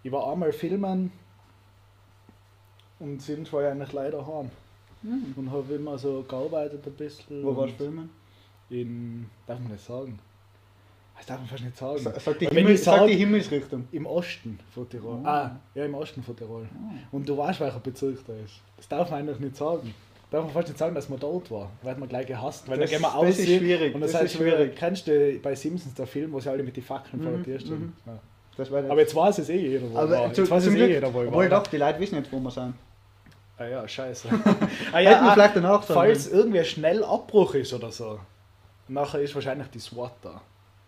[0.03, 1.11] Ich war einmal filmen
[2.99, 4.51] und sind war ich eigentlich leider heim.
[5.37, 7.45] Und habe immer so gearbeitet ein bisschen.
[7.45, 8.11] Wo warst du filmen?
[8.71, 9.29] In.
[9.47, 10.19] Darf man nicht sagen?
[11.17, 11.99] Das darf man fast nicht sagen.
[11.99, 13.89] Sa- Sag die, Himmel, sag sag- die Himmelsrichtung.
[13.93, 15.21] Im Osten von Tirol.
[15.23, 15.27] Oh.
[15.27, 16.69] Ah, ja, im Osten von Tirol.
[16.75, 16.93] Ah.
[17.13, 18.61] Und du weißt, welcher Bezirk da ist.
[18.77, 19.95] Das darf man eigentlich nicht sagen.
[20.31, 21.71] Darf man fast nicht sagen, dass man dort war.
[21.83, 22.69] Weil man gleich gehasst.
[22.69, 24.75] Weil Das- dann gehen wir das ist schwierig, Und das, das heißt ist schwierig.
[24.77, 27.61] kennst du bei Simpsons der Film, wo sie alle mit den Fackeln vor der Tür
[27.61, 27.79] stehen?
[27.81, 27.93] mhm.
[28.07, 28.19] Ja.
[28.57, 30.33] Das war Aber jetzt weiß es eh jeder, wo aber er war.
[30.33, 31.61] zu, Jetzt weiß es eh jeder, wo ich obwohl war.
[31.61, 32.75] doch, die Leute wissen nicht, wo wir sind.
[33.59, 34.29] Ah ja, scheiße.
[34.33, 38.19] ah, Hätten wir ja, vielleicht danach sagen falls irgendwie ein schnell Abbruch ist oder so,
[38.89, 40.41] nachher ist wahrscheinlich die SWAT da.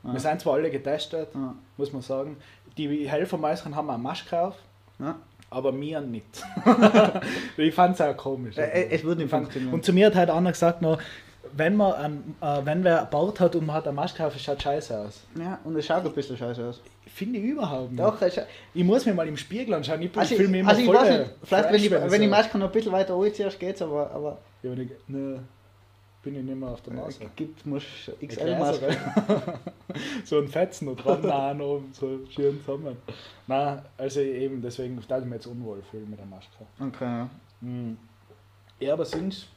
[0.05, 0.13] Ah.
[0.13, 1.55] Wir sind zwar alle getestet, Ah.
[1.77, 2.37] muss man sagen.
[2.77, 4.55] Die Helfer meisten haben eine Maske auf,
[4.99, 5.17] Ja.
[5.51, 6.45] Aber mir nicht.
[7.57, 8.57] ich fand es auch komisch.
[8.59, 9.73] Äh, äh, es würde nicht Ich funktionieren.
[9.73, 11.01] Und zu mir hat halt einer gesagt, noch,
[11.57, 14.63] wenn man äh, wenn wer Bart hat und man hat eine Maske auf, es schaut
[14.63, 15.23] scheiße aus.
[15.39, 16.81] Ja, und es schaut ein bisschen scheiße aus.
[17.07, 18.01] Finde ich überhaupt nicht.
[18.01, 18.17] Doch,
[18.75, 20.03] Ich muss mir mal im Spiegel anschauen.
[20.03, 22.29] Ich also, fühle mich immer also ich voll weiß nicht, vielleicht wenn, ich, wenn die
[22.29, 25.41] Maske noch ein bisschen weiter anziehst, geht's, aber, aber Ja, wenn ich, ne,
[26.29, 27.25] bin ich nicht mehr auf der Nase.
[27.25, 27.85] äh, gibt muss
[28.21, 28.97] XL-Maske.
[30.25, 32.97] So ein Fetzen noch dran, nein, noch so schön zusammen.
[33.47, 36.67] Nein, also eben, deswegen da ich mich jetzt unwohl fühle mit der Maske.
[36.79, 37.31] Okay, ja.
[37.63, 37.97] Mhm.
[38.79, 39.49] Ja, aber sind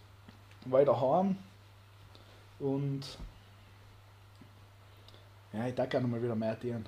[0.65, 1.35] weiter heim
[2.59, 3.01] und
[5.51, 6.85] ja, ich darf gerne mal wieder mehr dienen.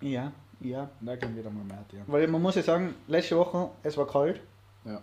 [0.00, 0.88] Ja, ja.
[1.00, 2.04] Darf gerne wieder mal mehr dienen.
[2.06, 4.40] Weil man muss ja sagen, letzte Woche, es war kalt.
[4.84, 5.02] Ja.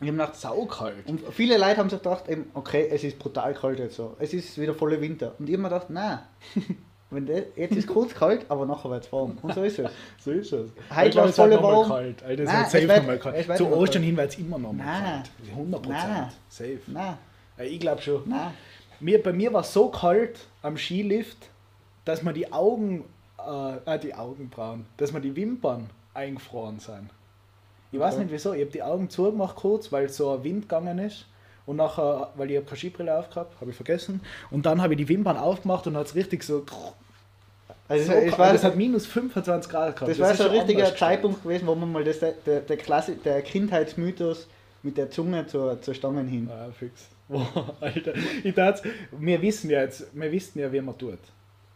[0.00, 1.06] Ich hab gedacht, Saukalt.
[1.06, 4.16] und viele Leute haben sich gedacht, eben, okay, es ist brutal kalt jetzt so.
[4.18, 5.32] Es ist wieder voller Winter.
[5.38, 6.18] Und ich hab mir gedacht, nein.
[7.10, 9.38] Wenn das, jetzt ist kurz kalt, aber nachher wird es warm.
[9.40, 9.88] Und so ist es.
[10.18, 10.70] So ist es.
[10.94, 11.88] Heute war's es voll warm.
[11.88, 12.22] kalt.
[12.24, 13.56] Alter, wird es safe wird- noch mal es kalt.
[13.58, 15.04] Zu Ostern hin wird es immer noch mal Nein.
[15.04, 15.30] kalt.
[15.52, 16.32] 100 Nein.
[16.48, 16.78] Safe.
[16.88, 17.18] Nein,
[17.58, 18.22] Ja, ich glaube schon.
[18.26, 18.50] nein.
[19.00, 21.36] Mir, bei mir war es so kalt am Skilift,
[22.04, 23.04] dass mir die Augen,
[23.38, 27.10] äh, äh, die Augenbrauen, dass mir die Wimpern eingefroren sind.
[27.94, 30.98] Ich weiß nicht wieso, ich habe die Augen zugemacht kurz, weil so ein Wind gegangen
[30.98, 31.26] ist.
[31.66, 34.20] Und nachher, weil ich hab keine Skibrille aufgehabt, habe ich vergessen.
[34.50, 36.64] Und dann habe ich die Wimpern aufgemacht und hat es richtig so.
[37.88, 38.38] Also so es kalt.
[38.38, 40.10] war, das hat minus 25 Grad gehabt.
[40.10, 43.16] das war ist so ein richtiger Zeitpunkt gewesen, wo man mal das, der, der, Klassi
[43.16, 44.48] der Kindheitsmythos
[44.82, 46.48] mit der Zunge zur, zur Stange hin.
[46.50, 47.06] Ja, fix.
[47.28, 48.12] Boah, Alter.
[48.42, 51.18] Ich dachte, wir wissen ja jetzt, wir wissen ja, wie man tut.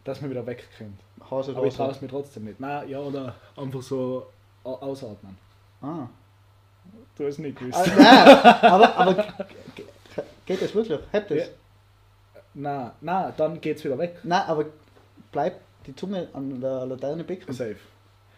[0.04, 0.98] Dass man wieder wegkommt.
[1.30, 2.60] Hase, Aber ich traue es mir trotzdem nicht.
[2.60, 4.26] Nein, ja, oder einfach so
[4.64, 5.36] au- ausatmen.
[5.80, 6.08] Ah.
[7.16, 7.76] Du hast nicht gewusst.
[7.78, 9.14] Ah, nein, aber, aber
[10.46, 10.98] geht das wirklich?
[11.12, 11.38] Habt das?
[11.38, 11.44] Ja.
[12.54, 14.16] Nein, nein, dann geht's wieder weg.
[14.22, 14.66] Nein, aber
[15.32, 17.52] bleibt die Zunge an der Laterne bicken?
[17.52, 17.76] Safe.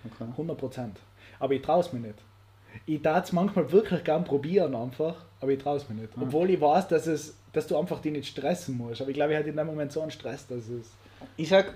[0.05, 0.25] Okay.
[0.31, 0.99] 100 Prozent.
[1.39, 2.19] Aber ich traue es mir nicht.
[2.87, 6.13] Ich darf es manchmal wirklich gern probieren einfach, aber ich traue es mir nicht.
[6.17, 6.21] Ah.
[6.23, 9.01] Obwohl ich weiß, dass, es, dass du einfach die nicht stressen musst.
[9.01, 10.91] Aber ich glaube, ich hatte in dem Moment so einen Stress, dass es.
[11.37, 11.75] Ich sag,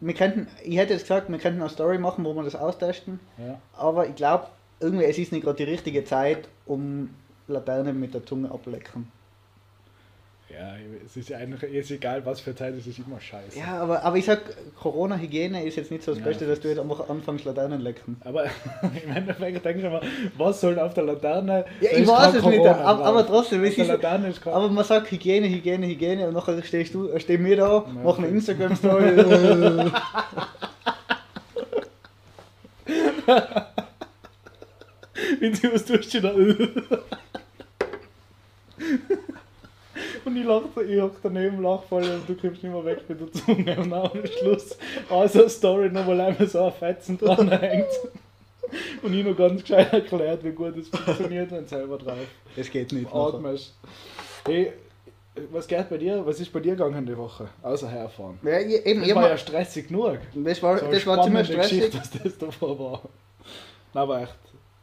[0.00, 3.20] wir könnten, ich hätte jetzt gesagt, wir könnten eine Story machen, wo wir das austesten,
[3.38, 3.60] Ja.
[3.74, 4.46] aber ich glaube,
[4.80, 7.10] irgendwie es ist nicht gerade die richtige Zeit, um
[7.48, 9.10] Laterne mit der Zunge ablecken.
[10.52, 10.74] Ja,
[11.06, 13.56] es ist ja eigentlich ist egal, was für Zeit, es ist immer scheiße.
[13.56, 14.40] Ja, aber, aber ich sag,
[14.80, 18.20] Corona-Hygiene ist jetzt nicht so das Ja, Beste, dass du jetzt einfach anfängst, Laternen lecken.
[18.24, 18.44] Aber
[19.04, 20.00] im Endeffekt denke ich immer,
[20.36, 21.66] was soll auf der Laterne?
[21.80, 23.06] Ja, ich weiß es nicht, Corona aber, drauf.
[23.06, 23.90] aber trotzdem, es ist,
[24.46, 28.02] aber man sagt Hygiene, Hygiene, Hygiene und nachher stehst du, äh, stehen wir da, Ja,
[28.02, 28.32] machen eine.
[28.34, 29.92] Instagram-Story.
[35.38, 36.32] Wenn sie was tust, du da.
[40.24, 43.20] Und ich lache, ich hock daneben, lach voll und du kommst nicht mehr weg mit
[43.20, 43.76] der Zunge.
[43.78, 44.76] Und am Schluss,
[45.08, 47.86] also Story, nochmal einmal so ein Fetzen dran hängt.
[49.02, 52.18] Und ich noch ganz gescheit erklärt, wie gut es funktioniert, wenn selber drauf
[52.56, 53.12] das geht nicht.
[53.12, 53.74] atmest.
[54.46, 54.72] Hey,
[55.50, 56.24] was geht bei dir?
[56.24, 57.48] Was ist bei dir gegangen die Woche?
[57.62, 58.38] Außer herfahren.
[58.42, 60.04] Ja, ich- eben, Das war ja stressig genug.
[60.34, 61.94] mal- das war, So das war ziemlich stressig.
[61.98, 63.00] Was das davor war.
[63.94, 64.34] Nein, aber echt.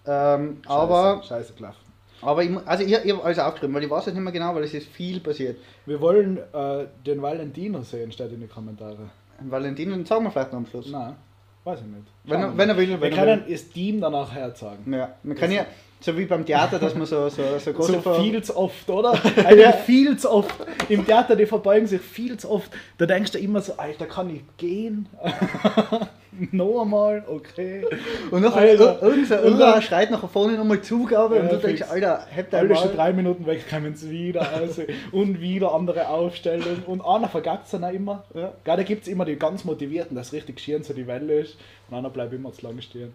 [0.07, 1.77] Ähm, Scheiße, aber Scheiße gelaufen.
[2.21, 4.55] Aber ich, also ich, ich habe alles aufgeschrieben, weil ich weiß es nicht mehr genau,
[4.55, 5.57] weil es ist viel passiert.
[5.85, 9.09] Wir wollen äh, den Valentino sehen, steht in die Kommentare.
[9.39, 10.89] Valentin, den sagen wir vielleicht noch am Schluss.
[10.89, 11.15] Nein,
[11.63, 12.07] weiß ich nicht.
[12.23, 13.53] Wenn er, wir wenn er will, wir wenn er können will.
[13.53, 14.91] das Team danach herzagen.
[14.91, 15.67] Ja, man kann ja,
[15.99, 19.11] so wie beim Theater, dass man so, so, so große So viel zu oft, oder?
[19.45, 20.55] Alter, viel zu oft.
[20.89, 22.71] Im Theater, die verbeugen sich viel zu oft.
[22.97, 25.07] Da denkst du immer so, Alter, kann ich gehen?
[26.51, 27.85] noch einmal, okay.
[28.31, 31.91] Und noch irgendein Irrer schreit nach vorne nochmal Zugabe Ja, und du denkst, fix.
[31.91, 34.79] Alter, hebt Alle schon drei Minuten weg, kommen sie wieder raus
[35.11, 38.23] und wieder andere Aufstellung und einer vergisst es dann auch immer.
[38.33, 38.53] Ja.
[38.65, 41.57] Ja, da gibt es immer die ganz Motivierten, dass richtig schieren so die Welle ist
[41.89, 43.13] und einer bleibt immer zu lange stehen.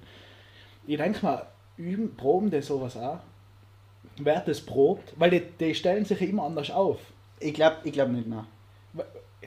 [0.86, 1.46] Ich denke mal,
[1.76, 3.18] üben, proben die sowas auch.
[4.18, 6.98] Wer das probt, weil die, die stellen sich ja immer anders auf.
[7.40, 8.46] Ich glaube ich glaub nicht, nein.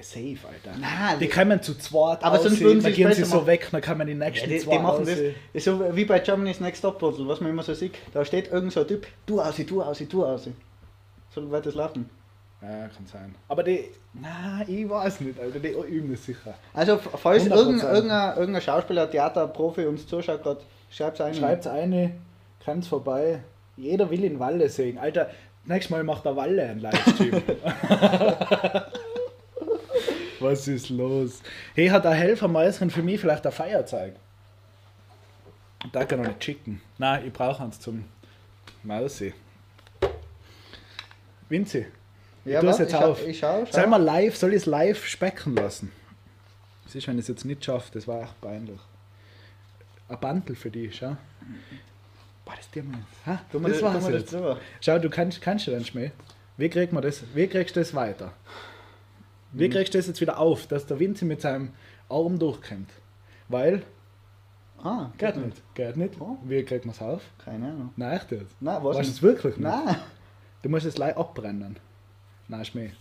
[0.01, 0.77] Safe, Alter.
[0.79, 3.35] Nein, Die kommen zu zweit Aber sonst aussehen, würden sie dann es gehen sie so
[3.37, 3.47] machen.
[3.47, 5.35] weg, dann kommen die Ja, nächsten die, zwei die machen das, aussehen.
[5.53, 7.93] das so wie bei Germany's Next Top Bottle, was man immer so sieht.
[8.13, 10.49] Da steht irgend so ein Typ, du aus, du aus, du aus.
[11.33, 12.09] So wird das laufen.
[12.61, 13.35] Ja, kann sein.
[13.47, 16.55] Aber die, na, ich weiß nicht, Alter, die üben das sicher.
[16.73, 17.55] Also, falls 100%.
[17.55, 21.33] irgendein, irgendein, irgendein Schauspieler, Theater, Profi uns zuschaut, gerade schreibt es ein.
[21.35, 22.11] Schreibt eine,
[22.63, 23.43] kommt's vorbei.
[23.77, 24.97] Jeder will in Walle sehen.
[24.97, 25.29] Alter,
[25.65, 27.41] nächstes Mal macht der Walle einen Livestream.
[30.39, 31.41] Was ist los?
[31.75, 34.15] Hey, hat der Helfermeisterin für mich vielleicht ein Feierzeug?
[35.91, 36.81] Da kann ich noch nicht schicken.
[36.97, 38.05] Nein, ich brauche eins zum
[38.83, 39.33] Mausi.
[41.49, 41.85] Vinzi,
[42.43, 43.27] Ja, tu es jetzt ich schau- auf.
[43.27, 43.87] Ich schau, soll schau.
[43.89, 45.91] mal live, soll ich es live specken lassen?
[46.83, 47.91] Was ist, wenn ich es jetzt nicht schaffe?
[47.93, 48.79] Das war echt peinlich.
[50.09, 51.17] Ein Bandel für dich, schau.
[52.45, 52.99] Boah, das dir mal.
[53.25, 54.35] Ha, Tu mal das das, war's das jetzt.
[54.81, 56.11] Schau, du kannst, kannst du den Schmäh.
[56.57, 57.23] Wie kriegt man das?
[57.33, 58.33] Wie kriegst du das weiter?
[59.57, 61.69] Wie kriegst du das jetzt wieder auf, dass der Vinzi mit seinem
[62.09, 62.89] Arm durchkommt?
[63.47, 63.83] Weil,
[64.83, 65.63] Ah, geht nicht.
[65.73, 66.13] Geht nicht.
[66.19, 66.37] Oh.
[66.43, 67.21] Wie kriegt man es auf?
[67.43, 67.93] Keine Ahnung.
[67.95, 68.55] Nein, echt jetzt.
[68.61, 69.09] Nein, weiß Weißt du nicht.
[69.11, 69.65] es wirklich nicht?
[69.67, 69.95] Nein.
[70.61, 71.77] Du musst es gleich abbrennen.
[72.47, 72.91] Nein, Schmäh.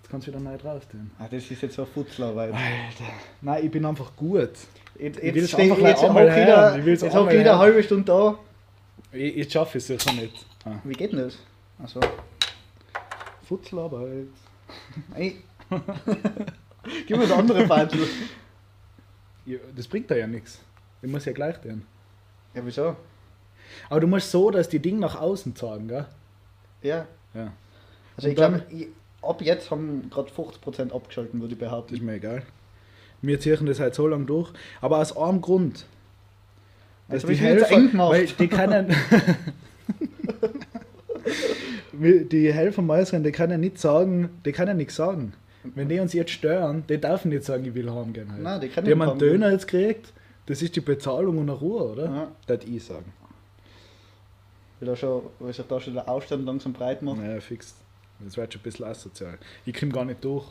[0.00, 1.10] Jetzt kannst du wieder neu drauf tun.
[1.18, 2.52] Ah, das ist jetzt so Futzlerarbeit.
[2.54, 3.12] Alter.
[3.40, 4.40] Nein, ich bin einfach gut.
[4.98, 7.58] Jetzt, Ich jetzt, steh- einfach gleich jetzt einmal wieder, Ich will's jetzt hock wieder eine
[7.58, 8.38] halbe Stunde da.
[9.12, 10.44] Ich, ich schaffe es sicher nicht.
[10.64, 10.72] Ah.
[10.82, 11.36] Wie geht denn das?
[11.80, 12.00] Achso.
[13.44, 14.26] Futzelarbeit.
[15.14, 15.42] Ey.
[17.06, 18.06] Gib mir das andere Bandel.
[19.46, 20.60] Ja, Das bringt da ja nichts.
[21.02, 21.82] Ich muss ja gleich tun.
[22.54, 22.96] Ja, wieso?
[23.88, 26.06] Aber du musst so, dass die Dinge nach außen zeigen, gell?
[26.82, 27.06] Ja.
[27.34, 27.52] Ja.
[28.16, 28.62] Also Und ich glaube,
[29.22, 31.94] ab jetzt haben gerade 50% abgeschalten, würde ich behaupten.
[31.94, 32.42] ist mir egal.
[33.22, 34.52] Wir ziehen das halt so lange durch.
[34.80, 35.86] Aber aus einem Grund.
[37.08, 38.94] Dass die Helfer, weil die können.
[42.30, 45.32] die Helfermeisterin, die kann ja nicht sagen, die kann ja nichts sagen.
[45.62, 48.32] Wenn die uns jetzt stören, die dürfen nicht sagen, ich will heimgehen.
[48.32, 48.42] Halt.
[48.42, 49.18] Nein, die können die haben einen.
[49.18, 50.12] Döner jetzt gekriegt,
[50.46, 52.04] das ist die Bezahlung und eine Ruhe, oder?
[52.06, 52.28] Ja.
[52.46, 53.12] Das ich sagen.
[54.78, 57.18] Weil, da schon, weil sich da schon der Aufstand langsam breit macht.
[57.18, 57.74] Naja, fix.
[58.20, 59.38] Das wird schon ein bisschen asozial.
[59.66, 60.46] Ich komme gar nicht durch.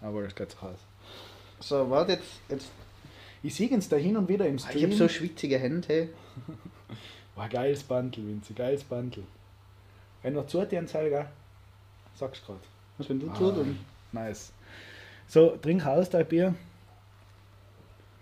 [0.00, 0.78] Aber das geht sich aus.
[1.60, 2.24] So, warte jetzt.
[2.48, 2.70] jetzt
[3.42, 4.84] Ich sehe uns da hin und wieder im Ah, ich Stream.
[4.84, 5.86] habe so schwitzige Hände.
[5.88, 6.08] Hey.
[7.34, 9.24] War geiles Bandel, Vinzi, geiles Bandel.
[10.22, 11.26] Wenn noch zu dir Zeil, gell?
[12.14, 12.56] Sag's grad.
[12.96, 13.34] Was wenn du Ah.
[13.36, 13.58] tust?
[13.58, 13.78] Und
[14.12, 14.52] Nice.
[15.26, 16.54] So, trink aus dein Bier.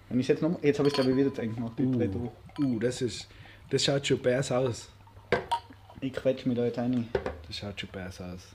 [0.09, 0.63] wenn ich jetzt noch.
[0.63, 1.73] Jetzt habe ich glaube ich wieder zu eng gemacht.
[1.79, 2.31] Dreh durch.
[2.59, 3.29] uh, das ist.
[3.71, 4.91] Das schaut schon bärs aus.
[6.01, 7.09] Ich quetsch mich da jetzt ein.
[7.47, 8.55] Das schaut schon bärs aus.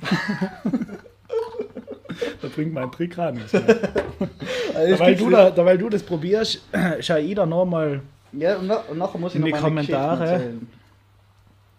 [2.42, 3.38] da bringt mein Trick ran.
[3.38, 3.58] Also,
[4.98, 6.64] weil, du da, da, weil du das probierst,
[7.00, 8.02] schau ich da nochmal.
[8.32, 10.26] Ja, und, nach, und nachher muss ich In noch die Kommentare.
[10.26, 10.68] Erzählen.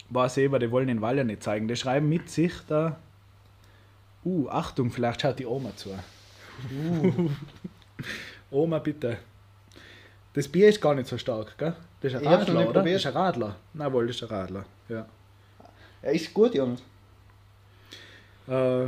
[0.09, 1.67] War selber, die wollen den Wall ja nicht zeigen.
[1.67, 2.97] Die schreiben mit sich da.
[4.25, 5.89] Uh, Achtung, vielleicht schaut die Oma zu.
[6.71, 7.29] Uh.
[8.51, 9.17] Oma, bitte.
[10.33, 11.75] Das Bier ist gar nicht so stark, gell?
[12.01, 12.73] Das ist ein Ich Radler, oder?
[12.81, 12.95] probiert.
[12.95, 13.55] Das ist ein Radler.
[13.73, 14.65] Nein, wohl, das ist ein Radler.
[14.89, 15.05] Ja.
[16.01, 16.81] Ja, ist gut, Jungs.
[18.47, 18.87] Äh,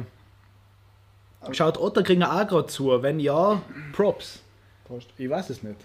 [1.51, 3.01] schaut Otterkringer auch gerade zu?
[3.01, 3.61] Wenn ja,
[3.93, 4.41] Props.
[4.85, 5.09] Prost.
[5.17, 5.79] Ich weiß es nicht.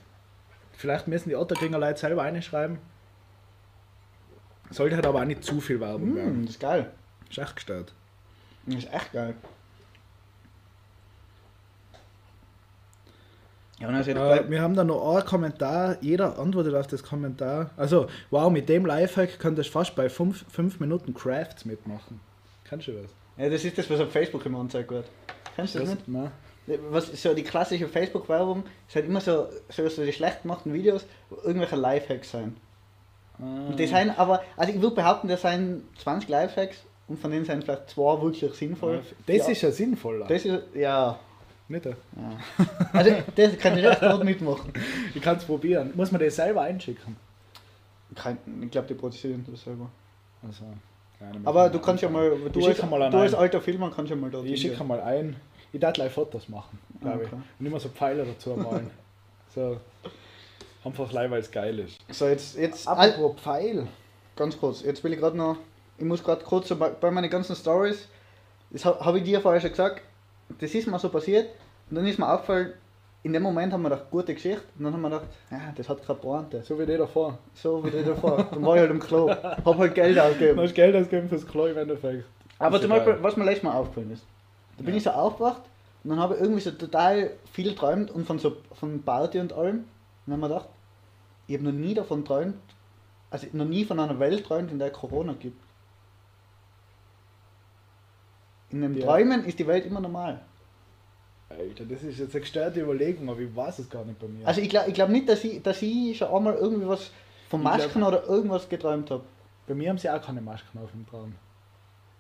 [0.72, 2.78] Vielleicht müssen die Otterkringer Leute selber einschreiben.
[4.70, 6.42] Sollte halt aber auch nicht zu viel Werbung Mm, werden.
[6.46, 6.90] das ist geil.
[7.30, 7.92] Ist echt gestört.
[8.66, 9.34] Ist echt geil.
[13.82, 15.96] Ja, Äh, wir haben da noch einen Kommentar.
[16.00, 17.70] Jeder antwortet auf das Kommentar.
[17.76, 22.20] Also, wow, mit dem Lifehack könntest du fast bei 5 Minuten Crafts mitmachen.
[22.64, 23.10] Kannst du das?
[23.38, 25.06] ja, das ist das, was auf Facebook immer angezeigt wird.
[25.56, 26.08] Kennst du das nicht?
[26.08, 26.30] Nein.
[26.90, 31.04] Was so die klassische Facebook-Werbung ist halt immer so, so, so die schlecht gemachten Videos,
[31.28, 32.56] wo irgendwelche Lifehacks sein.
[33.38, 36.76] Und die sind aber, also ich würde behaupten, das sind 20 Lifehacks
[37.12, 39.02] und von denen sind vielleicht zwei wirklich sinnvoll.
[39.26, 40.26] Das ja, ist ja sinnvoller.
[40.26, 41.18] Das ist, ja.
[41.68, 41.84] nicht?
[41.84, 41.92] ja.
[42.90, 44.72] Also, das kann ich echt gut mitmachen.
[45.14, 45.92] Ich kann es probieren.
[45.94, 47.16] Muss man das selber einschicken?
[48.14, 49.90] Kein, ich glaube, die produzieren das selber.
[50.42, 50.64] Also,
[51.44, 54.30] Aber du kannst ja mal, du als, mal du als alter Filmer kannst ja mal
[54.30, 55.36] dort Ich schicke mal ein.
[55.70, 57.36] Ich darf gleich Fotos machen, glaube Ah, Okay.
[57.36, 57.60] ich.
[57.60, 58.90] Und immer so Pfeile dazu malen.
[59.54, 59.78] so.
[60.82, 61.98] Einfach gleich, weil es geil ist.
[62.10, 63.86] So, jetzt, jetzt Apropos Pfeil.
[64.34, 65.56] ganz kurz, jetzt will ich gerade noch,
[65.98, 68.08] ich muss gerade kurz so bei, bei meinen ganzen Stories,
[68.70, 70.02] das habe hab ich dir vorher schon gesagt,
[70.58, 71.48] das ist mir so passiert
[71.90, 72.72] und dann ist mir aufgefallen,
[73.24, 75.88] in dem Moment haben wir gedacht, gute Geschichte und dann haben wir gedacht, ja, das
[75.88, 76.60] hat keine Pointe.
[76.64, 77.38] So wie die davor.
[77.54, 78.48] So wie die davor.
[78.50, 80.60] Dann war ich halt im Klo, hab halt Geld Du ausgegeben.
[80.60, 82.24] hast Geld ausgegeben fürs Klo im Endeffekt.
[82.58, 84.24] Aber zum Beispiel, was mir letztes Mal aufgefallen ist,
[84.76, 84.98] da bin Ja.
[84.98, 85.62] ich so aufgewacht
[86.02, 89.52] und dann habe ich irgendwie so total viel geträumt und von so von Party und
[89.52, 89.76] allem.
[89.76, 89.84] Und
[90.26, 90.68] dann habe ich mir gedacht,
[91.46, 92.56] ich habe noch nie davon geträumt,
[93.30, 95.61] also noch nie von einer Welt geträumt, in der Corona gibt.
[98.72, 99.04] In den Ja.
[99.06, 100.40] Träumen ist die Welt immer normal.
[101.50, 104.46] Alter, das ist jetzt eine gestörte Überlegung, aber ich weiß es gar nicht bei mir.
[104.46, 107.10] Also ich glaube ich glaub nicht, dass ich, dass ich schon einmal irgendwie was
[107.50, 109.22] von Ich glaub- Masken oder irgendwas geträumt habe.
[109.66, 111.34] bei mir haben sie auch keine Masken auf im Traum.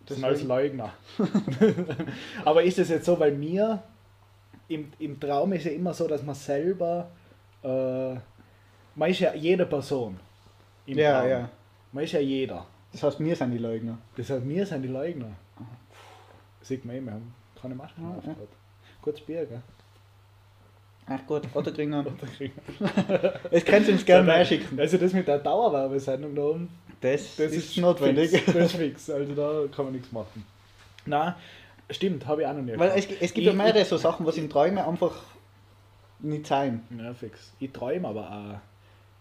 [0.06, 0.92] Das sind alles Leugner.
[2.44, 3.82] aber ist es jetzt so, weil mir
[4.68, 7.08] im, im Traum ist ja immer so, dass man selber,
[7.62, 8.14] äh,
[8.94, 10.18] man ist ja jede Person.
[10.86, 11.30] Im Ja, Traum.
[11.30, 11.48] ja.
[11.92, 12.66] Man ist ja jeder.
[12.90, 13.96] Das heißt, wir sind die Leugner.
[14.16, 15.30] Das heißt, wir sind die Leugner.
[16.62, 18.24] Sieht man eh, wir haben keine Masken Ja, auf.
[18.24, 18.34] ja.
[19.02, 19.62] Kurz Bier, gell?
[21.06, 21.42] Ach gut.
[21.54, 21.92] Oder kriegen
[23.50, 24.78] Es könnt ihr uns gerne mehr schicken.
[24.78, 26.68] Also das mit der Dauerwerbesendung da oben,
[27.00, 28.30] Das, das ist, ist, notwendig.
[28.30, 30.46] Fix, das ist fix, also da kann man nichts machen.
[31.04, 31.36] Na,
[31.90, 34.24] stimmt, habe ich auch noch nie Weil es, es gibt ja Ich- mehrere so Sachen,
[34.24, 35.16] was in Träumen einfach
[36.20, 36.84] nicht sein.
[36.96, 37.52] Ja, fix.
[37.58, 38.60] Ich träume aber auch.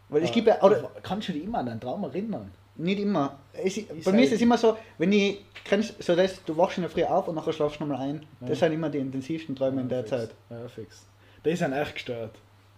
[0.09, 2.51] Weil es Äh, gibt ja, oder kannst du dich immer an einen Traum erinnern?
[2.75, 3.37] Nicht immer.
[3.53, 6.83] Es, bei mir ist es immer so, wenn ich, kennst so das, du wachst in
[6.83, 8.25] der Früh auf und nachher schlafst du nochmal ein.
[8.41, 8.47] Ja.
[8.47, 10.09] Das sind immer die intensivsten Träume in der fix.
[10.09, 10.29] Zeit.
[10.49, 11.05] Ja, fix.
[11.45, 12.35] Die sind echt gestört.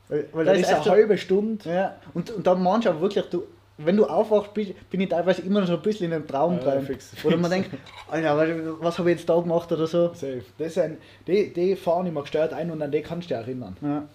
[0.09, 1.69] Weil, weil Das das ist eine so, halbe Stunde.
[1.69, 3.43] ja, und, und dann manchmal wirklich, du,
[3.77, 6.57] wenn du aufwachst, bin, bin ich teilweise immer noch so ein bisschen in einem Traum
[6.57, 6.85] Ja, drin.
[6.85, 7.41] fix, Oder fix.
[7.41, 7.69] man denkt,
[8.09, 8.49] Alter, was,
[8.81, 10.07] was habe ich jetzt da gemacht oder so.
[10.13, 10.43] Safe.
[10.57, 13.77] Das sind, die, die fahren immer gestört ein und an die kannst du dich erinnern.
[13.81, 14.07] Ja.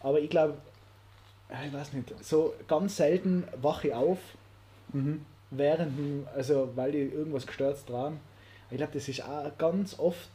[0.00, 0.54] Aber ich glaube,
[1.66, 4.18] ich weiß nicht, so ganz selten wache ich auf,
[4.92, 5.24] Mhm.
[5.50, 8.20] während, dem- also weil ich irgendwas gestört dran.
[8.70, 10.28] Ich glaube, das ist auch ganz oft,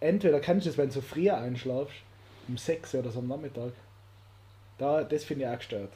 [0.00, 1.94] entweder kennst du es, wenn du so früher einschlafst,
[2.48, 3.72] um 6 oder so am Nachmittag.
[4.78, 5.92] Da, das finde ich auch gestört.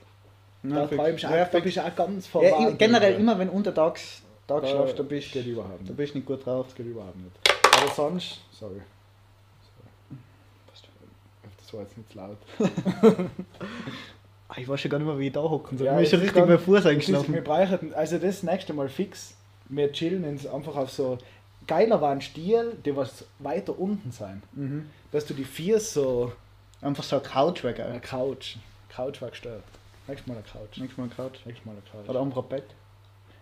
[0.62, 2.72] Ja, da, träumst du auch, Ja, da bist du auch ganz Ja, verwarnt.
[2.72, 5.96] ich- generell immer, wenn untertags Tag Da schlafst, da bist geht überhaupt da nicht.
[5.96, 6.66] bist du nicht gut drauf.
[6.68, 7.36] Das geht überhaupt nicht.
[7.82, 8.80] Aber sonst, sorry.
[11.60, 12.38] Das war jetzt nicht zu laut.
[14.48, 15.86] Ah, Ich weiß schon gar nicht mehr, wie ich da hocken soll.
[15.86, 17.44] Ja, Mir ist schon richtig mein Fuß ist, wir eingeschlafen.
[17.44, 19.34] brauchen, also das nächste Mal fix.
[19.68, 21.18] Wir chillen ins, einfach auf so.
[21.66, 24.42] Geiler war ein Stiel, der was weiter unten sein.
[24.52, 24.88] Mhm.
[25.12, 26.32] Dass du die vier so.
[26.80, 28.00] Einfach so eine Couch weg, Eine ey.
[28.00, 28.56] Couch.
[28.88, 29.64] Couch war gestört.
[30.06, 30.78] Nächstes Mal eine Couch.
[30.78, 31.44] Nächstes Mal eine Couch.
[31.44, 32.08] Nächstes Mal eine Couch.
[32.08, 32.64] Oder einfach ein Bett.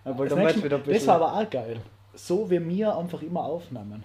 [0.03, 1.81] Weil Das, nächste wieder ein das war aber auch geil.
[2.15, 4.03] So wie wir einfach immer aufnehmen.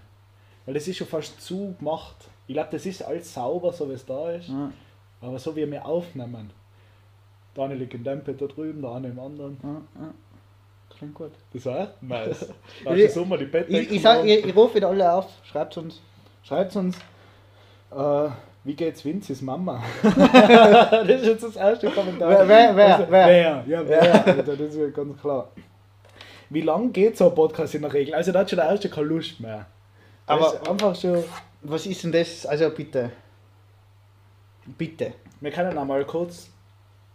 [0.65, 2.15] Weil das ist schon fast zu gemacht.
[2.45, 4.49] Ich glaube, das ist alles sauber, so wie es da ist.
[4.49, 4.71] ja,
[5.21, 6.51] Aber so wie wir aufnehmen.
[7.55, 9.57] Der eine liegt in dem Bett da drüben, der andere im anderen.
[9.63, 10.13] ja, ja.
[10.97, 11.31] Klingt gut.
[11.53, 12.47] Das war echt nice.
[12.85, 14.89] Da Ich- hast du so mal die Bettdecken Ich, ich, sag, ich, ich rufe wieder
[14.89, 15.25] alle auf.
[15.43, 15.99] Schreibt uns.
[16.43, 16.95] Schreibt uns,
[17.91, 18.29] äh,
[18.63, 19.81] wie geht's Vinzis Mama?
[20.03, 22.29] das ist jetzt das erste Kommentar.
[22.29, 23.27] Wer- wer- wer- Also, wer?
[23.27, 23.63] wer?
[23.67, 24.25] Ja, wer?
[24.27, 25.49] Alter, das ist ja ganz klar.
[26.49, 28.13] Wie lang geht so ein Podcast in der Regel?
[28.13, 29.65] Also da hat schon der erste keine Lust mehr.
[30.27, 31.23] Aber- Aber einfach schon.
[31.63, 32.45] Was ist denn das?
[32.45, 33.11] Also bitte.
[34.77, 35.13] Bitte.
[35.39, 36.49] Wir können auch mal kurz.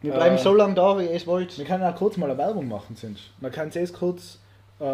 [0.07, 1.57] Wir bleiben Äh, so lange da, wie ihr es wollt.
[1.59, 3.19] Wir können auch kurz mal eine Werbung machen, sind.
[3.41, 4.39] Man kann es kurz.
[4.79, 4.85] Äh,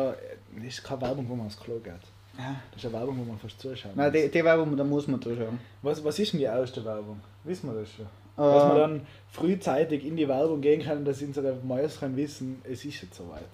[0.57, 1.93] das ist keine Werbung, wo man aufs Klo geht.
[2.39, 2.57] Ja.
[2.71, 4.21] Das ist eine Werbung, wo man fast zuschauen Nein, muss.
[4.23, 5.59] die, die Werbung, da muss man zuschauen.
[5.83, 7.21] Was, was ist denn die erste Werbung?
[7.45, 8.07] Wissen wir das schon?
[8.07, 8.09] Äh,
[8.55, 13.03] Dass wir dann frühzeitig in die Werbung gehen können, dass unsere Mäuschen wissen, es ist
[13.03, 13.45] jetzt soweit.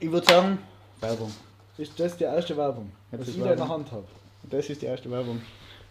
[0.00, 0.58] Ich würde sagen,
[1.00, 1.32] Werbung.
[1.78, 3.74] Ist das die erste Werbung, was ist ich da in der Werbung.
[3.74, 4.04] Hand habe?
[4.50, 5.40] Das ist die erste Werbung.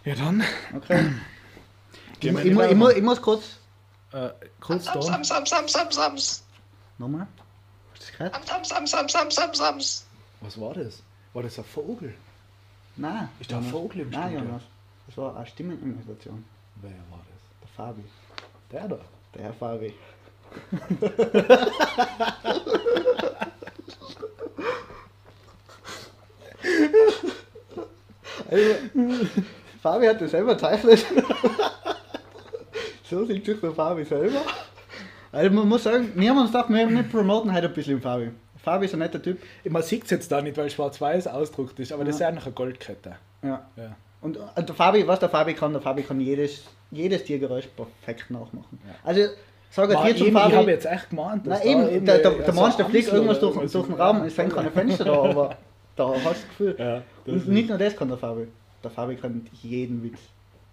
[0.04, 0.44] Ja dann.
[0.76, 1.00] Okay.
[2.20, 2.90] ich, wir ich, die ich, Werbung.
[2.96, 3.58] ich muss kurz.
[4.16, 5.12] Äh, kurz Sams, da.
[5.12, 6.44] sams, sams, sams, sams, sams.
[6.98, 7.28] Nochmal?
[7.92, 8.34] Hast du das gehört?
[8.48, 10.06] Sams, sams, sams, sams, sams, sams.
[10.40, 11.04] Was war das?
[11.34, 12.16] War das ein Vogel?
[12.96, 13.28] Nein.
[13.42, 13.66] Ist da ein.
[13.66, 14.36] Vogel im Nein?
[14.36, 14.62] Jonas.
[15.08, 16.46] Das war eine Stimmenimitation.
[16.76, 17.42] Wer war das?
[17.62, 18.06] Der Fabi.
[18.72, 19.00] Der da.
[19.34, 19.94] Der Herr Fabi.
[28.50, 28.76] also,
[29.84, 31.06] Fabi hat das selber gezeichnet.
[33.16, 34.42] So sieht sich der Fabi selber.
[35.32, 38.32] Also man muss sagen, wir haben uns gedacht, wir, wir promoten heute ein bisschen Fabi.
[38.64, 39.38] Fabi ist ein netter Typ.
[39.70, 42.28] Man sieht es jetzt da nicht, weil schwarz-weiß ausdruckt ist, aber das ist Ja.
[42.30, 43.16] eigentlich eine Goldkette.
[43.44, 43.66] Ja.
[43.76, 43.96] Ja.
[44.22, 48.32] Und, und der Fabi, was der Fabi kann, der Fabi kann jedes, jedes Tiergeräusch perfekt
[48.32, 48.80] nachmachen.
[48.88, 48.96] Ja.
[49.04, 49.22] Also
[49.70, 50.56] Sag dir zum eben, ich Fabi.
[50.56, 53.86] habe jetzt echt gemeint, Nein, eben, irgendwie der, der, der der fliegt irgendwas durch, durch
[53.88, 55.58] den Raum, es sind keine Fenster da, aber
[55.96, 56.76] da hast du das Gefühl.
[56.80, 58.48] Ja, das Und nicht nur das kann der Fabi.
[58.84, 60.20] Der Fabi kann jeden Witz.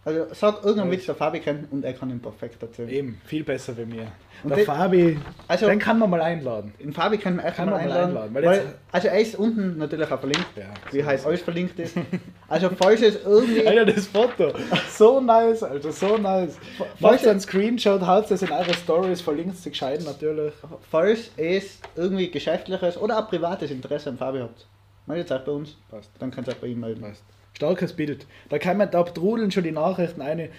[0.05, 0.91] Also sag irgendeinen.
[0.91, 2.89] Witz, der Fabi kennt und er kann ihn perfekt erzählen.
[2.89, 4.09] Eben, viel besser wie mir.
[4.43, 6.75] Und der das- Fabi, Also- den kann man mal einladen.
[6.83, 8.09] Den Fabi kann man echt Kann mal man einladen.
[8.09, 11.43] einladen, weil weil jetzt- also er ist unten natürlich auch verlinkt, Ja, wie halt alles
[11.43, 11.97] verlinkt ist.
[12.49, 13.65] Also falls es irgendwie...
[13.67, 14.53] Alter, das Foto.
[14.91, 16.59] So nice, Alter, so nice.
[16.99, 20.53] Macht einen Screenshot, haut das in eure Stories, verlinkt es gescheit natürlich.
[20.91, 24.67] Falls es irgendwie geschäftliches oder auch privates Interesse am Fabi habt,
[25.07, 26.11] meldet euch bei uns, Passt.
[26.19, 27.01] dann könnt ihr euch bei ihm melden.
[27.03, 27.23] Passt.
[27.63, 28.27] Starkes Bild.
[28.49, 30.51] Da kann man, da trudeln schon die Nachrichten eine.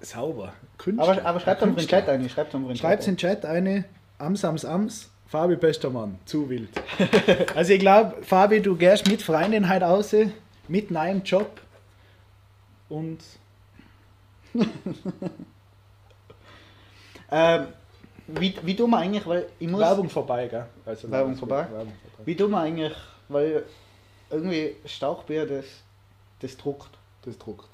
[0.00, 0.52] Sauber.
[0.78, 1.08] Künstler.
[1.08, 2.28] Aber, aber schreibt uns in den Chat ein.
[2.28, 3.84] Schreibt in den Chat in Chat eine.
[4.18, 5.10] Ams, ams, ams.
[5.26, 6.18] Fabi, bester Mann.
[6.26, 6.68] Zu wild.
[7.54, 10.14] also ich glaube, Fabi, du gehst mit Freundin heute raus,
[10.68, 11.60] mit neuem Job.
[12.90, 13.20] Und
[17.34, 17.68] Ähm,
[18.26, 19.80] wie, wie tun wir eigentlich, weil ich muss...
[19.80, 20.66] Werbung vorbei, gell?
[20.84, 21.66] Also Werbung vorbei?
[21.70, 22.26] Werbung vorbei.
[22.26, 22.94] Wie tun wir eigentlich,
[23.28, 23.64] weil
[24.32, 25.64] irgendwie Stauchbier, das,
[26.40, 26.90] das druckt.
[27.24, 27.68] Das druckt.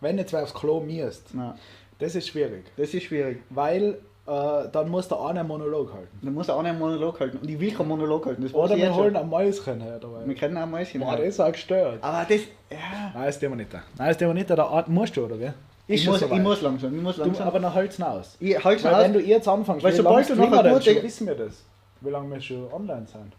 [0.00, 1.56] Wenn jetzt wer aufs Klo miest, Na,
[1.98, 2.64] das ist schwierig.
[2.76, 3.42] das ist schwierig.
[3.50, 6.18] Weil äh, dann muss der eine einen Monolog halten.
[6.22, 7.38] Da muss er auch einen Monolog halten.
[7.38, 8.42] Und ich will keinen Monolog halten.
[8.42, 9.22] Das Oder ich wir holen schon.
[9.22, 10.26] ein Mäuschen her dabei.
[10.26, 11.18] Wir können mal Mäuschen Boah, haben.
[11.18, 12.02] das ist auch gestört.
[12.02, 12.40] Aber das...
[12.70, 13.12] Ja.
[13.14, 13.72] Nein, das tun wir nicht.
[13.72, 14.50] Nein, das tun wir nicht.
[14.50, 15.50] Da musst du, oder wie?
[15.86, 16.38] Ich schon muss, soweit.
[16.38, 16.96] ich muss langsam.
[16.96, 17.46] Ich muss Du, langsam.
[17.46, 18.36] aber nach Holz aus.
[18.40, 18.84] ich Weil aus.
[19.04, 21.62] wenn du jetzt anfängst, Weil wie sobald lange du noch eine schon, wissen wir das.
[22.00, 23.32] Wie lange wir schon online sind.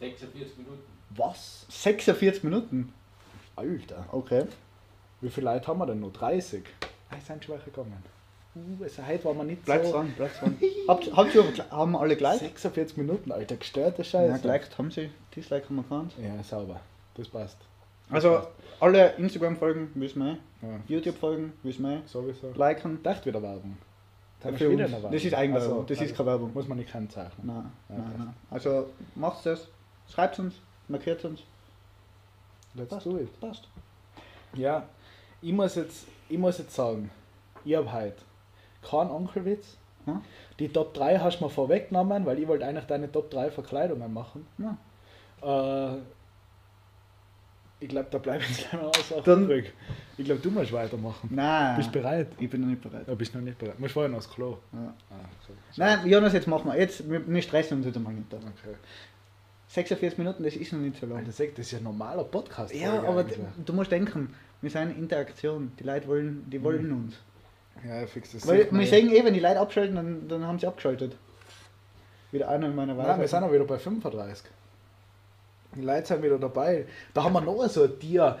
[0.00, 0.91] 46 Minuten.
[1.16, 1.66] Was?
[1.68, 2.92] 46 Minuten.
[3.56, 4.04] Alter.
[4.12, 4.44] Okay.
[5.20, 6.12] Wie viele Leute haben wir denn noch?
[6.12, 6.64] 30?
[7.10, 8.02] Ah, es sind schon welche gegangen.
[8.54, 9.92] Uh, also heute war man nicht Bleib so...
[9.92, 10.58] dran, bleib dran.
[10.88, 12.38] Habt, habt ihr, haben alle gleich?
[12.40, 13.56] 46 Minuten, Alter.
[13.56, 14.42] Gestörte Ja, Scheiße.
[14.42, 15.10] geliked haben sie.
[15.34, 16.12] Dislike haben wir keins.
[16.22, 16.80] Ja, sauber.
[17.14, 17.56] Das passt.
[18.08, 18.48] Das Also passt.
[18.80, 22.52] alle Instagram-Folgen wissen wir, Ja, YouTube-Folgen wissen wir, sowieso.
[22.54, 23.02] liken.
[23.02, 23.78] Dacht wieder Werbung.
[24.44, 26.52] Eine Das ist Eigenwerbung, Also, das ist also keine Werbung.
[26.52, 27.46] Muss man nicht kennzeichnen.
[27.46, 28.34] Nein, Ja, nein, nein.
[28.50, 29.68] Also macht das,
[30.12, 30.56] schreibt uns,
[30.92, 31.40] markiert uns.
[32.74, 33.06] Let's Passt.
[33.06, 33.40] do it.
[33.40, 33.68] Passt.
[34.54, 34.86] Ja,
[35.40, 37.10] ich muss jetzt, ich muss jetzt sagen,
[37.64, 38.16] ich habe heute
[38.88, 39.76] keinen Onkelwitz.
[40.06, 40.20] Ja.
[40.58, 44.12] Die Top 3 hast du mir vorweggenommen, weil ich wollte eigentlich deine Top 3 Verkleidungen
[44.12, 44.46] machen.
[44.58, 44.76] Ja.
[45.42, 45.98] Äh,
[47.82, 49.50] ich glaube, da bleibe ich gleich mal aus Dann-.
[50.16, 51.28] Ich glaube, du musst weitermachen.
[51.32, 51.76] Nein.
[51.76, 52.28] Bist du bereit?
[52.38, 53.08] Ich bin noch nicht bereit.
[53.08, 53.78] Ja, bist noch nicht bereit.
[53.80, 54.58] Musst vorher noch aufs Klo.
[54.72, 54.94] Ja.
[55.10, 55.58] Ah, okay.
[55.76, 56.78] Nein, Jonas, jetzt machen wir.
[56.78, 58.32] Jetzt, wir, stressen uns jetzt einmal nicht.
[58.32, 58.36] da.
[58.36, 58.76] Okay.
[59.72, 61.18] 46 Minuten, das ist noch nicht so lang.
[61.18, 62.74] Alter, das ist ja ein normaler Podcast.
[62.74, 65.72] Ja, aber d- du musst denken, wir sind in Interaktion.
[65.78, 67.14] Die Leute wollen, die wollen uns.
[67.88, 68.46] Ja, fix das.
[68.46, 71.16] Weil wir sagen eh, wenn die Leute abschalten, dann, dann haben sie abgeschaltet.
[72.32, 73.46] Wieder einer in meiner Nein, wir sind Weise.
[73.46, 74.44] auch wieder bei 35.
[75.74, 76.84] Die Leute sind wieder dabei.
[77.14, 78.38] Da haben wir noch so ein Tier.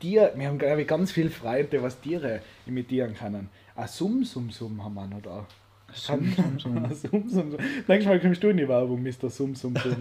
[0.00, 3.50] Tier wir haben, glaube ich, ganz viele Freunde, was Tiere imitieren können.
[3.76, 5.46] Ein Sum, Sum, Sum haben wir noch da.
[5.94, 6.94] Sum, Sum, Sum.
[6.94, 7.60] Sum, Sum, Sum.
[7.86, 9.28] Nächstes Mal kommst du in die Werbung, Mr.
[9.30, 9.96] Sum, Sum, Sum.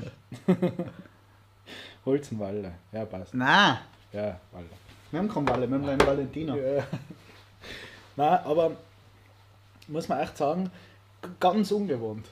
[2.06, 2.72] Holzenwalde.
[2.92, 3.34] Ja, passt.
[3.34, 3.78] Nein,
[4.12, 4.70] Ja, Walde.
[5.12, 6.56] wir haben keinen Walle, wir haben einen Valentino.
[6.56, 6.84] Ja.
[8.16, 8.72] Nein, aber
[9.88, 10.72] muss man echt sagen,
[11.40, 12.26] ganz ungewohnt.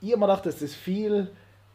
[0.00, 1.30] Ich habe mir gedacht, das ist viel,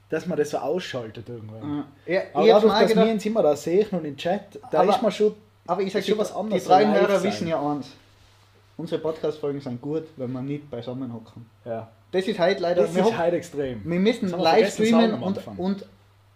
[0.09, 1.85] dass man das so ausschaltet irgendwann.
[2.07, 4.89] Ja, Aber dadurch, dass wir gedacht, uns immer da sehen und im Chat, da Aber-
[4.95, 5.35] ist man schon.
[5.67, 7.91] aber ich sag ist schon was anderes, Die drei Hörer wissen ja eins.
[8.77, 11.45] Unsere Podcast-Folgen sind gut, wenn wir nicht beisammen hocken.
[11.63, 11.89] Ja.
[12.11, 12.83] Das ist halt leider.
[12.83, 13.81] Das ist halt extrem.
[13.83, 15.85] wir müssen live streamen und, und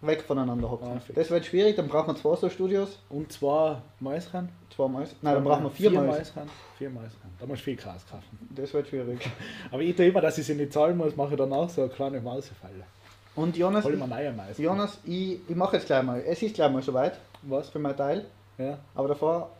[0.02, 1.00] weg voneinander hocken.
[1.02, 1.16] Fix.
[1.16, 3.00] das wird schwierig, dann brauchen wir zwei so Studios.
[3.10, 4.50] Und zwar Mäuschen.
[4.76, 5.16] Zwei Mäuse.
[5.22, 6.08] Nein, dann brauchen wir vier, Mäuse.
[6.08, 6.50] Mäuschen.
[6.78, 7.20] Vier Mäuschen.
[7.40, 8.50] Da muss viel Gras kaufen.
[8.56, 9.20] Das wird schwierig.
[9.72, 11.90] Aber ich tue immer, dass ich sie nicht zahlen muss, mache ich danach so eine
[11.90, 12.86] kleine Mausefalle.
[13.36, 14.62] Und Jonas, ich Mäuse.
[14.62, 16.22] Jonas ich, ich mache jetzt gleich mal.
[16.26, 17.70] Es ist gleich mal soweit Was?
[17.70, 18.26] für meinen Teil.
[18.58, 18.80] Ja.
[18.96, 19.52] Aber davor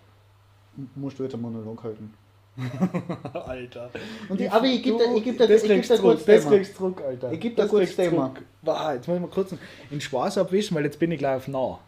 [0.96, 2.14] musst du jetzt einen Monolog halten.
[3.34, 3.90] Alter.
[4.28, 6.44] Und ich, aber ich gebe dir, ich geb dir, das ich geb zurück, kurz das
[6.44, 6.56] Thema.
[6.56, 7.32] kriegst du zurück, Alter.
[7.32, 8.34] Ich geb dir Das kurz Thema.
[8.62, 9.56] Wow, jetzt muss ich mal kurz
[9.90, 11.80] in Spaß abwischen, weil jetzt bin ich gleich auf nah.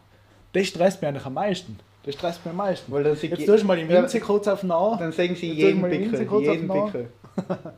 [0.52, 1.78] Das stresst mich eigentlich am meisten.
[2.04, 2.90] Das stresst mich am meisten.
[2.92, 4.96] Weil dann sie Jetzt tust du mal im Ja, Winzig kurz auf nah.
[4.98, 6.40] Dann sagen sie tue ich jeden mal den Pickel.
[6.40, 7.08] Jeden Pickel.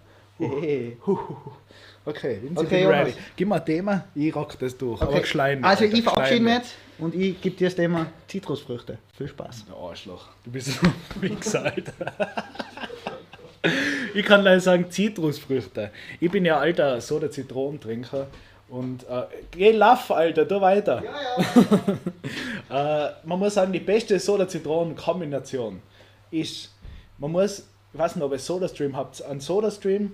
[2.06, 3.14] Okay, Winzig Okay, ready.
[3.34, 5.00] Gib mir ein Thema, ich rock das durch.
[5.00, 5.22] Aber Okay.
[5.22, 5.64] klein.
[5.64, 8.98] Also Alter, ich verabschiede mich jetzt und ich gebe dir das Thema Zitrusfrüchte.
[9.16, 9.66] Viel Spaß.
[9.66, 10.28] Du Arschloch.
[10.44, 11.92] Du bist so ein Wichser, Alter.
[14.14, 15.90] ich kann leider sagen Zitrusfrüchte.
[16.20, 18.28] Ich bin ja alter Soda-Zitronentrinker
[18.68, 21.02] und äh, geh laff, Alter, du weiter.
[22.70, 25.80] äh, man muss sagen, die beste Soda-Zitronen-Kombination
[26.30, 26.72] ist,
[27.18, 30.12] man muss, ich weiß nicht, ob ihr Soda-Stream habt, einen Soda-Stream,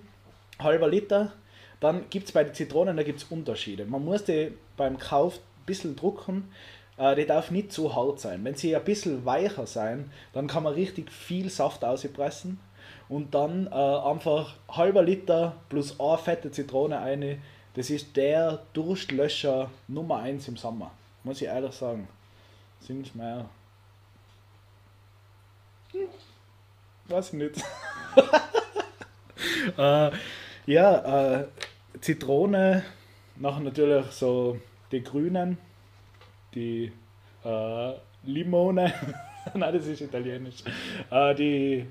[0.58, 1.32] halber Liter,
[1.80, 3.86] dann gibt es bei den Zitronen, da gibt es Unterschiede.
[3.86, 6.50] Man muss die beim Kauf ein bisschen drucken,
[6.98, 8.44] äh, die darf nicht zu hart sein.
[8.44, 12.60] Wenn sie ein bisschen weicher sein, dann kann man richtig viel Saft auspressen.
[13.08, 17.38] und dann äh, einfach halber Liter plus eine fette Zitrone eine.
[17.74, 20.90] Das ist der Durstlöscher Nummer 1 im Sommer.
[21.24, 22.08] Muss ich ehrlich sagen.
[22.80, 23.48] Sind mehr.
[25.92, 26.08] Hm.
[27.08, 27.56] Weiß ich nicht.
[29.78, 30.10] äh,
[30.66, 31.46] ja, äh,
[32.00, 32.84] Zitrone,
[33.36, 34.58] nachher natürlich so
[34.93, 35.59] die grünen,
[36.55, 36.93] die
[37.45, 37.93] äh,
[38.24, 38.93] Limone,
[39.55, 40.62] nein, das ist italienisch,
[41.11, 41.86] äh, die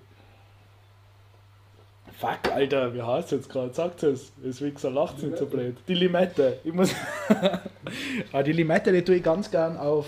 [2.20, 3.74] Fuck, Alter, wie heißt es jetzt gerade?
[3.74, 4.34] Sagt es.
[4.44, 5.78] Das Wichser lacht nicht so blöd.
[5.88, 6.60] Die Limette.
[6.66, 6.94] Ich muss.
[8.34, 10.08] ah, die Limette, die tue ich ganz gern auf.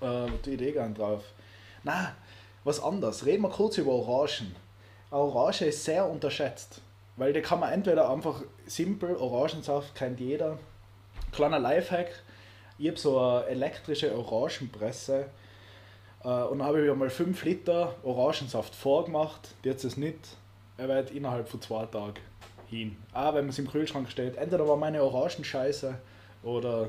[0.00, 1.22] Äh, tue ich eh gern drauf.
[1.84, 2.16] Na,
[2.64, 3.24] was anderes.
[3.24, 4.56] Reden wir kurz über Orangen.
[5.12, 6.80] Orange ist sehr unterschätzt.
[7.16, 10.58] Weil die kann man entweder einfach simpel, Orangensaft kennt jeder.
[11.32, 12.10] Kleiner Lifehack.
[12.78, 15.26] Ich habe so eine elektrische Orangenpresse.
[16.24, 19.54] Äh, und habe ich mal 5 Liter Orangensaft vorgemacht.
[19.64, 20.36] Hat es nicht
[20.80, 22.14] er wird innerhalb von zwei Tagen
[22.68, 22.96] hin.
[23.12, 24.36] Auch wenn man es im Kühlschrank steht.
[24.36, 25.94] Entweder war meine Orangen scheiße
[26.42, 26.84] oder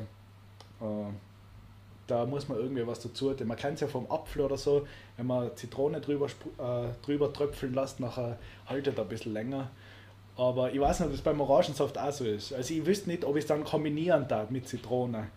[0.80, 1.12] äh,
[2.08, 3.48] da muss man irgendwie was dazu tun.
[3.48, 4.88] Man kennt es ja vom Apfel oder so,
[5.18, 9.70] wenn man Zitrone drüber, äh, drüber tröpfeln lässt, nachher haltet er ein bisschen länger.
[10.38, 12.54] Aber ich weiß nicht, ob das beim Orangensaft auch so ist.
[12.54, 15.28] Also ich wüsste nicht, ob ich es dann kombinieren darf mit Zitrone.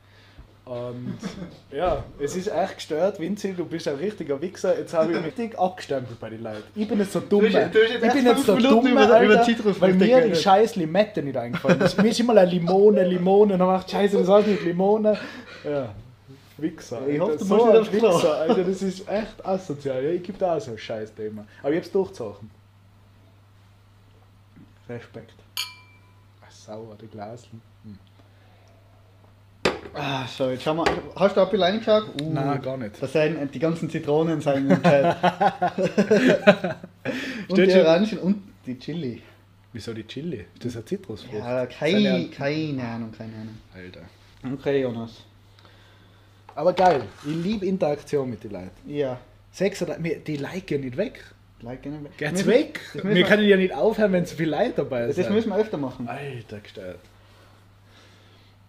[0.65, 1.19] Und
[1.77, 4.79] ja, es ist echt gestört, Vinzi, du bist ein richtiger Wichser.
[4.79, 6.63] Jetzt habe ich mich richtig abgestempelt bei den Leuten.
[6.75, 7.45] Ich bin jetzt so dumm.
[7.45, 11.81] Ich bin jetzt Dumme, über, Alter, über Zitrus weil mir die scheiß Limette nicht eingefallen
[11.83, 12.01] ist.
[12.01, 13.53] mir ist immer eine Limone, Limone.
[13.53, 15.19] Und dann macht scheiße, das heißt nicht Limone.
[15.65, 15.91] Ja,
[16.57, 17.07] Wichser.
[17.09, 18.03] Ich hoffe, du so musst nicht.
[18.03, 20.03] Wichser, Alter, das ist echt asozial.
[20.03, 21.45] Ja, ich gebe da auch so ein scheiß Thema.
[21.63, 22.51] Aber ich hab's durchgezogen.
[24.89, 25.35] Respekt.
[26.51, 27.61] Sauer, die Glaseln.
[27.83, 27.99] Hm.
[29.93, 30.85] Ah, so, jetzt schauen wir.
[31.15, 32.05] Hast du ein bisschen reingeschaut?
[32.21, 33.01] Uh, Nein, gar nicht.
[33.01, 35.17] Da sind die ganzen Zitronen sein im Chat.
[37.49, 39.23] und Steht die Orangen und die Chili.
[39.73, 40.47] Wieso die Chili?
[40.55, 41.35] Ist das eine Zitrusfrucht?
[41.35, 43.59] Ja, keine, keine Ahnung, keine Ahnung.
[43.75, 44.03] Alter.
[44.55, 45.23] Okay, Jonas.
[46.55, 48.71] Aber geil, ich liebe Interaktion mit den Leuten.
[48.87, 49.19] Ja.
[49.53, 51.34] Sechs oder die gehen nicht weg.
[51.65, 52.81] Wir- Geht's weg?
[52.93, 55.31] das Wir wir- können ja nicht aufhören, wenn so viele Leute dabei Das sind.
[55.33, 56.07] müssen wir öfter machen.
[56.07, 56.99] Alter, gestört.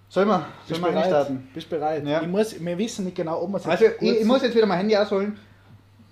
[0.10, 0.38] Sollen wir?
[0.68, 1.06] Bist Sollen wir bereit?
[1.08, 1.50] starten?
[1.54, 2.06] Bist bereit?
[2.08, 2.22] Ja.
[2.22, 4.66] Ich muss, wir wissen nicht genau, ob wir es Also, ich, ich muss jetzt wieder
[4.66, 5.38] mein Handy ausholen.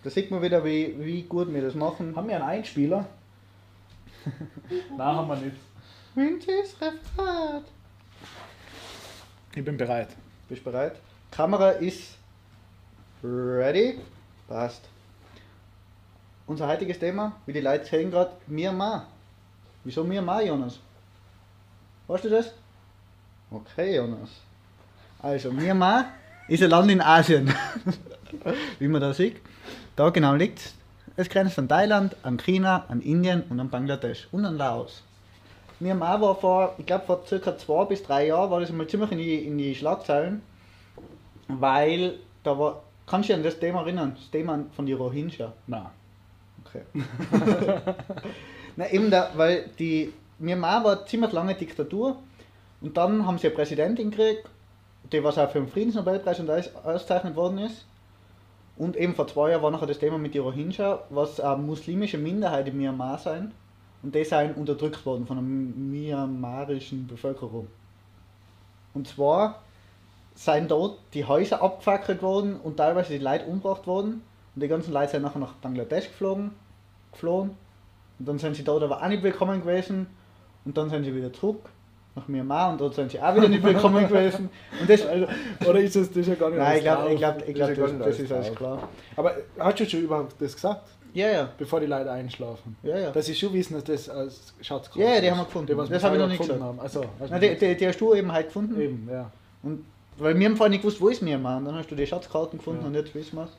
[0.04, 2.14] Da sieht man wieder, wie, wie gut wir das machen.
[2.16, 3.06] Haben wir einen Einspieler?
[4.98, 5.56] Nein, haben wir nicht.
[6.16, 7.64] Winches Referat.
[9.56, 10.10] Ich bin bereit.
[10.50, 10.96] Bist du bereit?
[11.32, 12.16] Kamera ist
[13.24, 14.00] ready.
[14.50, 14.82] Passt.
[16.46, 19.08] Unser heutiges Thema, wie die Leute sehen gerade, Myanmar.
[19.84, 20.80] Wieso Myanmar, Jonas?
[22.08, 22.54] Weißt du das?
[23.50, 24.30] Okay, Jonas.
[25.22, 26.06] Also, Myanmar
[26.48, 27.54] ist ein Land in Asien.
[28.80, 29.38] wie man da sieht.
[29.96, 30.74] Da genau liegt
[31.16, 35.04] es grenzt an Thailand, an China, an Indien und an Bangladesch und an Laos.
[35.80, 39.12] Myanmar war vor, ich glaube vor circa zwei bis drei Jahren, war das mal ziemlich
[39.12, 40.42] in die, in die Schlagzeilen,
[41.48, 44.14] weil da war, kannst du dich an das Thema erinnern?
[44.16, 45.54] Das Thema von die Rohingya.
[45.68, 45.86] Nein.
[46.74, 46.84] Okay.
[48.76, 52.18] Na eben da, weil die Myanmar war ziemlich lange Diktatur
[52.82, 54.50] und dann haben sie eine Präsidentin gekriegt,
[55.12, 57.86] die was auch für den Friedensnobelpreis und alles ausgezeichnet worden ist.
[58.76, 62.18] Und eben vor zwei Jahren war nachher das Thema mit den Rohingya, was eine muslimische
[62.18, 63.52] Minderheit in Myanmar sein.
[64.02, 67.68] Und die sind unterdrückt worden von der myanmarischen Bevölkerung.
[68.94, 69.62] Und zwar
[70.36, 74.24] sind dort die Häuser abgefackelt worden und teilweise die Leute umgebracht worden.
[74.56, 76.52] Und die ganzen Leute sind nachher nach Bangladesch geflogen,
[77.14, 77.52] geflohen.
[78.20, 80.08] Und dann sind sie dort aber auch nicht willkommen gewesen.
[80.66, 81.70] Und dann sind sie wieder zurück
[82.16, 84.50] nach Myanmar und dort sind sie auch wieder nicht willkommen gewesen.
[84.80, 85.26] Und das, Also,
[85.68, 87.70] oder ist das, das ist ja gar nicht nein, ich glaube, ich glaub, ich glaub,
[87.76, 88.88] das, nicht das ist alles klar.
[89.16, 90.84] Aber hast du schon überhaupt das gesagt,
[91.16, 91.50] Ja, ja.
[91.58, 92.76] bevor die Leute einschlafen?
[92.84, 93.10] Ja, ja.
[93.12, 95.68] Dass sie schon wissen, dass das als Schatzkarte Ja, ja, die haben wir gefunden.
[95.68, 96.78] Die, Das habe ich noch nicht gefunden gesagt.
[96.78, 96.80] haben.
[97.20, 98.80] Also, du die, die, die hast du eben halt gefunden.
[98.80, 99.32] Eben, ja.
[99.64, 99.84] Und
[100.20, 101.58] weil wir haben vorher nicht gewusst, wo ist Myanmar.
[101.58, 102.88] Und dann hast du die Schatzkarten gefunden Ja.
[102.90, 103.58] und jetzt wissen wir es.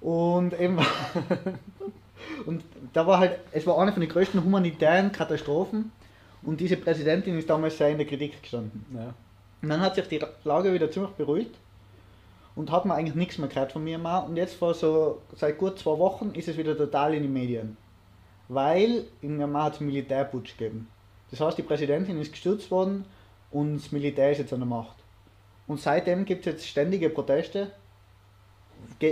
[0.00, 0.78] Und eben.
[2.46, 5.92] und da war halt, es war eine von den größten humanitären Katastrophen.
[6.42, 8.84] Und diese Präsidentin ist damals sehr in der Kritik gestanden.
[8.94, 9.14] ja.
[9.62, 11.54] Und dann hat sich die Lage wieder ziemlich beruhigt.
[12.54, 14.26] Und hat man eigentlich nichts mehr gehört von Myanmar.
[14.26, 17.76] Und jetzt vor so, seit gut zwei Wochen ist es wieder total in den Medien.
[18.48, 20.88] Weil in Myanmar hat es einen Militärputsch gegeben.
[21.30, 23.06] Das heißt, die Präsidentin ist gestürzt worden
[23.50, 24.96] und das Militär ist jetzt an der Macht.
[25.66, 27.70] Und seitdem gibt es jetzt ständige Proteste,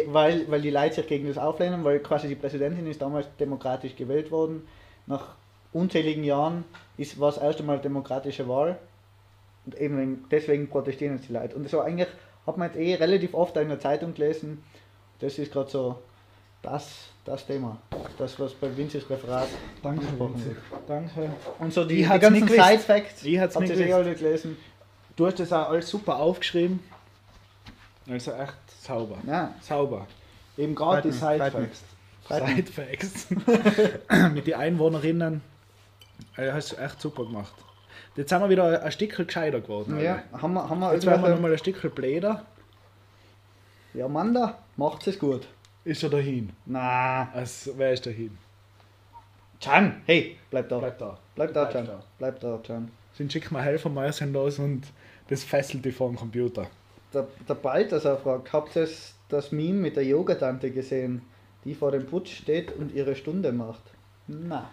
[0.09, 3.97] weil, weil die Leute sich gegen das auflehnen, weil quasi die Präsidentin ist damals demokratisch
[3.97, 4.67] gewählt worden.
[5.07, 5.35] Nach
[5.73, 6.65] unzähligen Jahren
[6.97, 8.79] ist war das erste Mal demokratische Wahl.
[9.67, 11.55] Und eben wegen- deswegen protestieren jetzt die Leute.
[11.57, 12.09] Und so eigentlich
[12.47, 14.63] hat man jetzt eh relativ oft in der Zeitung gelesen,
[15.21, 15.99] das ist gerade so
[16.63, 17.79] Das, das Thema.
[18.19, 19.49] Das, was bei Vincis Referat
[19.83, 20.57] Danke, angesprochen wird.
[20.87, 21.31] Danke.
[21.59, 22.49] Und so die, die hat's ganzen.
[22.49, 23.23] Side-Facts.
[23.25, 23.93] Nicht ihr sicher gewusst.
[23.95, 24.57] alle gelesen?
[25.17, 26.81] Du hast das auch alles super aufgeschrieben.
[28.11, 29.19] Also echt sauber.
[29.27, 29.55] Ja.
[29.61, 30.07] Sauber.
[30.57, 31.83] Eben gerade die Sidefacts.
[32.29, 33.27] Sidefacts.
[34.35, 35.41] Mit den Einwohnerinnen.
[36.37, 37.53] äh, hast du echt super gemacht.
[38.17, 39.99] Jetzt sind wir wieder ein Stückchen gescheiter geworden.
[40.01, 42.45] Ja, haben wir, haben wir Jetzt werden wir nochmal ein Stückchen bläder.
[43.95, 45.47] Ja, Amanda, macht es gut.
[45.85, 46.51] Ist er dahin?
[46.67, 48.37] Na, Also, wer ist dahin?
[49.61, 50.79] Can, hey, bleib da.
[50.79, 51.19] Bleib da.
[51.35, 52.03] Bleib da, Bleib da.
[52.19, 52.91] Bleib da, Can.
[53.15, 54.83] Sind schick mal Helfer mal sind los und
[55.29, 56.67] das fesselt die vor dem Computer.
[57.13, 58.89] Der, der Balthasar fragt, habt ihr
[59.29, 61.23] das, Meme mit der Yogatante gesehen,
[61.65, 63.83] die vor dem Putsch steht und ihre Stunde macht?
[64.29, 64.71] Na.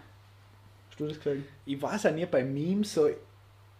[0.88, 1.44] Hast du das gesehen?
[1.66, 3.08] Ich weiß ja nicht bei Memes so.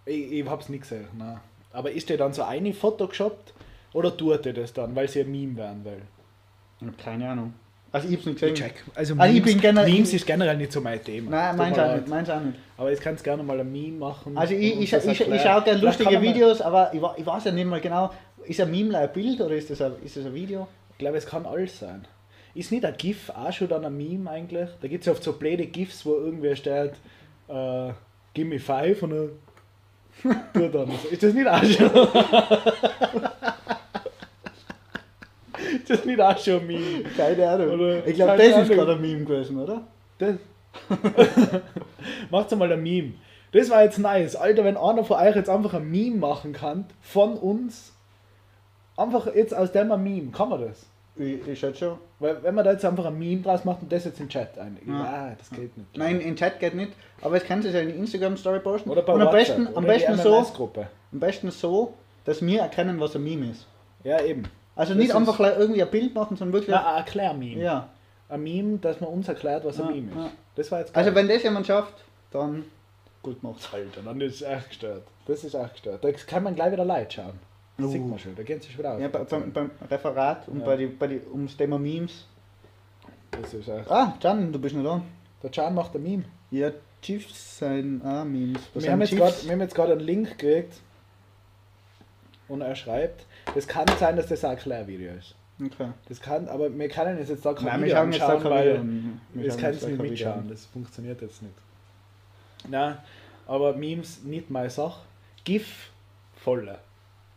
[0.06, 1.06] Ich, ich hab's nicht gesehen.
[1.16, 1.40] Nein.
[1.72, 3.52] Aber ist der dann so eine Foto geshoppt
[3.92, 6.02] oder tut er das dann, weil sie ein Meme werden will?
[6.80, 7.54] Ich hab keine Ahnung.
[7.90, 8.54] Also ich hab's nicht gesehen.
[8.54, 8.84] Ich check.
[8.94, 11.30] Also Also ich Memes, bin generell- Memes ist generell nicht so mein Thema.
[11.30, 12.58] Nein, meins auch nicht, meins auch nicht.
[12.76, 14.36] Aber jetzt kannst du gerne mal ein Meme machen.
[14.36, 17.66] Also ich, ich, ich, ich, schaue gerne lustige Videos, aber ich, ich weiß ja nicht
[17.66, 18.10] mal genau,
[18.48, 20.66] ist ein Meme ein Bild oder ist das ein, ist das ein Video?
[20.92, 22.06] Ich glaube, es kann alles sein.
[22.54, 24.68] Ist nicht ein GIF auch schon dann ein Meme eigentlich?
[24.80, 26.92] Da gibt es ja oft so blöde GIFs, wo irgendwer steht,
[27.48, 27.90] äh,
[28.34, 29.30] give me five und dann
[30.54, 30.90] tut dann.
[30.90, 31.08] so.
[31.10, 31.90] Ist das nicht auch schon?
[35.78, 37.02] ist das nicht auch schon ein Meme?
[37.16, 37.70] Keine Ahnung.
[37.70, 38.68] Oder- ich glaube, das ist Ahnung.
[38.68, 39.82] gerade ein Meme gewesen, oder?
[40.18, 40.34] Das.
[42.30, 43.12] Macht mal ein Meme.
[43.52, 44.36] Das war jetzt nice.
[44.36, 47.92] Alter, wenn einer von euch jetzt einfach ein Meme machen kann, von uns,
[48.98, 50.86] einfach jetzt aus dem ein Meme, kann man das?
[51.16, 51.98] Ich, ich schätze schon.
[52.20, 54.56] Weil wenn man da jetzt einfach ein Meme draus macht und das jetzt in Chat
[54.58, 54.78] ein.
[54.86, 54.94] Ja.
[55.28, 55.96] Ja, das geht nicht.
[55.96, 56.92] Nein, in Chat geht nicht,
[57.22, 58.88] aber es kannst du ja in Instagram-Story posten.
[58.90, 59.56] Oder bei Und am WhatsApp.
[59.56, 60.36] besten, am besten so,
[61.12, 61.94] am besten so,
[62.24, 63.66] dass wir erkennen, was ein Meme ist.
[64.04, 64.44] Ja, eben.
[64.76, 66.70] Also Das nicht einfach irgendwie ein Bild machen, sondern wirklich.
[66.74, 67.60] Na, ein Erklär-Meme.
[67.62, 67.88] ja.
[68.28, 70.16] Ein Meme, dass man uns erklärt, was Ja, ein Meme ist.
[70.16, 70.30] ja.
[70.54, 71.02] Das war jetzt geil.
[71.04, 71.94] Also wenn das jemand schafft,
[72.30, 72.64] dann
[73.22, 73.68] gut gemacht.
[73.72, 75.02] Alter, dann ist es echt gestört.
[75.26, 76.04] Das ist echt gestört.
[76.04, 77.40] Da kann man gleich wieder Leid schauen.
[77.78, 79.00] Das sieht man schon, da gehen sie schon wieder auf.
[79.00, 80.66] Ja, bei, beim, beim Referat und Ja.
[80.66, 82.26] bei die, bei die, ums Thema Memes.
[83.30, 83.88] Das ist echt.
[83.88, 85.02] Ah, Can, du bist noch da.
[85.44, 86.24] Der Can macht ein Meme.
[86.50, 88.60] Ja, Chiefs sein ah, Memes.
[88.74, 90.80] Was Wir haben, jetzt grad, wir haben jetzt gerade einen Link gekriegt
[92.48, 95.36] und er schreibt, das kann sein, dass das ein Erklärvideo ist.
[95.64, 95.90] Okay.
[96.08, 98.34] Das kann, aber wir können jetzt, jetzt da kein Nein, wir Video schauen jetzt da
[98.34, 99.44] anschauen, kein weil.
[99.44, 101.54] Wir du da nicht mitschauen, das funktioniert jetzt nicht.
[102.68, 102.96] Nein,
[103.46, 105.00] aber Memes nicht meine Sache.
[105.44, 105.90] GIF,
[106.36, 106.80] voller.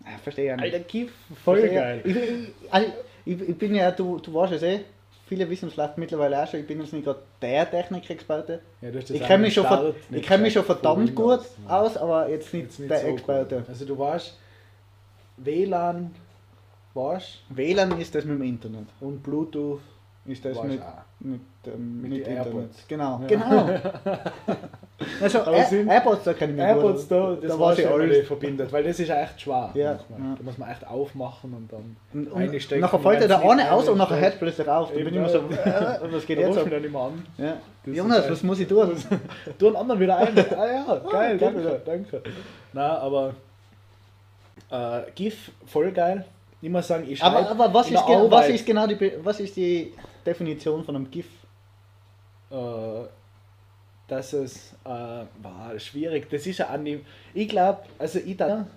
[0.05, 0.73] Ja, verstehe ja nicht.
[0.73, 1.11] Alter, GIF,
[1.43, 1.79] voll Verstehe.
[1.79, 2.01] geil.
[2.03, 2.31] Ich, ich,
[2.73, 2.87] also,
[3.25, 4.79] ich, ich bin ja, du, du weißt es eh,
[5.27, 8.61] viele wissen es vielleicht mittlerweile auch schon, ich bin jetzt nicht gerade der Technikexperte.
[8.81, 9.93] Ja, du hast das Ich kenne mich, ver-
[10.23, 11.39] kenn mich schon verdammt gut.
[11.67, 11.81] Ja.
[11.81, 13.55] aus, aber jetzt nicht Jetzt nicht der so Experte.
[13.57, 13.69] Gut.
[13.69, 14.37] Also du weißt,
[15.37, 16.11] WLAN
[16.93, 18.87] weißt WLAN ist das mit dem Internet.
[18.99, 19.79] und Bluetooth
[20.25, 20.79] Ist das mit,
[21.19, 22.45] mit, ähm, Mit mit, Internet.
[22.45, 22.87] AirPods.
[22.87, 23.27] Genau, Ja.
[23.27, 23.65] genau.
[25.21, 28.27] also Air, AirPods, da kann ich mich AirPods da, das da war schon alles.
[28.27, 29.71] verbindet, weil das ist echt schwer.
[29.73, 29.97] Ja, ja.
[30.37, 33.89] Da muss man echt aufmachen und dann Und, und nachher fällt wenn's nicht eine aus
[33.89, 34.89] und nachher hört plötzlich auf.
[34.89, 35.41] Da bin ich immer so, äh,
[36.11, 36.67] was geht Da jetzt ab?
[36.69, 37.25] dann immer an.
[37.39, 37.57] Ja.
[37.83, 38.91] Das Jonas, was muss ich tun?
[39.57, 40.37] Du einen anderen wieder ein.
[40.55, 42.21] Ah ja, geil, geht danke, danke.
[42.73, 43.33] Na, aber
[44.69, 46.25] äh, GIF, voll geil.
[46.61, 49.93] Ich muss sagen, ich Aber, aber was, ist was ist genau die, was ist die
[50.23, 51.27] Definition von einem GIF?
[52.51, 53.03] äh,
[54.07, 56.29] dass es äh, war schwierig.
[56.29, 57.05] Das ist ja an dem.
[57.33, 58.67] Ich glaube, also ich da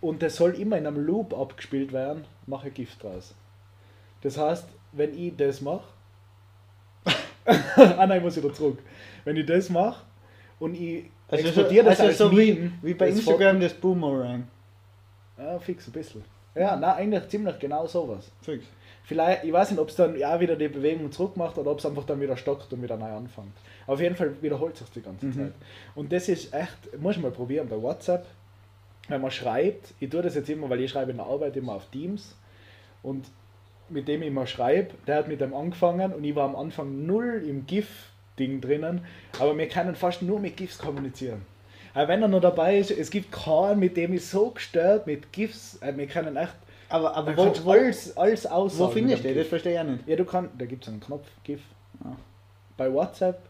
[0.00, 3.34] und das soll immer in einem Loop abgespielt werden, mache ich GIF draus.
[4.22, 5.84] Das heißt, wenn ich das mache,
[7.44, 8.78] ah nein, ich muss wieder zurück.
[9.24, 10.04] Wenn ich das mache
[10.58, 13.60] und ich Also, so, exportiere das also als so wie, Meme, wie bei das Instagram
[13.60, 14.46] das Boomerang.
[15.38, 16.24] Ja, fix ein bisschen.
[16.54, 18.30] Ja, nein, eigentlich ziemlich genau sowas.
[18.42, 18.66] Fix.
[19.10, 21.80] Vielleicht, ich weiß nicht, ob es dann ja wieder die Bewegung zurück macht oder ob
[21.80, 23.50] es einfach dann wieder stockt und wieder neu anfängt.
[23.88, 25.32] Auf jeden Fall wiederholt sich die ganze Mhm.
[25.32, 25.52] Zeit.
[25.96, 28.24] Und das ist echt, muss ich mal probieren bei WhatsApp,
[29.08, 31.72] wenn man schreibt, ich tue das jetzt immer, weil ich schreibe in der Arbeit immer
[31.72, 32.36] auf Teams
[33.02, 33.26] und
[33.88, 37.04] mit dem ich immer schreibe, der hat mit dem angefangen und ich war am Anfang
[37.04, 39.04] null im GIF-Ding drinnen,
[39.40, 41.42] aber wir können fast nur mit GIFs kommunizieren.
[41.94, 45.32] Aber wenn er noch dabei ist, es gibt keinen, mit dem ich so gestört mit
[45.32, 46.54] GIFs, äh, wir können echt
[46.90, 48.84] Aber, aber wo, du wo, alles, alles aussagen.
[48.90, 49.34] wo finde ich mit den?
[49.34, 50.08] dem Das verstehe ich auch nicht.
[50.08, 51.60] Ja, du kannst, da gibt es einen Knopf, GIF.
[52.04, 52.16] Ah.
[52.76, 53.40] Bei WhatsApp,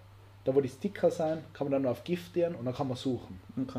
[0.45, 2.97] da wo die Sticker sind, kann man dann auf GIF gehen und dann kann man
[2.97, 3.41] suchen.
[3.61, 3.79] Okay.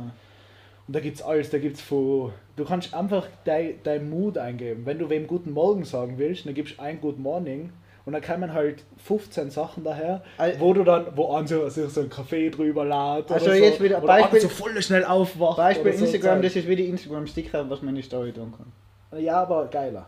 [0.88, 4.38] Und da gibt es alles, da gibt es von, du kannst einfach dein, dein Mood
[4.38, 4.86] eingeben.
[4.86, 7.72] Wenn du wem guten Morgen sagen willst, dann gibst du ein Good Morning
[8.06, 11.88] und dann kommen halt 15 Sachen daher, Al- wo du dann, wo an so, sich
[11.90, 13.32] so ein Kaffee drüber lädt.
[13.32, 15.58] Also oder jetzt so, wieder oder Beispiel- an so voll schnell aufwacht.
[15.58, 16.44] Beispiel oder so Instagram, Zeug.
[16.44, 18.72] das ist wie die Instagram-Sticker, was man in die Story tun kann.
[19.18, 20.06] Ja, aber geiler.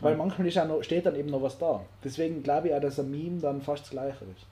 [0.00, 1.80] Weil manchmal ist auch noch, steht dann eben noch was da.
[2.02, 4.46] Deswegen glaube ich auch, dass ein Meme dann fast das gleiche ist.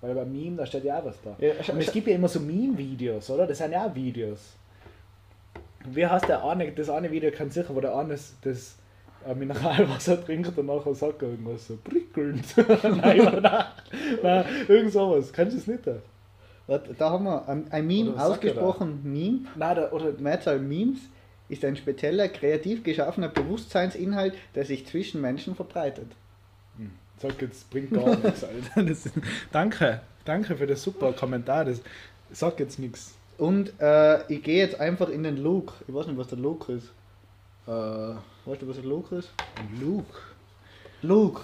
[0.00, 1.36] Weil beim Meme, da steht ja auch was da.
[1.38, 3.46] Ja, Und es gibt ja immer so Meme-Videos, oder?
[3.46, 4.56] Das sind ja auch Videos.
[5.86, 8.76] Wie heißt der eine, das eine Video kann sicher, wo der eine das, das
[9.26, 12.44] äh, Mineralwasser trinkt und nachher sagt irgendwas so prickelnd.
[12.56, 13.64] nein, aber nein,
[14.22, 15.32] nein, irgend sowas.
[15.32, 15.84] Kannst du es nicht?
[16.98, 18.26] Da haben wir ein, ein Meme, da?
[18.26, 19.40] ausgesprochen Meme.
[19.56, 20.98] Nein, der, oder Mehrzahl Memes
[21.52, 26.06] ist ein spezieller, kreativ geschaffener Bewusstseinsinhalt, der sich zwischen Menschen verbreitet.
[27.18, 28.82] Sag jetzt, bringt gar nichts, Alter.
[28.88, 29.08] Das,
[29.52, 31.64] danke, danke für das super Kommentar.
[31.64, 31.80] Das
[32.32, 33.14] sagt jetzt nichts.
[33.38, 35.72] Und äh, ich gehe jetzt einfach in den Luke.
[35.86, 36.86] Ich weiß nicht, was der Luke ist.
[37.66, 37.70] Äh,
[38.44, 39.30] Weißt du, was der Luke ist?
[39.80, 40.18] Luke.
[41.02, 41.42] Luke.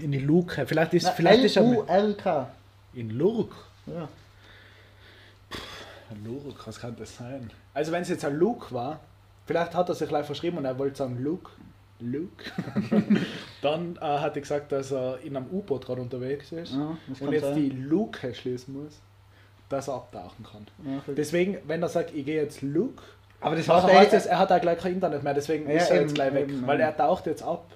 [0.00, 0.66] In die Luke.
[0.66, 1.62] Vielleicht ist, Na, vielleicht ist er
[2.94, 3.54] in Luke.
[3.86, 4.08] Ja.
[6.24, 7.50] Luke, was kann das sein?
[7.74, 9.00] Also wenn es jetzt ein Luke war,
[9.46, 11.50] vielleicht hat er sich gleich verschrieben und er wollte sagen Luke.
[12.00, 12.44] Luke.
[13.62, 17.32] Dann äh, hat er gesagt, dass er in einem U-Boot gerade unterwegs ist Ja, und
[17.32, 17.54] jetzt sein.
[17.54, 18.98] die Luke schließen muss,
[19.68, 20.66] dass er abtauchen kann.
[20.84, 23.02] Ja, Deswegen, wenn er sagt, ich gehe jetzt Luke,
[23.40, 25.90] Aber das heißt, er, es, er hat auch gleich kein Internet mehr, deswegen Ja, ist
[25.90, 26.48] er eben, jetzt gleich weg.
[26.48, 27.66] eben, weil er taucht jetzt ab,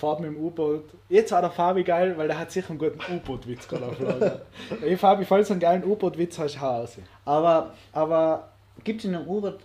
[0.00, 0.84] fährt mit dem U-Boot.
[1.08, 4.46] Jetzt hat der Fabi geil, weil der hat sicher einen guten U-Boot-Witz gerade.
[4.82, 6.96] Ey Fabi, falls du einen geilen U-Boot-Witz hast, hau raus.
[7.24, 8.48] aber, aber
[8.82, 9.60] gibt es in einem U-Boot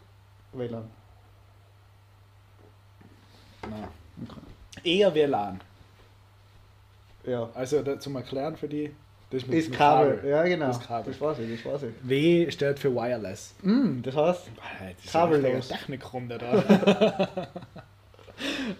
[0.53, 0.89] WLAN?
[3.69, 3.87] Nein.
[4.83, 5.61] Eher WLAN.
[7.25, 7.49] Ja.
[7.55, 8.93] Also da, zum Erklären für die,
[9.31, 10.21] das ist, mit Ist mit Kabel.
[10.27, 10.67] Ja, genau.
[10.67, 11.11] Das Kabel.
[11.11, 11.93] Das weiß ich, das weiß ich.
[12.07, 13.55] W steht für Wireless.
[13.63, 14.41] Mm, das heißt,
[14.79, 15.45] Alter, das ist Kabellos.
[15.45, 17.47] eine richtige Technikrunde da.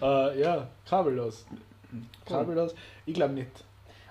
[0.02, 1.46] äh, ja, kabellos.
[2.24, 2.74] Kabellos?
[3.06, 3.50] Ich glaube nicht.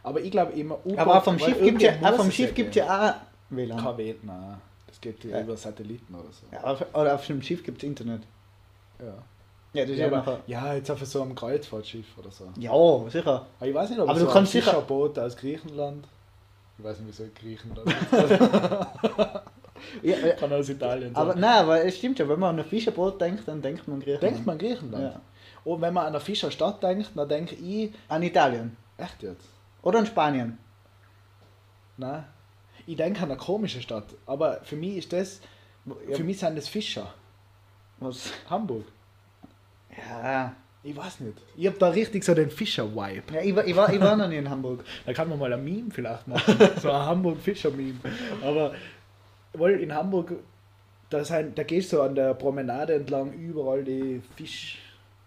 [0.03, 2.75] Aber ich glaube immer U-Boot, aber auch vom Schiff gibt ja, auch vom Schiff gibt's
[2.75, 3.13] ja auch
[3.55, 3.77] WLAN.
[3.77, 4.57] KW, nein.
[4.87, 6.45] Das geht ja über Satelliten oder so.
[6.51, 8.21] Ja, auf, oder auf dem Schiff gibt es Internet.
[8.99, 9.13] Ja.
[9.73, 12.45] Ja, das ist Ja, aber, ja, jetzt auf so einem Kreuzfahrtschiff oder so.
[12.57, 13.45] Ja, sicher.
[13.59, 16.07] Aber ich weiß nicht, ob Aber so du kannst ein sicher- Fischerboot aus Griechenland.
[16.77, 17.93] Ich weiß nicht, wieso Griechenland.
[20.01, 21.21] Ja, ja, Kann aus Italien sein.
[21.21, 23.99] aber nein, aber es stimmt ja, wenn man an ein Fischerboot denkt, dann denkt man
[23.99, 24.23] Griechenland.
[24.23, 25.13] Denkt man Griechenland?
[25.13, 25.21] Ja.
[25.65, 28.77] Und wenn man an eine Fischerstadt denkt, dann denke ich, An Italien.
[28.97, 29.49] echt jetzt?
[29.81, 30.57] Oder an Spanien.
[31.97, 32.23] Nein.
[32.87, 34.05] Ich denke an eine komische Stadt.
[34.25, 35.41] Aber für mich ist das,
[36.13, 37.13] für mich sind das Fischer.
[37.99, 38.31] Was?
[38.49, 38.85] Hamburg.
[39.97, 40.55] Ja.
[40.83, 41.37] Ich weiß nicht.
[41.57, 43.33] Ich habe da richtig so den Fischer-Vibe.
[43.33, 44.83] ja ich, war, ich, war, ich war noch nie in Hamburg.
[45.05, 46.59] Da kann man mal ein Meme vielleicht machen.
[46.79, 47.99] so ein Hamburg-Fischer-Meme.
[48.43, 48.75] Aber
[49.53, 50.33] weil in Hamburg,
[51.09, 54.21] da, sind, da gehst du an der Promenade entlang, überall die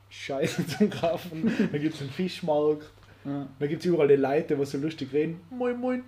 [0.09, 1.53] Fischscheiße zum Kaufen.
[1.73, 2.91] Da gibt es einen Fischmarkt.
[3.25, 3.47] Ja.
[3.59, 5.41] Da gibt es überall die Leute, die so lustig reden.
[5.51, 6.05] Moin, moin.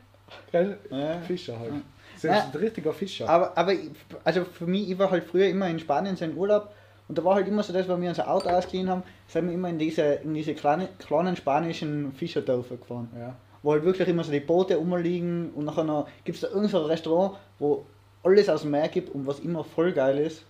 [0.52, 1.20] Ja.
[1.26, 1.72] Fischer halt.
[1.72, 1.80] Ja.
[2.22, 3.28] Das ist ein richtiger Fischer.
[3.28, 3.90] Aber, aber ich-
[4.24, 6.70] also für mich, ich war halt früher immer in Spanien so in Urlaub
[7.08, 9.54] und da war halt immer so das, wenn wir unser Auto ausgeliehen haben, sind wir
[9.54, 13.08] immer in diese, in diese kleine, kleinen spanischen Fischerdörfer gefahren.
[13.18, 13.36] ja.
[13.62, 16.70] Wo halt wirklich immer so die Boote rumliegen und nachher noch gibt es da irgendein
[16.70, 17.84] so Restaurant, wo
[18.22, 20.44] alles aus dem Meer gibt und was immer voll geil ist.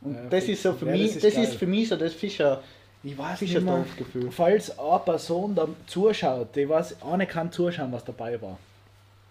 [0.00, 1.96] Und Ja, das ist so für Ja, mich, das ist das ist für mich so
[1.96, 2.62] das Fischer,
[3.02, 3.84] Ich weiß nicht mehr,
[4.30, 8.58] falls eine Person da zuschaut, die weiß, eine kann zuschauen, was dabei war.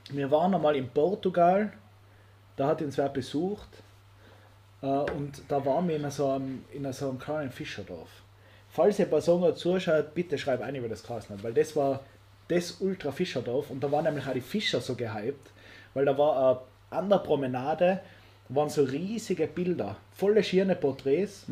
[0.10, 1.72] Wir waren einmal in Portugal,
[2.56, 3.68] da hat uns wer besucht
[4.82, 8.10] äh, und da waren wir in so einem, in so einem kleinen Fischerdorf.
[8.70, 12.02] Falls eine Person da zuschaut, bitte schreib ein, wie das geheißen hat, weil das war
[12.48, 15.52] das Ultra Fischerdorf und da waren nämlich auch die Fischer so gehypt,
[15.94, 18.00] weil da war an der Promenade
[18.50, 21.46] waren so riesige Bilder, volle schierne Porträts,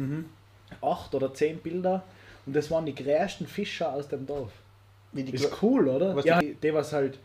[0.81, 2.03] acht oder zehn Bilder
[2.45, 4.51] und das waren die größten Fischer aus dem Dorf.
[5.11, 6.15] Wie die Ist cool, oder?
[6.15, 7.19] Was ja, die, die was halt,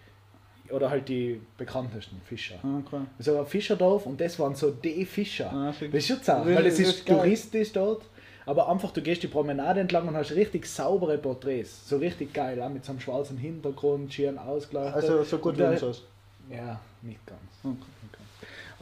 [0.70, 2.56] oder halt die bekanntesten Fischer.
[2.62, 3.00] Ah, okay.
[3.18, 5.52] So ein Fischerdorf und das waren so die Fischer.
[5.52, 7.16] Ah, das ist schon zart, Das- weil es das ist geil.
[7.16, 8.02] touristisch dort,
[8.46, 11.88] aber einfach du gehst die Promenade entlang und hast richtig saubere Porträts.
[11.88, 14.94] So richtig geil, auch mit so einem schwarzen Hintergrund, schieren ausgeleuchtet.
[15.02, 16.04] Also so gut wie uns aus.
[16.48, 17.40] Ja, nicht ganz.
[17.64, 18.09] Okay.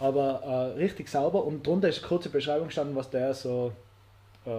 [0.00, 0.42] Aber
[0.76, 3.72] äh, richtig sauber und drunter ist eine kurze Beschreibung gestanden, was der so
[4.46, 4.50] äh,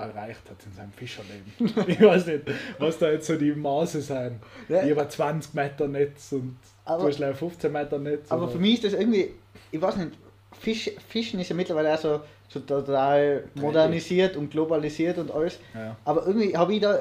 [0.00, 1.52] erreicht hat in seinem Fischerleben.
[1.86, 2.42] ich weiß nicht,
[2.78, 4.40] was da jetzt so die Maße sind.
[4.68, 4.82] Ja.
[4.82, 8.30] Ich habe 20 Meter Netz und Aber- du hast gleich 15 Meter Netz.
[8.30, 9.32] Aber oder- für mich ist das irgendwie,
[9.70, 10.12] ich weiß nicht,
[10.58, 15.58] Fisch, Fischen ist ja mittlerweile auch so, so total modernisiert und globalisiert und alles.
[15.74, 15.96] Ja.
[16.04, 17.00] Aber irgendwie habe ich da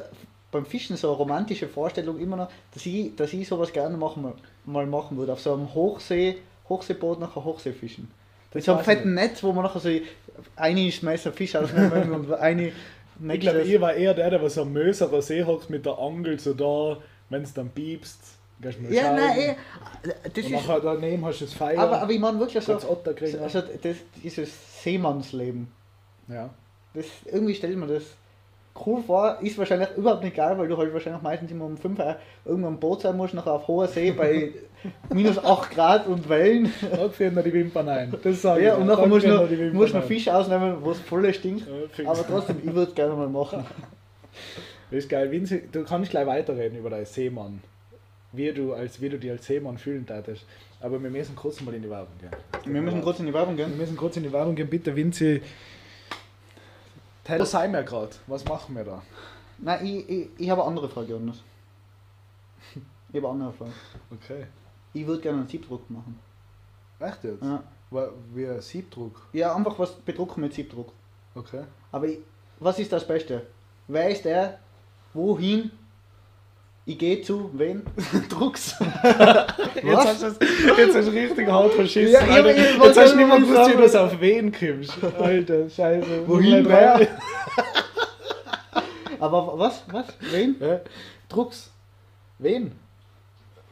[0.51, 4.33] beim Fischen so eine romantische Vorstellung immer noch, dass ich, dass ich sowas gerne machen,
[4.65, 5.33] mal machen würde.
[5.33, 6.37] Auf so einem Hochsee,
[6.69, 8.09] Hochseeboot nachher Hochseefischen.
[8.51, 9.89] Das Mit so einem weiß ich fetten Netz, wo man nachher so
[10.55, 12.71] eine Schmeißer Fisch ausnehmen und eine
[13.31, 16.39] Ich glaube, ich war eher der, der so am Möserer See hockt mit der Angel
[16.39, 16.97] so da,
[17.29, 18.19] wenn es dann piepst,
[18.61, 19.15] gehst du mal Ja, schauen.
[19.15, 19.55] nein, eh,
[20.03, 20.51] das und ist.
[20.51, 21.79] nachher daneben hast du das Feuer.
[21.79, 23.39] Aber, aber ich meine wirklich so, kriegen.
[23.39, 25.67] also das, dieses Seemannsleben.
[26.27, 26.49] ja.
[26.93, 28.03] Das, irgendwie stellt man das.
[28.73, 31.99] Crew vor ist wahrscheinlich überhaupt nicht geil, weil du halt wahrscheinlich meistens immer um 5
[31.99, 34.53] Uhr irgendwo am Boot sein musst, nachher auf hoher See bei
[35.13, 36.71] minus 8 Grad und Wellen.
[36.91, 38.13] Da frieren noch die Wimpern ein.
[38.23, 38.79] Das sage Ja, ich.
[38.79, 40.07] und nachher Wimpern musst noch ein.
[40.07, 41.65] Fisch ausnehmen, wo es voll stinkt.
[41.97, 42.09] Ja.
[42.09, 43.65] Aber trotzdem, ich würde es gerne mal machen.
[44.91, 45.31] Das ist geil.
[45.31, 47.59] Vinzi, du kannst gleich weiterreden über deinen Seemann.
[48.33, 50.45] Wie du, als, wie du dich als Seemann fühlen tätest.
[50.79, 52.29] Aber wir müssen kurz mal in die Werbung gehen.
[52.71, 53.77] Wir müssen kurz in die Werbung Wir gehen.
[53.77, 54.69] müssen kurz in die Werbung gehen.
[54.69, 55.41] Bitte, Vinzi.
[57.27, 58.11] Wo sind wir gerade?
[58.27, 59.01] Was machen wir da?
[59.57, 61.41] Nein, ich, ich, ich habe eine andere Frage, Jonas.
[62.75, 63.71] Ich habe eine andere Frage.
[64.11, 64.43] Okay.
[64.95, 66.17] Ich würde gerne einen Siebdruck machen.
[66.99, 67.43] Echt jetzt?
[67.43, 67.61] Ja.
[68.33, 69.27] Wie ein Siebdruck.
[69.33, 70.91] ja, einfach was bedrucken mit Siebdruck.
[71.35, 71.63] Okay.
[71.91, 72.19] Aber ich,
[72.59, 73.45] was ist das Beste?
[73.89, 74.57] Wer ist der?
[75.13, 75.69] Wohin?
[76.85, 77.83] Ich gehe zu wen?
[78.29, 78.75] Drucks.
[78.79, 78.85] Was?
[79.83, 82.13] Jetzt hast jetzt hast du richtig hart verschissen.
[82.13, 82.51] Ja, ich- Alter.
[82.51, 85.03] ich jetzt wollte hast du nicht mal gewusst, wie du auf wen kommst.
[85.19, 86.23] Alter, scheiße.
[86.27, 87.07] Wohin, wer?
[89.19, 89.83] Aber was?
[89.91, 90.05] Was?
[90.31, 90.55] Wen?
[90.59, 90.79] Ja.
[91.27, 91.71] Drucks.
[92.39, 92.71] Wen?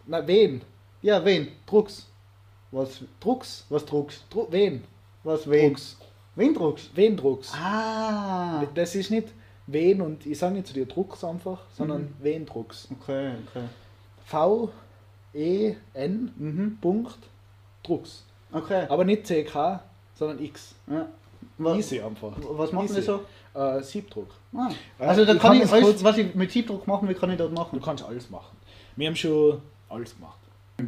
[0.05, 0.61] Na, wen?
[1.03, 1.49] Ja, wen?
[1.67, 2.07] Drucks.
[2.71, 3.01] Was?
[3.19, 3.65] Drucks.
[3.69, 4.23] Was druckst?
[4.31, 4.83] Dru wen?
[5.23, 5.69] Was wen?
[5.69, 5.97] Drucks.
[6.35, 6.89] Wen druckst?
[6.95, 7.51] Wen drucks?
[7.53, 8.63] Ah.
[8.73, 9.27] Das ist nicht
[9.67, 12.13] wen und ich sage nicht zu dir Drucks einfach, sondern Mhm.
[12.19, 12.87] wen drucks.
[12.99, 13.65] Okay, okay.
[14.25, 14.69] V
[15.35, 16.77] E N Mhm.
[16.81, 17.17] Punkt
[17.83, 18.23] Drucks.
[18.51, 18.85] Okay.
[18.89, 19.81] Aber nicht CK,
[20.15, 20.73] sondern X.
[20.89, 21.07] Ja.
[21.57, 22.31] Was, Easy einfach.
[22.39, 22.95] was machen Easy.
[22.95, 23.25] wir so?
[23.53, 24.29] Äh, Siebdruck.
[24.55, 24.69] Ah.
[24.99, 27.37] Ja, Also ich kann kann ich alles, was ich mit Siebdruck machen will, kann ich
[27.37, 27.81] dort Du machen.
[27.81, 28.55] kannst alles machen.
[28.95, 30.37] Wir haben schon alles gemacht.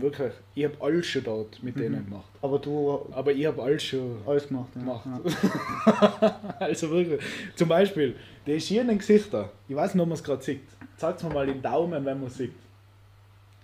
[0.01, 2.29] Wirklich, ich habe alles schon dort mit denen gemacht.
[2.41, 4.69] Aber du Aber ich habe alles schon alles gemacht.
[4.75, 4.81] Ja.
[4.81, 5.05] gemacht.
[5.05, 6.55] Ja.
[6.59, 7.21] also wirklich.
[7.55, 8.15] Zum Beispiel,
[8.45, 9.51] die schönen Gesichter.
[9.67, 10.61] Ich weiß nicht, ob man es gerade sieht.
[10.97, 12.53] Zeigt mir mal den Daumen, wenn man sieht.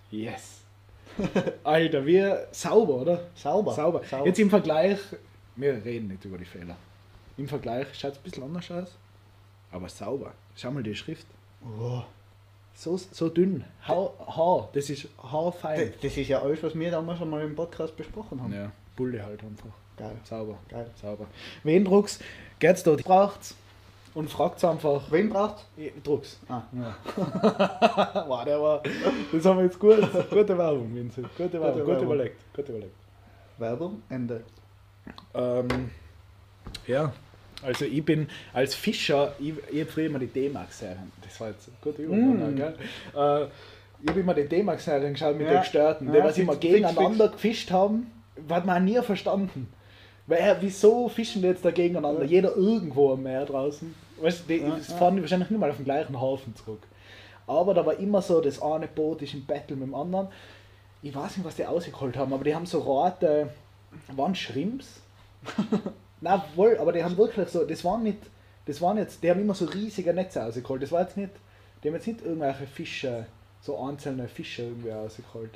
[0.09, 0.61] Yes.
[1.63, 3.21] Alter, wie sauber, oder?
[3.35, 3.73] Sauber.
[3.73, 4.01] Sauber.
[4.03, 4.25] Sauber.
[4.25, 4.99] Jetzt im Vergleich,
[5.55, 6.75] wir reden nicht über die Fehler.
[7.37, 8.97] Im Vergleich schaut es ein bisschen anders aus,
[9.71, 10.33] aber sauber.
[10.55, 11.27] Schau mal die Schrift.
[11.63, 12.03] Oh.
[12.73, 13.63] So, so dünn.
[13.87, 15.91] Haar, Haar, das ist haarfein.
[15.93, 18.53] Das, das ist ja alles, was wir damals schon mal im Podcast besprochen haben.
[18.53, 19.69] Ja, Bulle halt einfach.
[19.97, 20.15] Geil.
[20.23, 20.57] Sauber.
[20.69, 20.89] Geil.
[20.99, 21.27] Sauber.
[21.63, 22.23] Wen druckst?
[22.59, 23.03] Geht's dort?
[23.03, 23.55] Braucht's?
[24.13, 25.03] Und fragt's einfach.
[25.11, 25.65] Wen braucht?
[25.77, 26.39] Ich druck's.
[26.49, 26.63] Ah.
[26.73, 26.95] Ja.
[28.27, 28.81] wow, der war.
[29.31, 29.99] Das haben wir jetzt gut.
[30.29, 31.27] Gute Werbung, Vincent.
[31.37, 31.71] Gute Werbung.
[31.71, 32.05] Gute Gut Werbung.
[32.05, 32.53] überlegt.
[32.53, 32.95] Gut überlegt.
[33.57, 34.43] Werbung, Ende.
[35.33, 35.91] Ähm,
[36.87, 37.13] ja,
[37.63, 41.69] also ich bin als Fischer, ich, ich habe früher immer die D-Max-Serien, das war jetzt
[41.81, 42.55] gute Übung, Mm.
[42.55, 42.75] gell?
[43.15, 43.45] Äh,
[44.03, 45.53] ich habe immer die D-Max-Serien geschaut mit Ja.
[45.53, 48.11] den Gestörten, die Ja, was immer fix, fix, gegeneinander gefischt haben,
[48.49, 49.71] hat man nie verstanden.
[50.27, 52.23] Weil, wieso fischen die jetzt da gegeneinander?
[52.23, 52.29] Ja.
[52.29, 53.93] Jeder irgendwo am Meer draußen.
[54.21, 56.81] Weißt du, die Ja, fahren die wahrscheinlich nicht mal auf den gleichen Hafen zurück.
[57.47, 60.27] Aber da war immer so, das eine Boot ist im Battle mit dem anderen.
[61.01, 63.49] Ich weiß nicht, was die ausgeholt haben, aber die haben so rote,
[64.15, 65.01] waren Shrimps?
[66.21, 68.19] Nein, wohl, aber die haben wirklich so, das waren nicht,
[68.65, 70.81] das waren jetzt, die haben immer so riesige Netze ausgeholt.
[70.83, 71.31] Das war jetzt nicht,
[71.83, 73.25] die haben jetzt nicht irgendwelche Fische,
[73.61, 75.51] so einzelne Fische irgendwie ausgeholt.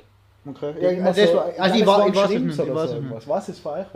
[0.48, 0.74] Okay.
[0.80, 2.58] Ja, das so- Nein, also ich, war, ich weiß es nicht.
[2.58, 3.28] Ich weiß so nicht.
[3.28, 3.86] Was ist für euch?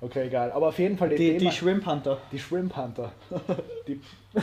[0.00, 0.50] Okay, egal.
[0.52, 2.18] Aber auf jeden Fall die, Die, Thema, die Shrimp Hunter.
[2.32, 3.12] die Shrimp Hunter.
[3.86, 4.00] Die,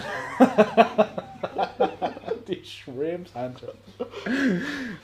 [2.48, 3.74] die Shrimp Hunter.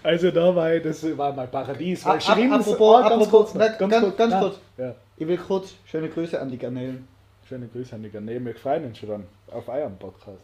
[0.03, 2.05] Also da war ich, das war mein Paradies.
[2.05, 4.55] Weil Shrimps, apropos- ah, ganz apropos- kurz, noch, ganz- ganz na, kurz.
[4.77, 4.95] Ja.
[5.17, 7.07] Ich will kurz schöne Grüße an die Garnelen.
[7.47, 8.45] Schöne Grüße an die Garnelen.
[8.45, 10.41] Wir freuen uns schon dann auf euren Podcast.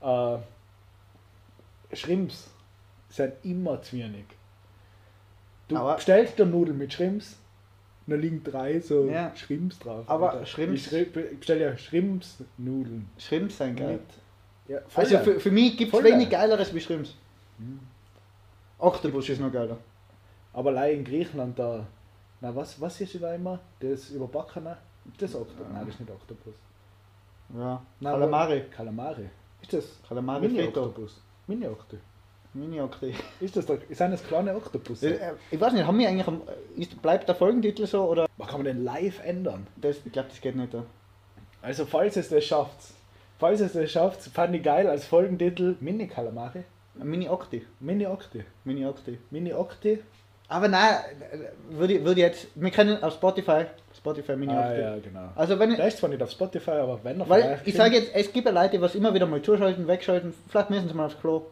[0.00, 0.38] Äh,
[1.96, 2.50] Shrimps
[3.08, 4.24] sind immer zu wenig.
[5.68, 7.38] Du Aber- bestellst dir Nudeln mit Shrimps,
[8.06, 9.34] da liegen drei so Ja.
[9.34, 10.04] Shrimps drauf.
[10.08, 10.46] Aber Alter.
[10.46, 13.08] Shrimps- Ich schri- bestell ja Shrimps-Nudeln.
[13.18, 13.98] Shrimps sind geil.
[14.68, 16.48] Ja, Also für, für mich gibt es wenig geil.
[16.48, 17.16] Geileres wie Shrimps.
[18.78, 19.78] Oktopus ist noch geiler.
[20.52, 21.86] Aber allein in Griechenland da.
[22.40, 23.58] Na, was, was ist da immer?
[23.80, 24.76] Das überbackene?
[25.18, 25.66] Das Oktopus.
[25.72, 26.54] Nein, das ist nicht Oktopus.
[27.56, 27.82] Ja.
[28.00, 28.60] Nein, Calamari.
[28.60, 29.30] aber- Calamari.
[29.62, 30.54] Ist das Calamari Frito.
[30.56, 31.20] Mini-Oktopus?
[31.46, 31.98] Mini-Okti.
[32.54, 33.14] Mini-Okti.
[33.40, 35.02] Ist das da, sind das kleine Oktopus?
[35.02, 36.42] Äh, Ich weiß nicht, haben wir eigentlich am,
[36.76, 38.26] ist, bleibt der Folgentitel so oder?
[38.36, 39.66] Was kann man denn live ändern?
[39.76, 40.72] Das, ich glaube, das geht nicht.
[40.74, 40.84] Da.
[41.62, 42.76] Also, falls es das schafft,
[43.38, 46.64] falls es das schafft, fand ich geil als Folgentitel Mini-Calamari.
[46.94, 47.64] Mini-Okti.
[47.80, 48.44] Mini-Okti.
[48.64, 49.18] Mini-Okti.
[49.30, 50.02] Mini-Okti.
[50.48, 50.94] Aber nein,
[51.70, 53.66] würde würde jetzt, wir können auf Spotify,
[53.96, 54.80] Spotify Ah, Mini-Okti.
[54.80, 55.28] ja, genau.
[55.34, 58.32] Also wenn ist zwar nicht auf Spotify, aber wenn von weil ich sage jetzt, es
[58.32, 61.20] gibt ja Leute, die was immer wieder mal zuschalten, wegschalten, vielleicht müssen sie mal aufs
[61.20, 61.42] Klo.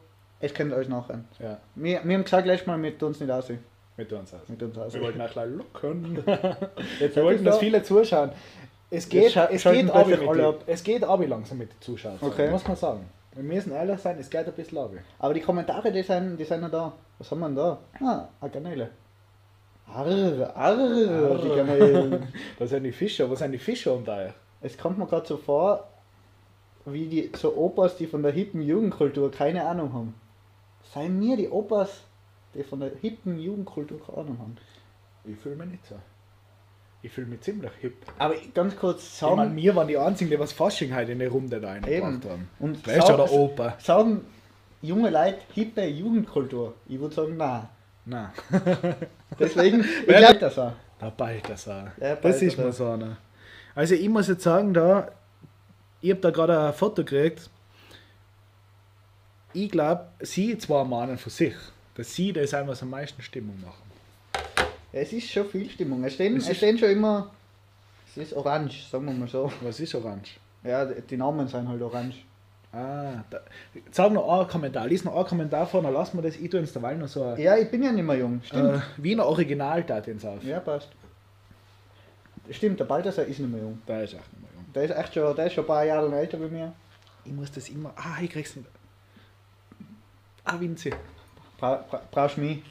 [0.41, 1.21] Es kennt euch nachher.
[1.39, 3.59] Ja, Wir, wir haben gesagt letztes Mal, wir tun es nicht aussehen.
[3.99, 4.41] mit uns aus.
[4.49, 5.01] Mit uns aussehen.
[5.01, 6.25] Wir wollten auch gleich locken.
[7.01, 7.61] Jetzt Wir wollten, dass da.
[7.61, 8.31] viele zuschauen.
[8.91, 10.63] Es geht, scha- es schalten geht plötzlich mit alle die, ab.
[10.67, 12.19] Es geht aber langsam mit den Zuschauern.
[12.21, 12.51] Okay.
[12.51, 13.09] Muss man sagen.
[13.37, 14.93] Wir müssen ehrlich sein, es geht ein bisschen ab.
[15.19, 16.93] Aber die Kommentare, die sind, die sind noch da.
[17.19, 17.79] Was haben wir denn da?
[18.01, 18.91] Ah, eine Garnele.
[19.87, 22.33] Arr, arr, die Garnelen.
[22.59, 23.29] Da sind die Fischer.
[23.29, 24.33] Wo sind die Fischer unter euch?
[24.63, 25.87] Es kommt mir gerade so vor,
[26.87, 30.15] wie die so Opas, die von der hippen Jugendkultur keine Ahnung haben.
[30.95, 32.05] Seien mir die Opas,
[32.55, 34.57] die von der hippen Jugendkultur keine Ahnung haben.
[35.25, 35.97] Ich fühle mich nicht so.
[37.03, 37.95] Ich fühle mich ziemlich hip.
[38.19, 41.19] Aber ganz kurz Ich meine, sagen, wir waren die einzigen, die was Fasching heute in
[41.21, 41.85] die Runde da Eben.
[41.85, 42.49] reingebracht haben.
[42.59, 43.75] und Weißt sagen, der Opa?
[43.79, 44.25] sagen
[44.83, 46.75] junge Leute hippe Jugendkultur.
[46.89, 47.69] Ich würde sagen, nein.
[48.09, 48.31] Nein,
[49.39, 50.73] Deswegen, ich glaube das auch.
[51.01, 51.93] der Balthasar.
[52.01, 52.65] Der Das ist Balthasar.
[52.67, 53.17] mir so einer.
[53.75, 55.11] Also ich muss jetzt sagen, da,
[56.01, 57.51] ich habe da gerade ein Foto gekriegt.
[59.53, 61.55] Ich glaube, sie zwei meinen von sich,
[61.95, 63.86] dass sie das einmal was am meisten Stimmung machen.
[64.93, 66.05] Es ist schon viel Stimmung.
[66.05, 67.31] Es stehen, Es es stehen schon immer.
[68.09, 69.51] Es ist orange, sagen wir mal so.
[69.63, 70.39] Was ist orange?
[70.63, 72.25] Ja, die Namen sind halt orange.
[72.73, 73.41] Ah, da,
[73.91, 76.37] sag noch einen Kommentar, lies noch einen Kommentar vor, dann lassen wir das.
[76.37, 78.41] Ich tue uns derweil noch so ein Ja, ich bin ja nicht mehr jung.
[78.45, 78.75] Stimmt.
[78.75, 80.43] äh, Wiener Original da ins auf.
[80.43, 80.89] Ja, passt.
[82.51, 83.81] Stimmt, der Balthasar ist nicht mehr jung.
[83.87, 84.65] Da ist echt nicht mehr jung.
[84.75, 86.73] Der ist echt schon, der ist schon ein paar Jahre älter wie mir.
[87.25, 87.93] Ich muss das immer.
[87.97, 88.69] Ah, ich krieg's nicht.
[90.45, 90.93] Ah, Vinzi.
[91.59, 92.63] Bra, bra, brauchst du mich?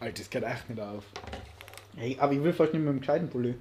[0.00, 1.04] Alter, das geht echt nicht auf.
[1.96, 3.54] Hey, aber ich will fast nicht mit dem gescheiten Pulli.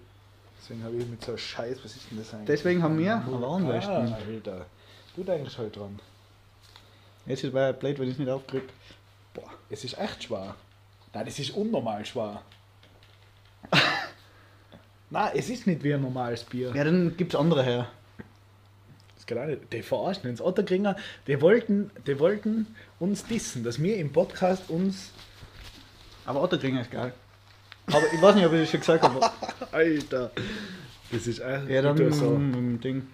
[0.61, 2.47] Deswegen habe ich mit so einem Scheiß, was ist denn das eigentlich?
[2.47, 3.45] Deswegen haben wir eine
[3.87, 4.17] Ah.
[4.27, 4.65] Alter.
[5.15, 5.99] Du denkst halt dran.
[7.25, 8.65] Jetzt ist es blöd, wenn ich es nicht aufkriege.
[9.33, 10.55] Boah, es ist echt schwer.
[11.13, 12.41] Nein, das ist unnormal schwer.
[15.09, 16.71] Nein, es ist nicht wie ein normales Bier.
[16.75, 17.87] Ja, dann gibt es andere her.
[19.15, 19.73] Das geht auch nicht.
[19.73, 20.41] Die verarschen uns.
[20.41, 20.95] Otterkringer,
[21.27, 22.67] die wollten, die wollten
[22.99, 25.11] uns dissen, dass wir im Podcast uns.
[26.29, 27.11] Aber Otterkringer ist geil.
[27.87, 29.31] Aber ich weiß nicht, ob ich das schon gesagt habe.
[29.71, 30.29] Alter.
[31.11, 31.67] Das ist echt.
[31.67, 33.07] Ja, dann mit dem Ding.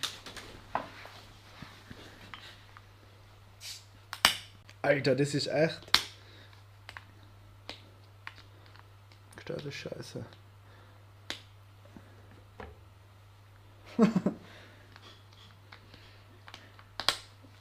[4.82, 5.80] Alter, das ist echt.
[9.38, 10.26] Gestörte Scheiße.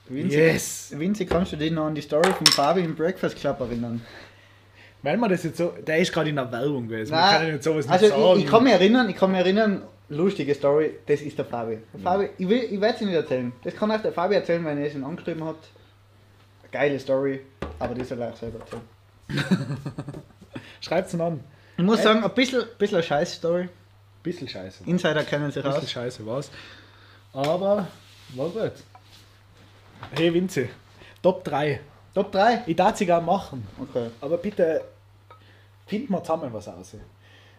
[0.09, 0.93] Vinzi, Yes!
[0.99, 4.05] Vinzi, kannst du dich noch an die Story von Fabi im Breakfast Club erinnern?
[5.05, 5.75] Wenn man das jetzt so.
[5.87, 7.13] Der ist gerade in der Werbung gewesen.
[7.13, 8.39] Man kann ja nicht sowas also nicht sagen.
[8.39, 11.79] ich, ich kann mich erinnern, ich kann mich erinnern, lustige Story, das ist der Fabi.
[11.93, 13.53] Der Fabi ich will, ich werde es nicht erzählen.
[13.63, 15.57] Das kann auch der Fabi erzählen, wenn er es ihn angeschrieben hat.
[16.73, 17.41] Geile Story,
[17.79, 18.83] aber die soll er auch selber erzählen.
[20.81, 21.41] Schreibt's ihn an.
[21.77, 22.03] Ich muss Äh?
[22.05, 23.69] sagen, ein bisschen, bisschen eine Scheiß-Story.
[24.23, 24.85] Bisschen scheiße.
[24.87, 25.91] Insider kennen sich Bisschen aus.
[25.91, 26.51] scheiße war's.
[27.35, 27.87] Aber
[28.37, 28.73] war gut.
[30.13, 30.69] Hey Vinzi,
[31.23, 31.81] Top 3.
[32.15, 32.63] Top 3?
[32.67, 33.67] Ich darf sie gerne machen.
[33.81, 34.07] Okay.
[34.21, 34.83] Aber bitte
[35.87, 36.97] finden wir zusammen was aus.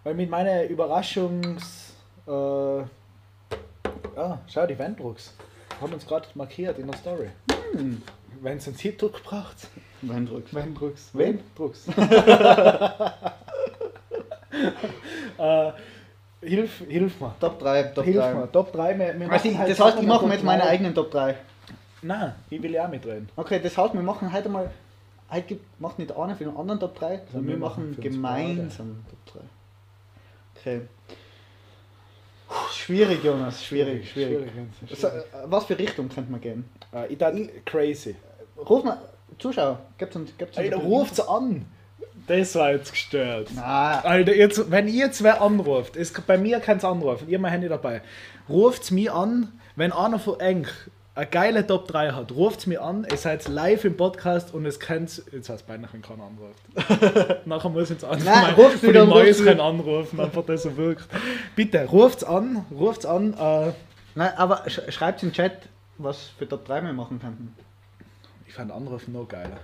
[0.03, 1.93] Weil mit meiner Überraschungs.
[2.27, 2.79] Äh,
[4.15, 5.33] ja, schau, die Wendrucks
[5.81, 7.29] haben uns gerade markiert in der Story.
[7.73, 8.01] Hm.
[8.41, 9.67] Wenn es einen Hitdruck braucht.
[10.01, 10.53] Wendruck.
[10.53, 11.09] Wendrucks.
[11.13, 11.39] Wen?
[11.39, 11.87] Wendrucks.
[15.37, 15.71] äh,
[16.41, 17.35] hilf, hilf mir.
[17.39, 18.33] Top 3, Top hilf 3.
[18.33, 18.51] mir.
[18.51, 18.99] Top 3.
[18.99, 21.35] Wir, wir Also, halt das heißt, ich mache mir jetzt meine eigenen Top 3.
[22.01, 23.29] Nein, ich will ja auch mitreden.
[23.35, 24.69] Okay, das heißt, wir machen heute mal.
[25.31, 29.03] Heute gibt, macht nicht einer für den anderen Top 3, sondern wir wir machen gemeinsam
[29.09, 29.39] Top 3.
[30.55, 30.81] Okay.
[32.47, 34.51] Puh, Schwierig, Jonas, schwierig, schwierig.
[34.51, 34.99] schwierig.
[34.99, 36.65] So, äh, was für Richtung könnte man gehen?
[36.93, 38.15] Äh, ich dachte, crazy.
[38.57, 39.01] Ruf mal,
[39.39, 41.65] Zuschauer, gibt's uns, gibt's Alter, ruft's an.
[42.27, 43.49] Das war jetzt gestört.
[43.55, 47.51] Na, Alter, jetzt, wenn ihr zwei anruft, ist bei mir keins anrufen, ihr habt mein
[47.51, 48.01] Handy dabei.
[48.47, 50.67] Ruft's mich an, wenn einer von euch
[51.15, 54.79] eine geile Top 3 hat, ruft's mich an, ihr seid live im Podcast und es
[54.81, 57.45] könnt, jetzt heißt beinahe, wenn keiner anruft.
[57.47, 59.51] Nachher muss jetzt anfangen, Nein, ruft's von wieder den und ruft's Mäus wieder.
[59.51, 61.07] können anrufen, einfach das so wirkt.
[61.55, 63.71] Bitte, ruft's an, ruft's an, äh,
[64.15, 67.55] nein, aber sch schreibt im Chat, was für Top 3 wir machen könnten.
[68.45, 69.59] ich fand Anrufen noch geiler.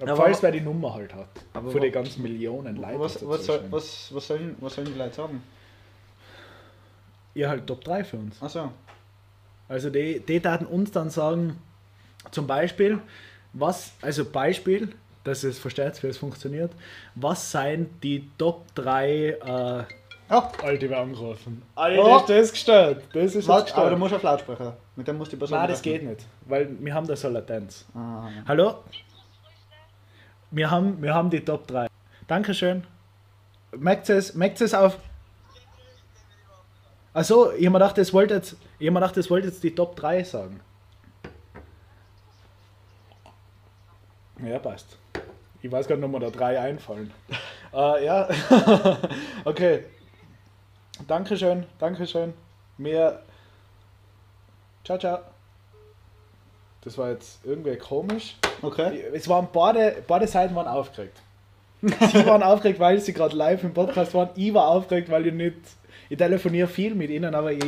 [0.00, 1.28] Aber- Falls wer die Nummer halt hat.
[1.54, 2.98] Aber wa- den ganzen Millionen Leuten.
[3.00, 5.42] Was, die was, soll, was, was, sollen, was sollen die Leute sagen?
[7.34, 8.42] Ihr halt Top 3 für uns.
[8.42, 8.70] Achso,
[9.68, 11.58] Also die, die taten uns dann sagen,
[12.30, 12.98] zum Beispiel,
[13.52, 14.90] was, also Beispiel,
[15.24, 16.70] dass es versteht, wie es funktioniert,
[17.14, 19.84] was seien die Top 3 äh,
[20.30, 21.62] oh, Alter, wir angerufen.
[21.74, 22.16] Alter, Oh.
[22.18, 23.02] ist das gestört.
[23.12, 23.92] Das ist warte, aber gestört.
[23.92, 24.76] du musst auf Lautsprecher.
[24.96, 26.00] Mit dem musst du die Person Nein, das treffen.
[26.00, 27.86] geht nicht, weil wir haben da so Latenz.
[27.94, 28.42] Ah, ja.
[28.46, 28.74] Hallo?
[30.50, 31.88] Wir haben, wir haben die Top 3.
[32.26, 32.84] Dankeschön.
[33.76, 34.98] Merkt es, merkt es auf.
[37.14, 39.62] Achso, ich hab mir gedacht, das wollte jetzt, ich hab mir gedacht, das wollte jetzt
[39.62, 40.60] die Top 3 sagen.
[44.44, 44.98] Ja, passt.
[45.62, 47.10] Ich weiß gar nicht, ob mir da drei einfallen.
[47.72, 48.28] äh, ja,
[49.44, 49.84] okay.
[51.06, 52.34] Dankeschön, Dankeschön.
[52.76, 53.20] Mir.
[54.84, 55.20] Ciao, ciao.
[56.82, 58.36] Das war jetzt irgendwie komisch.
[58.60, 59.04] Okay.
[59.14, 61.22] Es waren beide, beide Seiten waren aufgeregt.
[61.80, 64.30] Sie waren aufgeregt, weil sie gerade live im Podcast waren.
[64.34, 65.56] Ich war aufgeregt, weil ich nicht.
[66.08, 67.62] Ich telefoniere viel mit ihnen, aber ich.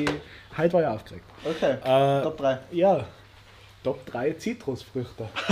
[0.57, 1.25] Heute war ich aufgeregt.
[1.45, 1.73] Okay.
[1.85, 2.59] Äh, Top 3.
[2.73, 3.05] Ja.
[3.83, 5.29] Top 3 Zitrusfrüchte.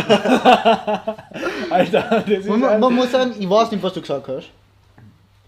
[1.71, 2.49] Alter, das ist.
[2.49, 4.51] Man, man, muss sagen, ich weiß nicht, was du gesagt hast.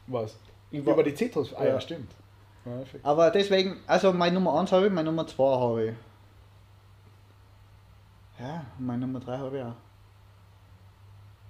[0.06, 0.36] was?
[0.70, 1.54] Über die Zitrus.
[1.54, 1.80] Ah ja, Ja.
[1.80, 2.10] stimmt.
[2.64, 2.72] Ja.
[3.02, 5.92] Aber deswegen, also meine Nummer 1 habe ich, meine Nummer 2 habe ich.
[8.40, 9.72] Ja, meine Nummer 3 habe ich auch.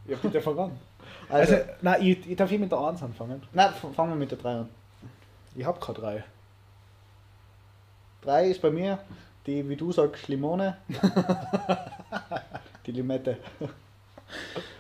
[0.07, 0.79] Ja, bitte fang an.
[1.29, 3.43] Also, Also, nein, ich, ich darf ich mit der 1 anfangen.
[3.53, 4.69] nein, fangen wir mit der 3 an.
[5.57, 6.25] Ich hab keine 3.
[8.23, 8.99] 3 ist bei mir
[9.47, 10.77] die, wie du sagst, Limone.
[12.87, 13.39] die Limette.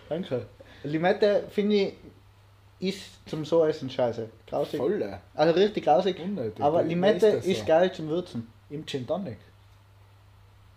[0.08, 0.46] Danke.
[0.82, 1.94] Limette finde ich,
[2.78, 4.28] ist zum so essen scheiße.
[4.46, 4.78] Grausig.
[4.78, 5.20] Volle.
[5.34, 6.18] Also richtig grausig.
[6.20, 6.62] Unnötig.
[6.62, 7.66] Aber Limette ist so?
[7.66, 8.46] geil zum Würzen.
[8.68, 9.38] Im Gin Tonic.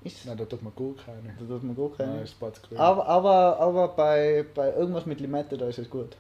[0.02, 1.34] Ist, Nein, da tut man gut keine.
[1.38, 2.22] da tut man gut Nein, keine.
[2.22, 2.78] ist Spatzgrün.
[2.78, 6.16] Aber, aber, aber bei, bei irgendwas mit Limette, da ist es gut.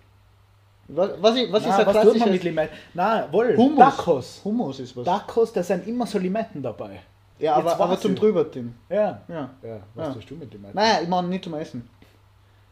[0.91, 2.73] Was, was, ich, was ist ein was tut man mit klassisches Limette?
[2.95, 3.55] Nein, wohl.
[3.55, 3.79] Hummus.
[3.95, 4.41] Tacos.
[4.43, 5.05] Hummus ist was.
[5.05, 6.99] Tacos, da sind immer so Limetten dabei.
[7.37, 8.19] ja, aber, Jetzt aber zum ich.
[8.19, 8.73] drüberziehen.
[8.89, 9.21] Ja.
[9.27, 9.49] Ja.
[9.61, 10.13] Ja, was Ja.
[10.13, 10.75] tust du mit Limetten?
[10.75, 11.87] Nein, ich meine nicht zum Essen.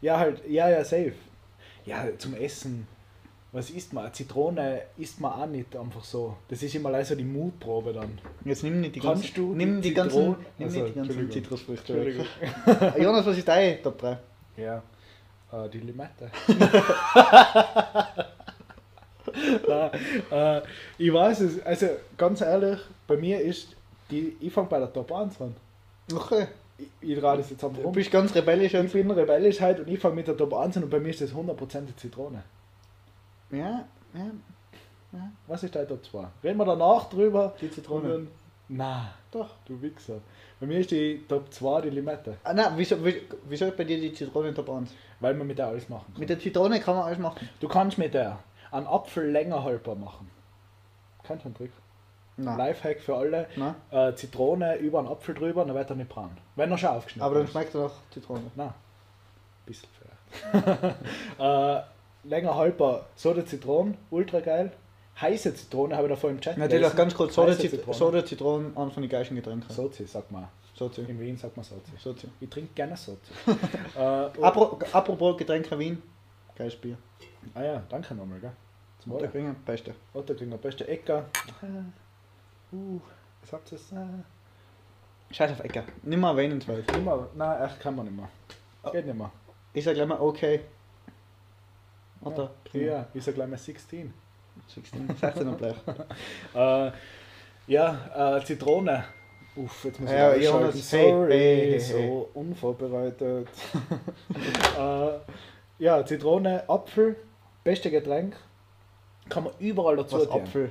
[0.00, 1.14] Ja, halt, ja, ja, safe.
[1.84, 2.86] Ja, zum Essen.
[3.50, 4.04] Was isst man?
[4.04, 6.36] Eine Zitrone isst man auch nicht einfach so.
[6.48, 8.18] Das ist immer leider so die Mutprobe dann.
[8.44, 10.98] Jetzt nimm nicht die Kannst ganzen, du nimm die ganzen, nimm Also, nicht die ganzen
[11.20, 11.30] Entschuldigung.
[11.32, 12.24] Zitrusfrüchte.
[12.98, 14.18] Jonas, was ist dein Top 3?
[14.58, 14.82] Ja,
[15.52, 16.30] äh, die Limette.
[19.68, 19.90] Nein,
[20.30, 20.62] äh,
[20.96, 23.76] ich weiß es, also ganz ehrlich, bei mir ist
[24.10, 25.54] die, ich fange bei der Top 1 an.
[26.12, 26.46] Okay.
[26.78, 27.92] Ich, ich drehe das jetzt einfach Du um.
[27.92, 28.92] bist ganz rebellisch Ich jetzt.
[28.92, 31.20] bin rebellisch halt und ich fange mit der Top 1 an und bei mir ist
[31.20, 32.42] das 100% die Zitrone.
[33.50, 33.84] Ja,
[34.14, 34.30] ja.
[35.46, 36.26] Was ist dein Top 2?
[36.44, 37.54] Reden wir danach drüber.
[37.60, 38.26] Die Zitrone.
[38.68, 39.48] Nein, Doch.
[39.66, 40.20] du Wichser.
[40.60, 43.18] Bei mir ist die Top 2 die Limette, Ah, nein, wieso, wieso,
[43.48, 44.90] wieso ist bei dir die Zitrone Top 1?
[45.20, 46.20] Weil man mit der alles machen kann.
[46.20, 47.48] Mit der Zitrone kann man alles machen.
[47.60, 48.38] Du kannst mit der
[48.70, 50.30] einen Apfel länger haltbar machen.
[51.28, 51.72] Einen Trick?
[52.38, 52.56] Nein.
[52.56, 53.46] Lifehack für alle.
[53.90, 56.30] Äh, Zitrone über einen Apfel drüber, dann wird er nicht braun.
[56.56, 57.50] Wenn er schon aufgeschnitten Aber dann ist.
[57.50, 58.42] schmeckt er nach Zitrone.
[58.54, 58.72] Nein.
[59.66, 60.96] Bisschen vielleicht.
[61.38, 61.80] äh,
[62.24, 64.72] länger haltbar Soda Zitronen, ultra geil.
[65.20, 66.96] Heiße Zitrone habe ich da vorhin im Chat Natürlich gelesen.
[66.96, 67.96] ganz kurz, Soda, Zit Zitrone.
[67.96, 69.68] Soda Zitronen, einer von den geilsten Getränken.
[69.74, 70.48] Sozi, sag mal.
[70.78, 71.00] Sozi.
[71.02, 71.92] In Wien sagt man Sozi.
[71.98, 72.28] Sozi.
[72.40, 73.32] Ich trinke gerne Sozi.
[73.96, 76.00] äh, und- Apro, apropos Getränke Wien.
[76.54, 76.96] Geiles Bier.
[77.54, 78.52] ah ja, danke nochmal, gell?
[79.00, 79.12] Zum.
[79.12, 79.94] Otterkringer, beste.
[80.12, 81.26] Wir beste Ecker.
[82.72, 83.00] Uh,
[83.40, 83.92] was habt ihr das?
[85.30, 85.84] Scheiß auf Ecker.
[86.02, 86.90] Nicht mehr erwähnenswert.
[86.96, 88.28] Immer, nein, echt kann man nicht mehr.
[88.92, 89.30] Geht nicht mehr.
[89.72, 90.60] Ich sag gleich mal okay.
[92.20, 92.50] Oder?
[92.72, 94.12] Ja, ich sag gleich mal 16.
[94.66, 95.76] 16, 16 Blech.
[96.54, 96.90] Äh,
[97.68, 99.04] ja, äh, Zitrone.
[99.64, 100.34] Uff, jetzt muss ich Ja.
[100.36, 103.48] Jonas, Sorry, hey, hey, so unvorbereitet.
[104.78, 105.08] äh,
[105.78, 107.16] ja, Zitrone, Apfel,
[107.64, 108.36] beste Getränk.
[109.28, 110.42] Kann man überall dazu Was tun.
[110.42, 110.70] Apfel?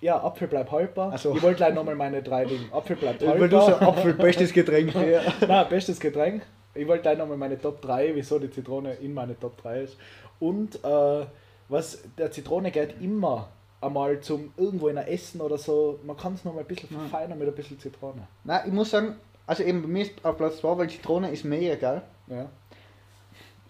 [0.00, 1.12] Ja, Apfel bleibt haltbar.
[1.14, 1.36] Ach so.
[1.36, 2.72] Ich wollte gleich nochmal meine drei Dinge.
[2.72, 3.40] Apfel bleibt haltbar.
[3.40, 4.94] Weil du so Apfel, bestes Getränk.
[5.10, 5.20] ja.
[5.46, 6.42] Nein, bestes Getränk.
[6.74, 9.96] Ich wollte gleich nochmal meine Top 3, wieso die Zitrone in meine Top 3 ist.
[10.40, 11.26] Und äh,
[11.68, 13.50] was der Zitrone geht immer
[13.82, 15.98] einmal zum irgendwo in ein Essen oder so.
[16.04, 18.26] Man kann es nochmal ein bisschen verfeinern mit ein bisschen Zitrone.
[18.44, 21.44] Nein, ich muss sagen, also eben bei mir ist auf Platz 2, weil Zitrone ist
[21.44, 22.02] mega geil.
[22.28, 22.46] Ja.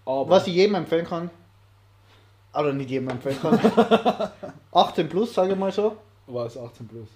[0.05, 1.31] Aber Was ich jedem empfehlen kann,
[2.55, 3.59] oder nicht jedem empfehlen kann,
[4.73, 5.97] 18 plus, sage ich mal so.
[6.27, 7.09] was 18 plus.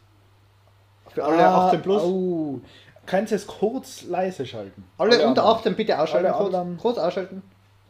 [1.08, 2.02] Für alle Ah, 18 plus.
[2.02, 2.60] Oh.
[3.04, 4.84] Kannst du es kurz leise schalten?
[4.98, 5.48] Alle, unter anderen.
[5.58, 6.26] 18 bitte ausschalten.
[6.26, 7.42] Alle Kurz, kurz ausschalten.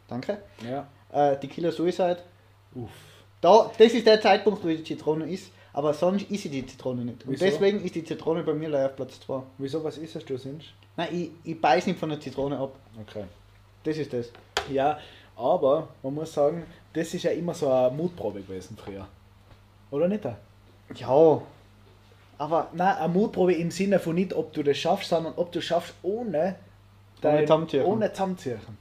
[0.07, 0.37] Danke.
[0.63, 0.87] Ja.
[1.11, 2.19] Äh, die Killer Suicide.
[2.75, 2.91] Uff.
[3.41, 5.51] Da, das ist der Zeitpunkt, wo die Zitrone ist.
[5.73, 7.23] Aber sonst ist sie die Zitrone nicht.
[7.23, 7.45] Und Wieso?
[7.45, 9.43] deswegen ist die Zitrone bei mir leider auf Platz 2.
[9.59, 10.63] Wieso, was ist es, du sind?
[10.95, 12.75] Nein, ich, ich beiß nicht von der Zitrone ab.
[12.99, 13.25] Okay.
[13.83, 14.31] Das ist das.
[14.71, 14.97] Ja,
[15.35, 19.07] aber man muss sagen, das ist ja immer so eine Mutprobe gewesen früher.
[19.91, 20.25] Oder nicht?
[20.95, 21.41] Ja.
[22.39, 25.61] Aber Nein, eine Mutprobe im Sinne von nicht, ob du das schaffst, sondern ob du
[25.61, 26.55] schaffst ohne
[27.21, 27.85] Zusammenziechen.
[27.85, 28.77] ohne Zusammenziechen.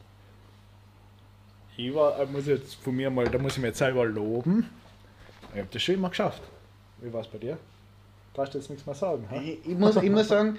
[1.77, 4.69] Ich war, äh, muss jetzt von mir mal, da muss ich mir jetzt selber loben.
[5.53, 6.43] Ich habe das schon immer geschafft.
[7.01, 7.59] Wie war es bei dir?
[8.35, 9.27] Darfst du jetzt nichts mehr sagen?
[9.31, 9.53] hä?
[9.63, 10.59] ich, ich, muss, ich muss sagen,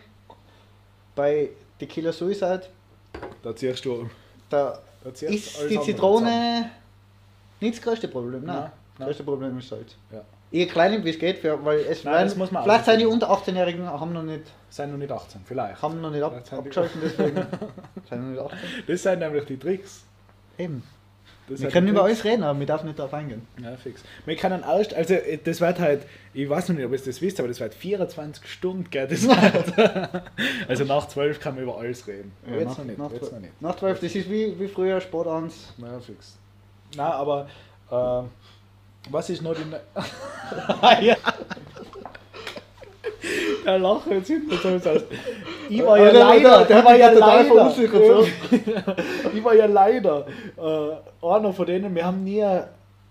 [1.15, 1.49] bei
[1.79, 2.63] The Killer Suicide,
[3.43, 4.09] Da ziehst du.
[4.49, 5.79] da Da ziehst ist die.
[5.81, 6.71] Zitrone
[7.59, 8.43] nicht das größte Problem.
[8.45, 9.95] Nein, Nein, das größte Problem ist Salz.
[10.11, 10.21] Ja.
[10.49, 13.05] Ich erkläre nicht, wie es geht, weil es Nein, werden- muss man vielleicht sind die
[13.05, 15.81] unter 18-Jährigen haben noch nicht, Sind noch nicht 18, vielleicht.
[15.81, 17.35] haben noch nicht ab, abgeschalten, deswegen
[18.09, 18.59] sind noch nicht 18.
[18.87, 20.03] Das sind nämlich die Tricks.
[20.57, 20.83] Eben.
[21.47, 23.47] Das Wir sind können über alles reden, aber wir dürfen nicht darauf eingehen.
[23.63, 24.03] Ja, fix.
[24.25, 26.01] Wir können erst, also äh, das wird halt,
[26.33, 29.25] ich weiß noch nicht, ob ihr das wisst, aber das wird 24 Stunden geht das
[29.37, 29.73] halt.
[30.67, 32.33] Also nach 12 kann man über alles reden.
[32.45, 33.61] Aber jetzt nach, noch nicht, Nach, jetzt noch zwölf- nicht.
[33.61, 35.73] nach 12, das ist wie, wie früher Sport 1.
[35.77, 36.37] Na, fix.
[36.97, 37.47] Na, aber
[37.89, 39.63] äh, was ist noch die.
[39.63, 39.79] Ne
[40.81, 41.15] Ah, ja.
[43.67, 45.01] Der Lacher jetzt hinten so aus.
[45.69, 48.27] Ich war ja Der- der- leider, der war ja total verunsichert,
[49.35, 50.25] ich war ja leider
[50.55, 52.45] äh, einer von denen, wir haben nie,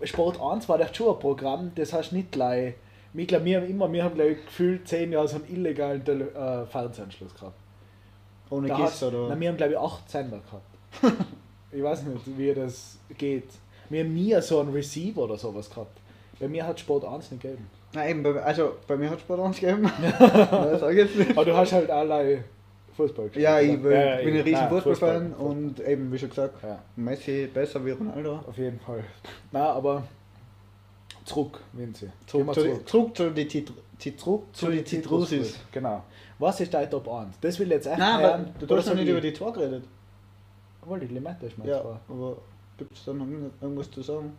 [0.01, 2.73] Sport 1 war echt schon ein Programm, das hast du nicht gleich,
[3.13, 6.25] ich glaube, wir haben immer, wir haben gleich gefühlt 10 Jahre so einen illegalen Tele
[6.31, 7.53] äh, Fernsehanschluss gehabt.
[8.49, 9.29] Ohne Da hat's- oder?
[9.29, 11.17] Nein, wir haben glaube ich 8 Sender gehabt.
[11.71, 13.49] ich weiß nicht, wie das geht.
[13.89, 15.95] Wir haben nie so einen Receiver oder sowas gehabt.
[16.39, 17.67] Bei mir hat Sport 1 nicht gegeben.
[17.97, 19.83] Nein, eben, bei, also bei mir hat Sport 1 gegeben.
[19.99, 21.31] Nein, sag jetzt nicht.
[21.31, 22.43] Aber du hast halt allein
[22.95, 23.43] Fußball gespielt.
[23.43, 25.47] Ja, ich bin, Ja, bin ein ja, riesen Fußballfan Fußball.
[25.49, 28.39] und eben, wie schon gesagt, Ja, Messi besser wie Ronaldo.
[28.47, 29.03] auf jeden Fall.
[29.51, 30.03] Na, aber
[31.25, 31.59] zurück.
[31.75, 33.71] Gehen wir Zurück, zurück zu den Zit
[34.17, 35.59] Zurück zu den Zitrusis.
[35.71, 36.03] Genau.
[36.37, 37.35] Was ist dein Top 1?
[37.41, 39.09] Das will ich jetzt echt Nein, aber du hast noch nicht ich?
[39.09, 39.83] über die zwei geredet.
[40.83, 42.37] Obwohl, die Limette ist mein Ja, aber
[42.77, 43.25] gibt es da noch
[43.59, 44.33] irgendwas zu sagen?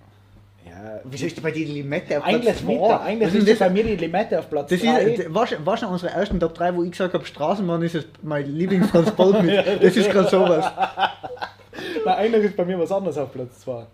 [0.71, 2.59] Ja, Wieso ist bei dir die Limette auf Platz nicht.
[2.59, 2.97] zwei?
[3.01, 5.03] Eigentlich Was ist das bei mir die Limette auf Platz Das 3.
[5.03, 8.07] ist, war, schon- war schon unsere ersten Top 3, wo ich gesagt habe, Straßenbahn ist
[8.23, 9.79] mein Lieblingstransportmittel.
[9.83, 10.65] das ist gerade sowas.
[12.05, 13.87] Nein, eigentlich ist bei mir was anderes auf Platz 2.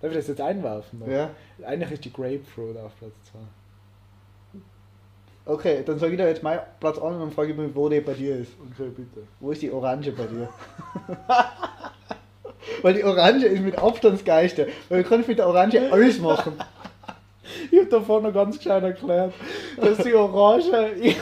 [0.00, 1.02] Darf ich das jetzt einwerfen?
[1.10, 1.30] Ja.
[1.66, 3.38] Eigentlich ist die Grapefruit auf Platz 2.
[5.52, 7.88] Okay, dann sage ich dir jetzt mein Platz 1 und dann frage ich mich, wo
[7.88, 8.52] die bei dir ist.
[8.70, 9.26] Okay, bitte.
[9.40, 10.48] Wo ist die Orange bei dir?
[12.82, 14.68] Weil die Orange ist mit Abstand das Geiste.
[14.88, 16.54] Weil du kannst mit der Orange alles machen.
[17.70, 19.32] Ich habe davor noch ganz gescheit erklärt,
[19.76, 20.70] dass die Orange.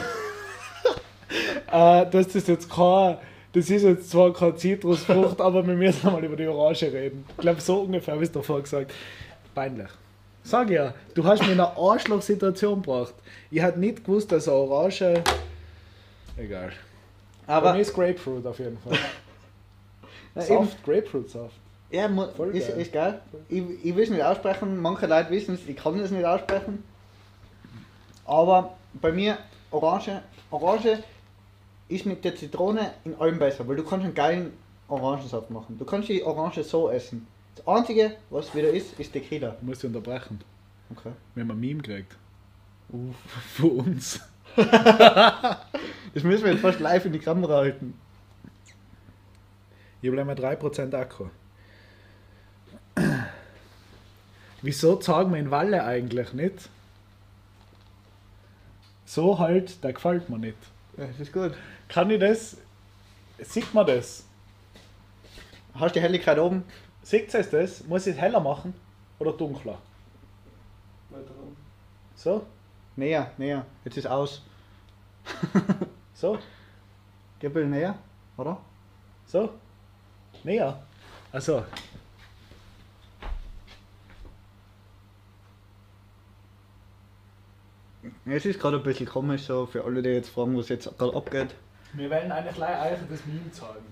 [1.71, 3.17] äh, dass das jetzt kein.
[3.53, 7.25] Das ist jetzt zwar keine Zitrusfrucht, aber wir müssen mal über die Orange reden.
[7.29, 8.93] Ich glaube, so ungefähr habe ich es davor gesagt.
[9.55, 9.87] Peinlich.
[10.43, 13.13] Sag ja, du hast mir in eine Arschloch-Situation gebracht.
[13.49, 15.23] Ich hätte nicht gewusst, dass eine Orange.
[16.37, 16.71] Egal.
[17.47, 18.97] Aber Aber mir ist Grapefruit auf jeden Fall.
[20.41, 21.55] Saft, Grapefruit-Saft.
[21.91, 22.81] ja, Voll ist, geil.
[22.81, 23.21] ist geil.
[23.49, 26.83] Ich, ich will es nicht aussprechen, manche Leute wissen es, ich kann es nicht aussprechen.
[28.25, 29.37] Aber bei mir,
[29.71, 31.03] Orange, Orange
[31.89, 34.53] ist mit der Zitrone in allem besser, weil du kannst einen geilen
[34.89, 35.77] Orangensaft machen.
[35.77, 37.27] Du kannst die Orange so essen.
[37.55, 39.55] Das Einzige, was wieder ist, ist Tequila.
[39.59, 40.39] Ich muss dich unterbrechen.
[40.91, 41.11] Okay.
[41.35, 42.15] Wir haben ein Meme gekriegt.
[43.53, 44.19] Für uns.
[46.13, 47.93] Das müssen wir jetzt fast live in die Kamera halten.
[50.07, 51.27] Hier bleiben wir 3% Akku.
[54.61, 56.69] Wieso zeigen wir in Walle eigentlich nicht?
[59.03, 60.55] So halt, der gefällt mir nicht.
[60.95, 61.51] Ja, das ist gut.
[61.89, 62.55] Kann ich das?
[63.39, 64.23] Sieht man das?
[65.73, 66.63] Hast du die Helligkeit oben?
[67.03, 67.83] Sieht es das?
[67.83, 68.73] Muss ich es heller machen
[69.19, 69.77] oder dunkler?
[72.15, 72.45] So?
[72.95, 73.65] Näher, näher.
[73.83, 74.41] Jetzt ist aus.
[76.13, 76.39] So?
[77.41, 77.95] Bisschen näher,
[78.37, 78.57] oder?
[79.25, 79.49] So?
[80.43, 80.81] Näher?
[81.31, 81.63] Also.
[88.25, 91.15] Es ist gerade ein bisschen komisch so für alle, die jetzt fragen, was jetzt gerade
[91.15, 91.55] abgeht.
[91.93, 93.85] Wir werden eigentlich gleich euch das Meme zeigen.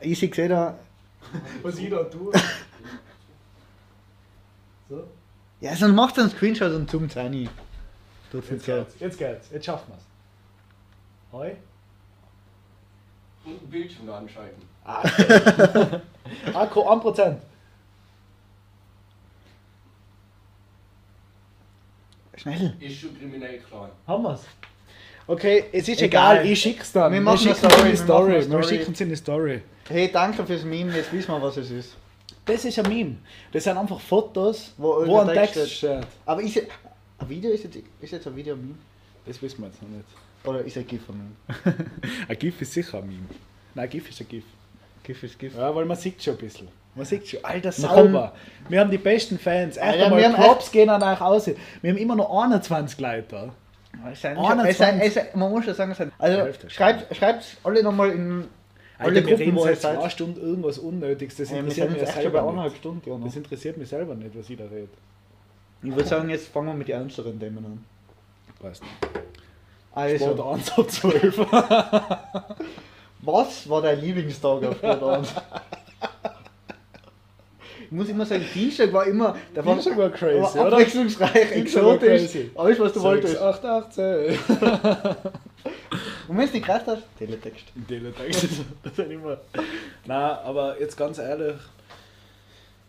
[0.00, 0.78] Ich sehe gesehen, da.
[1.62, 2.32] Was ich da tue.
[4.88, 5.06] So?
[5.60, 7.48] Ja, sonst macht einen Screenshot und zoomt rein.
[8.32, 8.94] Jetzt geht's.
[8.98, 9.50] Jetzt geht's.
[9.50, 10.04] Jetzt schaffen wir's.
[11.32, 11.56] Hoi.
[13.50, 14.62] Und ein Bildschirm anschalten.
[16.54, 17.36] Akku 1%.
[22.36, 22.74] Schnell.
[22.80, 23.90] Ist schon kriminell klar.
[24.06, 24.44] Haben wir's.
[25.26, 26.38] Okay, es ist Egal.
[26.38, 27.12] egal, ich schick's dann.
[27.12, 29.62] Wir machen schicken eine Story, es in die wir Wir schicken es in die Story.
[29.88, 31.96] Hey, danke fürs Meme, jetzt wissen wir, was es ist.
[32.44, 33.16] Das ist ein Meme.
[33.52, 36.06] Das sind einfach Fotos, Wo wo, ein Text Text steht.
[36.24, 38.78] Aber ist, ein Video ist jetzt, ist jetzt ein Video ein Meme?
[39.26, 40.04] Das wissen wir jetzt noch nicht.
[40.44, 41.76] Oder ist ein GIF ein Meme?
[42.28, 43.26] Ein GIF ist sicher ein Meme.
[43.74, 44.44] Nein, ein GIF ist ein GIF.
[45.02, 45.54] GIF ist GIF.
[45.56, 46.68] Ja, weil man sieht schon ein bisschen.
[46.94, 48.32] Man sieht schon, alter sauber.
[48.68, 49.76] Wir haben die besten Fans.
[49.76, 51.46] Echt Alter, einmal wir haben Props gehen an euch aus.
[51.46, 53.54] Wir haben immer noch 21 Leute da.
[54.10, 54.70] Es sind, 21.
[54.70, 58.10] es sind, es sind, man muss schon sagen, es sind, also schreibt, schreibt alle nochmal
[58.10, 58.48] in
[58.98, 59.80] alle Alter, wir Gruppen, reden wo seid.
[59.80, 61.36] zwei Stunden irgendwas Unnötiges.
[61.36, 62.78] Das interessiert mich jetzt echt schon bei selber eineinhalb nicht.
[62.80, 63.10] Stunden.
[63.10, 63.26] Ja, noch.
[63.26, 64.88] Das interessiert mich selber nicht, was ich da rede.
[65.82, 67.84] Ich würde sagen, jetzt fangen wir mit den ernsteren Themen an.
[68.60, 68.82] Passt.
[69.92, 71.38] Also, Sport 1 ab 12.
[73.22, 75.34] was war dein Lieblingstag auf Sport 1?
[77.90, 82.36] Ich muss immer sagen, Dienstag war immer, der war, Dienstag war crazy, war abwechslungsreich, exotisch,
[82.54, 83.36] alles was du wolltest.
[83.36, 84.04] 8, 18.
[86.28, 87.64] Und wenn es nicht gereicht hast, Teletext.
[87.88, 88.46] Teletext.
[88.84, 89.38] Das ist immer.
[90.06, 91.56] Nein, aber jetzt ganz ehrlich,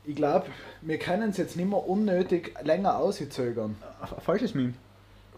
[0.06, 0.46] ich glaube,
[0.82, 3.78] wir können es jetzt nicht mehr unnötig länger auszögern.
[4.24, 4.76] Falsches Meme.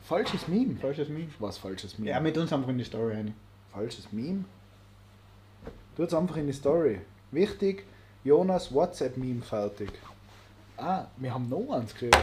[0.03, 0.75] Falsches Meme.
[0.79, 1.29] Falsches Meme.
[1.39, 2.11] Was falsches Meme?
[2.11, 3.33] Ja, mit uns einfach in die Story rein.
[3.71, 4.43] falsches Meme.
[5.95, 6.99] Tu es einfach in die Story.
[7.31, 7.85] Wichtig,
[8.23, 9.89] Jonas WhatsApp-Meme fertig.
[10.77, 12.17] Ah, wir haben noch eins gekriegt.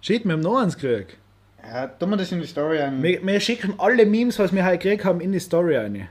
[0.00, 1.16] Shit, wir haben noch eins gekriegt.
[1.62, 3.02] Ja, tun wir das in die Story ein.
[3.02, 6.08] Wir, wir schicken alle Memes, was wir heute gekriegt haben, in die Story rein.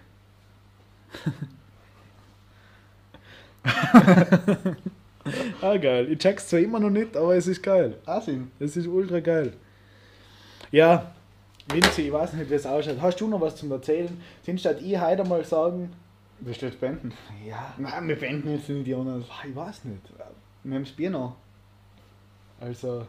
[5.62, 6.12] ah, geil.
[6.12, 7.98] Ich check's zwar immer noch nicht, aber es ist geil.
[8.06, 8.52] Asin.
[8.60, 9.54] Es ist ultra geil.
[10.72, 11.12] Ja,
[11.72, 13.02] Vinci, ich weiß nicht, wie es ausschaut.
[13.02, 14.22] Hast du noch was zum Erzählen?
[14.44, 15.92] Sind statt ich heute mal sagen.
[16.40, 17.14] Du jetzt beenden?
[17.48, 19.26] Ja, Nein, wir beenden jetzt nicht, Jonas.
[19.48, 20.02] ich weiß nicht.
[20.64, 21.36] Wir haben das Bier noch.
[22.60, 23.06] Also,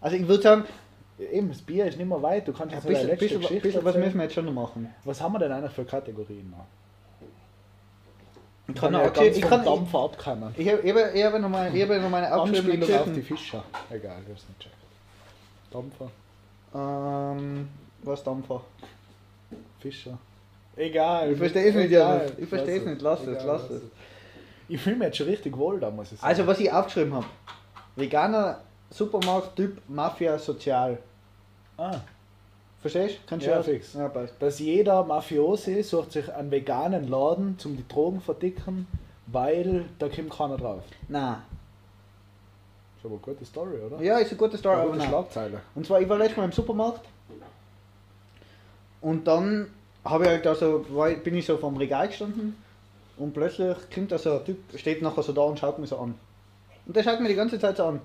[0.00, 0.64] Also ich würde sagen,
[1.18, 2.46] eben, das Bier ist nicht mehr weit.
[2.46, 4.88] Du kannst ein jetzt eine bisschen, bisschen, bisschen was müssen wir jetzt schon noch machen.
[5.04, 6.66] Was haben wir denn eigentlich für Kategorien noch?
[8.74, 10.54] Ich kann kann, ja okay, ich kann, Dampfer abkommen.
[10.56, 13.22] ich, ich, habe, ich habe noch meine, ich habe noch meine Anspielung auf die.
[13.22, 13.62] Fischer.
[13.90, 14.74] Egal, ich hab's nicht checkt.
[15.70, 16.10] Dampfer,
[16.74, 17.68] Ähm,
[18.02, 18.60] was Dampfer?
[19.80, 20.18] Fischer.
[20.76, 21.32] Egal.
[21.32, 22.32] Ich verstehe es nicht, egal.
[22.38, 23.02] Ich verstehe es nicht.
[23.02, 23.82] Lass es, Egal, lass lass es.
[24.68, 26.28] Ich fühle mich jetzt schon richtig wohl da, muss ich sagen.
[26.28, 27.26] Also was ich aufgeschrieben habe.
[27.96, 30.98] Veganer Supermarkt-Typ Mafia Sozial.
[31.76, 32.00] ah,
[32.82, 33.18] Verstehst du?
[33.28, 33.94] Kannst du Ja, fix.
[33.94, 34.34] Ja, passt.
[34.40, 38.86] dass jeder Mafiosi sucht sich einen veganen Laden zum die Drogen verdicken,
[39.28, 40.82] weil da kommt keiner drauf.
[41.08, 41.36] Nein.
[42.98, 44.02] Ist aber eine gute Story, oder?
[44.02, 45.08] Ja, ist eine gute Story, Eine aber gute nein.
[45.08, 45.60] Schlagzeile.
[45.74, 47.06] Und zwar, ich war letztes Mal im Supermarkt
[49.00, 49.68] und dann
[50.04, 50.84] habe ich halt also,
[51.22, 52.56] bin ich so vom Regal gestanden
[53.16, 55.98] und plötzlich kommt da so ein Typ, steht nachher so da und schaut mich so
[55.98, 56.14] an.
[56.86, 58.00] Und der schaut mir die ganze Zeit so an.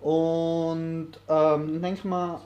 [0.00, 2.40] Und ähm, dann denke ich mir,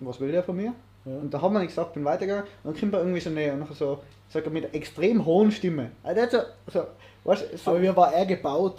[0.00, 0.74] was will der von mir?
[1.04, 1.12] Ja.
[1.12, 3.52] Und da haben wir nichts gesagt, bin weitergegangen und dann kommt er irgendwie so näher
[3.52, 3.98] und nachher so,
[4.28, 5.90] sagt er mit einer extrem hohen Stimme.
[6.02, 6.38] Also der hat so,
[6.72, 6.86] so,
[7.24, 8.78] weißt, so Aber wie war er gebaut?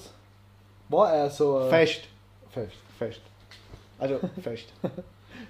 [0.89, 1.61] War er so.
[1.61, 2.01] äh, fest.
[2.51, 2.75] Fest.
[2.97, 3.21] Fest.
[3.99, 4.67] Also fest.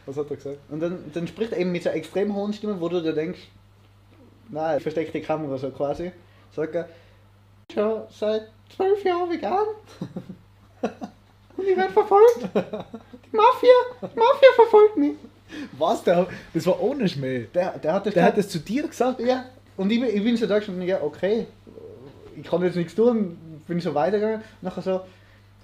[0.05, 0.57] Was hat er gesagt?
[0.69, 3.13] Und dann, dann spricht er eben mit so einer extrem hohen Stimme, wo du dir
[3.13, 3.39] denkst,
[4.49, 6.11] nein, versteckte Kamera so quasi.
[6.51, 6.87] Sagt er,
[7.73, 9.65] schon seit zwölf Jahren vegan.
[11.57, 12.39] Und ich werde verfolgt.
[12.43, 15.15] Die Mafia, die Mafia verfolgt mich.
[15.77, 16.03] Was?
[16.03, 17.47] Der, das war ohne Schmäh.
[17.53, 19.19] Der, der hat das Der hat das zu dir gesagt?
[19.19, 19.45] Ja.
[19.77, 21.45] Und ich, bin- ich bin so da gestanden, ja, okay,
[22.35, 24.41] ich kann jetzt nichts tun, bin so weitergegangen.
[24.61, 25.01] Nachher so,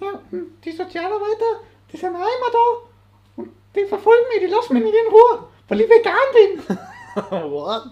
[0.00, 1.60] ja, hm, die Sozialarbeiter,
[1.92, 3.42] die sind auch immer da.
[3.42, 6.14] Und die verfolgen mich, die lassen mich nicht in Ruhe, weil ich vegan
[6.66, 6.76] bin.
[7.50, 7.82] What?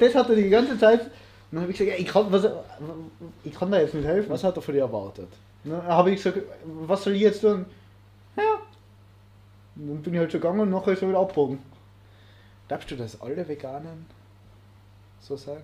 [0.00, 1.00] Das hat er die ganze Zeit.
[1.02, 1.10] Und
[1.52, 2.46] dann habe ich gesagt, ja, ich kann, was,
[3.44, 4.30] ich kann da jetzt nicht helfen.
[4.30, 5.28] Was hat er von dir erwartet?
[5.64, 7.64] Dann habe ich gesagt, was soll ich jetzt tun?
[8.36, 8.42] Ja.
[9.78, 11.58] Und dann bin ich halt schon gegangen und nachher ist er wieder abgebogen.
[12.66, 14.06] Glaubst du, dass alle Veganen
[15.20, 15.62] so sein?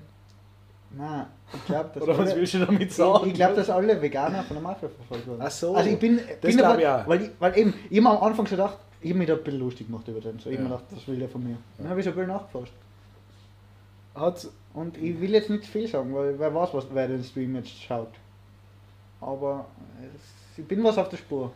[0.97, 3.27] Nein, ich glaube, dass Oder was alle- willst du damit Ich, sagen?
[3.29, 5.43] ich glaube, dass alle Veganer von der Mafia verfolgt wurden.
[5.43, 5.75] Ach so.
[5.75, 8.47] Also ich bin, bin aber, ich weil, ich, weil eben, ich hab mir am Anfang
[8.47, 10.39] schon gedacht, ich habe mich da ein bisschen lustig gemacht über den.
[10.39, 10.69] So, ich hab Ja.
[10.71, 11.57] mir gedacht, das will der von mir.
[11.79, 12.73] Dann habe ich so ein bisschen nachgefasst.
[14.15, 17.57] Hat, Und ich will jetzt nicht viel sagen, weil wer weiß, was, wer den Stream
[17.57, 18.13] jetzt schaut.
[19.21, 19.67] Aber
[20.15, 21.51] es, ich bin was auf der Spur.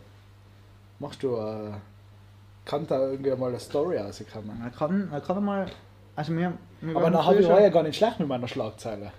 [0.99, 1.71] machst du, äh,
[2.69, 4.59] kann da irgendwie mal eine Story rauskommen?
[4.59, 5.65] Man kann, man kann mal.
[6.15, 9.11] Also wir, wir Aber dann habe ich war ja gar nicht schlecht mit meiner Schlagzeile.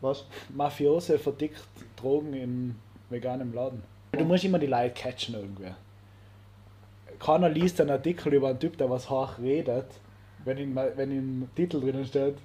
[0.00, 0.24] Was?
[0.50, 1.66] Mafiose verdickt
[1.96, 2.76] Drogen in
[3.10, 3.82] veganem Laden.
[4.12, 5.72] Du musst immer die Leute catchen irgendwie.
[7.18, 9.86] Keiner liest einen Artikel über einen Typ, der was hoch redet,
[10.44, 12.36] wenn, in, wenn im Titel drinnen steht,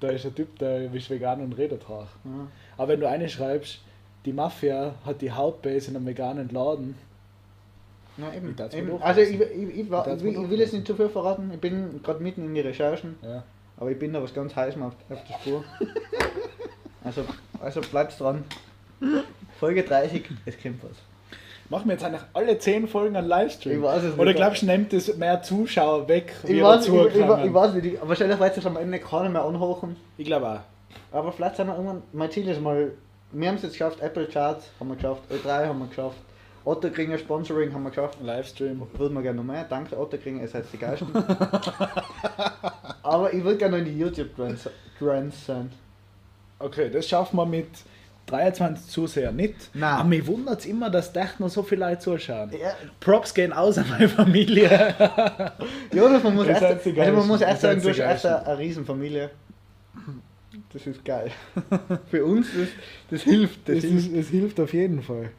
[0.00, 2.08] da ist ein Typ, der ist vegan und redet hoch.
[2.24, 2.48] Ja.
[2.76, 3.80] Aber wenn du eine schreibst,
[4.26, 6.96] die Mafia hat die Hauptbase in einem veganen Laden,
[8.18, 8.54] Ja, eben.
[8.72, 9.02] Eben.
[9.02, 11.60] Also ich, ich, ich, war, Ich will- ich will jetzt nicht zu viel verraten, ich
[11.60, 13.42] bin gerade mitten in die Recherchen, ja,
[13.78, 15.64] aber ich bin da was ganz heiß auf, auf der Spur.
[17.04, 17.22] also,
[17.60, 18.44] also bleibst dran.
[19.58, 20.90] Folge 30, es kommt was.
[21.70, 23.78] machen wir jetzt eigentlich alle 10 Folgen einen Livestream?
[23.78, 24.18] Ich weiß es nicht.
[24.18, 27.74] Oder glaubst du, nimmt das mehr Zuschauer weg, Ich wie weiß, ich, ich, ich, weiß
[27.74, 29.96] nicht, ich, wahrscheinlich wird es am Ende keiner mehr anhochen.
[30.18, 30.60] Ich glaube auch.
[31.16, 32.92] Aber vielleicht sind wir irgendwann, mein Ziel ist mal,
[33.32, 36.16] wir haben es jetzt geschafft, Apple Charts haben wir geschafft, Ö3 haben wir geschafft,
[36.64, 38.18] Otto kriegen Sponsoring haben wir geschafft.
[38.22, 38.82] Livestream.
[38.96, 39.64] Würden wir gerne noch mehr.
[39.68, 41.08] Danke, Otto kriegen, ihr seid die Geisten.
[43.02, 44.68] Aber ich würde gerne noch in die YouTube-Trends
[44.98, 45.70] Trends sein.
[46.58, 47.66] Okay, das schaffen wir mit
[48.26, 49.56] 23 Zusehern nicht.
[49.74, 49.94] Nein.
[49.94, 52.50] Aber mich wundert es immer, dass echt noch so viele Leute zuschauen.
[52.52, 54.70] Ja, Props gehen aus an meine Familie.
[55.92, 57.48] Jonas, man muss erst, also man muss Geilsten.
[57.48, 58.52] erst sagen, du hast erst eine, Geilsten.
[58.52, 59.30] eine Riesenfamilie.
[60.72, 61.30] Das ist geil.
[62.10, 62.68] Für uns, das,
[63.10, 63.68] das hilft.
[63.68, 64.06] Das Das hilft.
[64.06, 65.30] ist, es hilft auf jeden Fall.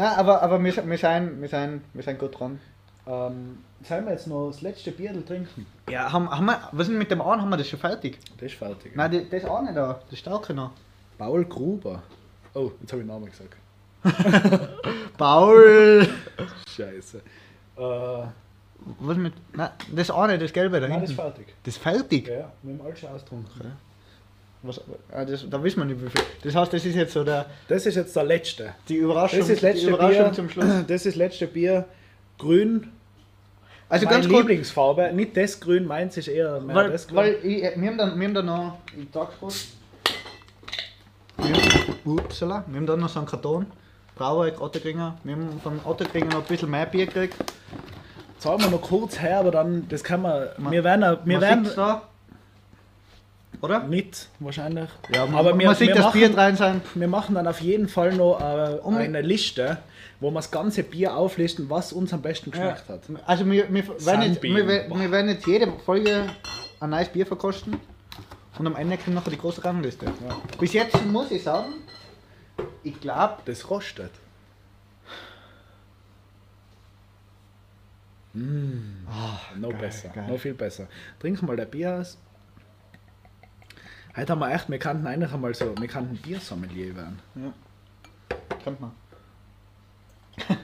[0.00, 2.58] Nein, aber, aber wir, wir, sind, wir, sind, wir sind gut dran.
[3.06, 5.66] Ähm, sollen wir jetzt noch das letzte Bierl trinken?
[5.90, 7.42] Ja, haben, haben wir, was ist mit dem einen?
[7.42, 8.18] Haben wir das schon fertig?
[8.38, 8.96] Das ist fertig.
[8.96, 10.00] Nein, das, das auch nicht da.
[10.08, 10.70] Das starke noch.
[11.18, 12.02] Paul Gruber.
[12.54, 13.56] Oh, jetzt habe ich den Namen gesagt.
[15.18, 16.08] Paul!
[16.74, 17.18] Scheiße.
[17.18, 17.82] Äh,
[19.00, 19.34] Was mit.
[19.52, 21.48] Nein, das eine, das gelbe da nein, das ist fertig.
[21.62, 22.26] Das ist fertig.
[22.26, 23.72] Ja, ja, wir haben alles schon austrunken.
[24.62, 24.80] Was,
[25.12, 26.20] ah, das, da wissen wir nicht wie viel.
[26.42, 28.74] Das heißt, das ist jetzt so der, Das ist jetzt der letzte.
[28.88, 30.32] die Überraschung, Das ist letzte Überraschung Bier.
[30.34, 30.66] zum Schluss.
[30.86, 31.86] Das ist das letzte Bier.
[32.38, 32.88] Grün.
[33.88, 35.10] Also meine ganz kurz, Lieblingsfarbe.
[35.14, 37.16] Nicht das Grün, meins ist eher mehr weil, das Grün.
[37.16, 39.66] weil ich, wir, haben dann, wir haben dann noch, ich sag's kurz,
[42.04, 43.66] upsala, wir haben dann noch so einen Karton,
[44.14, 47.36] Brauerei Otterkringer, wir haben von Otterkringer noch ein bisschen mehr Bier gekriegt.
[48.38, 50.48] Sagen wir noch kurz her, aber dann, das kann man.
[50.58, 52.02] Man- wir werden, wir werden da,
[53.60, 53.84] oder?
[53.84, 54.88] mit wahrscheinlich.
[55.12, 56.80] Ja, man, aber wir, man sieht wir, das machen, Bier rein sein.
[56.94, 59.78] wir machen dann auf jeden Fall noch äh, eine Liste,
[60.20, 63.02] wo wir das ganze Bier auflisten, was uns am besten geschmeckt hat.
[63.26, 66.26] Also wir, wir, werden jetzt, wir, wir wir werden jetzt jede Folge
[66.80, 67.78] ein neues Bier verkosten
[68.58, 70.06] und am Ende kriegen wir nachher die große Rangliste.
[70.58, 71.72] Bis jetzt muss ich sagen,
[72.82, 74.10] ich glaube, Das rostet.
[78.32, 79.06] Mm.
[79.56, 80.28] noch geil, besser, geil.
[80.28, 80.86] noch viel besser.
[81.18, 82.16] Trink mal der Bier aus.
[84.16, 87.18] Heute haben wir echt, wir kannten eigentlich einmal so, wir kannten Biersommelier werden.
[88.62, 88.90] kennt man.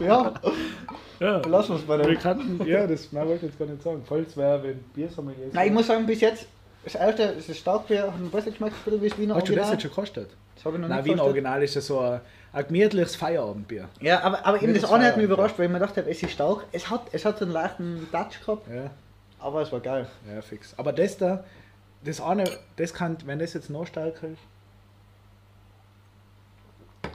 [0.00, 0.34] ja,
[1.18, 2.16] Ja, lassen wir es bei wir der.
[2.16, 4.02] kannten, ja, das man wollte ich jetzt gar nicht sagen.
[4.06, 5.54] Falls wäre, wenn Biersommelier ist.
[5.54, 6.46] Nein, ich muss sagen, bis jetzt,
[6.84, 9.72] das erste, das Starkbier hat mir besser geschmeckt wie das Wiener Hast du das Original.
[9.72, 10.30] jetzt schon gekostet?
[10.54, 11.28] Das habe ich noch Nein, nicht Wien gekostet.
[11.30, 12.20] Original ist ja so ein,
[12.52, 13.88] ein gemütliches Feierabendbier.
[14.00, 16.10] Ja, aber, aber eben das das eine hat mich überrascht, weil ich mir gedacht habe,
[16.10, 16.64] es ist stark.
[16.72, 18.90] Es hat, es hat so einen leichten Touch gehabt, Ja,
[19.40, 20.06] aber es war geil.
[20.32, 20.74] ja, fix.
[20.78, 21.44] Aber das da,
[22.04, 22.44] das eine,
[22.76, 24.40] das kann, wenn das jetzt noch stärker ist.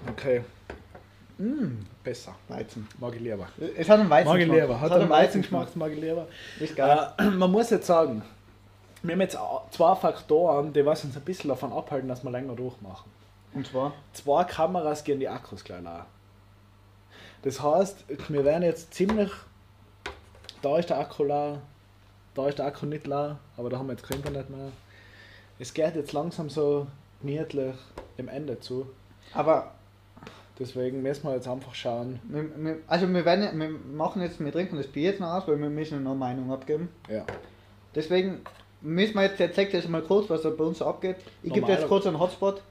[0.10, 0.44] Okay.
[1.38, 2.36] Mm, besser.
[2.48, 2.88] Weizen.
[3.00, 3.48] Mag ich lieber.
[3.76, 4.80] Es hat einen Weizen Mag ich lieber.
[4.80, 6.28] Hat einen einen Weizen gemacht, mag ich lieber.
[6.60, 7.12] Ist geil.
[7.18, 8.24] Äh, man muss jetzt sagen,
[9.04, 9.38] wir haben jetzt
[9.72, 13.12] zwei Faktoren, die was uns ein bisschen davon abhalten, dass wir länger durchmachen.
[13.54, 13.94] Und zwar?
[14.14, 16.06] Zwei Kameras gehen die Akkus gleich leer.
[17.44, 19.32] Das heißt, wir werden jetzt ziemlich.
[20.62, 21.62] Da ist der Akku leer,
[22.36, 24.72] da ist der Akku nicht leer, aber da haben wir jetzt kein Internet mehr.
[25.58, 26.86] Es geht jetzt langsam so
[27.22, 27.76] gemütlich
[28.18, 28.88] im Ende zu.
[29.34, 29.72] Aber
[30.58, 32.18] Deswegen müssen wir jetzt einfach schauen.
[32.30, 35.46] wir, wir, also wir, werden, wir machen jetzt, wir trinken das Bier jetzt noch aus,
[35.50, 36.88] weil wir müssen noch Meinung abgeben.
[37.10, 37.26] Ja.
[37.94, 38.40] Deswegen
[38.80, 41.18] müssen wir jetzt, jetzt zeigt jetzt mal kurz, was da bei uns abgeht.
[41.44, 42.62] Ich gebe jetzt kurz einen Hotspot,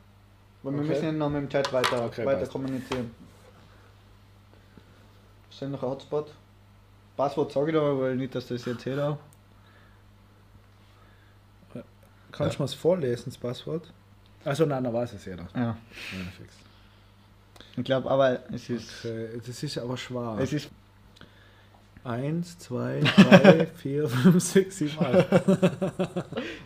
[0.63, 0.89] weil wir Okay.
[0.89, 2.53] müssen ja noch mit dem Chat weiter, Okay, weiter passt.
[2.53, 3.11] kommunizieren.
[5.51, 6.33] Ist denn noch ein Hotspot?
[7.19, 9.19] Passwort sage ich da, weil nicht, dass das jetzt jeder.
[12.37, 13.93] Kannst du mir das vorlesen, das Passwort?
[14.45, 15.47] Also nein, dann weiß es jeder.
[15.55, 15.61] Ja.
[15.63, 15.77] Ja,
[16.37, 16.55] fix.
[17.77, 19.05] Ich glaube, aber es ist.
[19.05, 20.37] Okay, das ist aber schwer.
[20.41, 20.69] Es ist
[22.05, 25.27] 1, 2, 3, 4, 5, 6, 7, 8.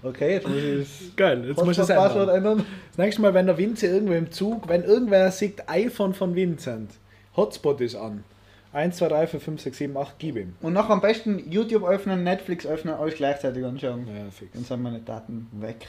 [0.03, 2.67] okay, jetzt muss ich das Geil, jetzt muss ich es Hotspot-Passwort ändern.
[2.89, 6.91] Das nächste Mal, wenn der Vinze irgendwo im Zug, wenn irgendwer sieht iPhone von Vincent,
[7.37, 8.25] Hotspot ist an.
[8.73, 10.55] 1, 2, 3, 4, 5, 6, 7, 8, gib ihm.
[10.61, 14.07] Und noch am besten YouTube öffnen, Netflix öffnen, alles gleichzeitig anschauen.
[14.07, 14.53] Ja, fix.
[14.53, 15.89] Dann sind meine Daten weg.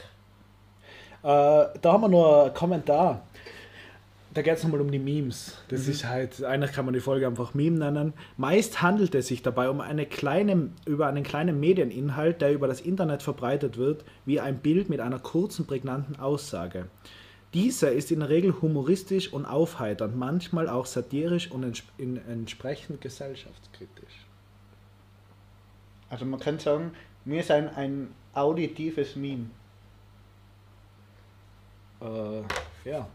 [1.22, 3.22] Äh, da haben wir noch einen Kommentar.
[4.32, 5.58] Da geht es nochmal um die Memes.
[5.68, 8.12] Das ist halt, eigentlich kann man die Folge einfach Meme nennen.
[8.36, 12.80] Meist handelt es sich dabei um eine kleine, über einen kleinen Medieninhalt, der über das
[12.80, 16.86] Internet verbreitet wird, wie ein Bild mit einer kurzen, prägnanten Aussage.
[17.52, 23.00] Dieser ist in der Regel humoristisch und aufheiternd, manchmal auch satirisch und ents in, entsprechend
[23.00, 24.26] gesellschaftskritisch.
[26.08, 26.92] Also man kann sagen,
[27.24, 29.46] wir sind ein auditives Meme.
[32.00, 32.42] Äh,
[32.88, 33.08] ja.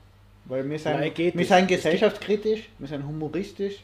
[0.46, 3.84] Weil wir sind, Nein, wir sind gesellschaftskritisch, wir sind humoristisch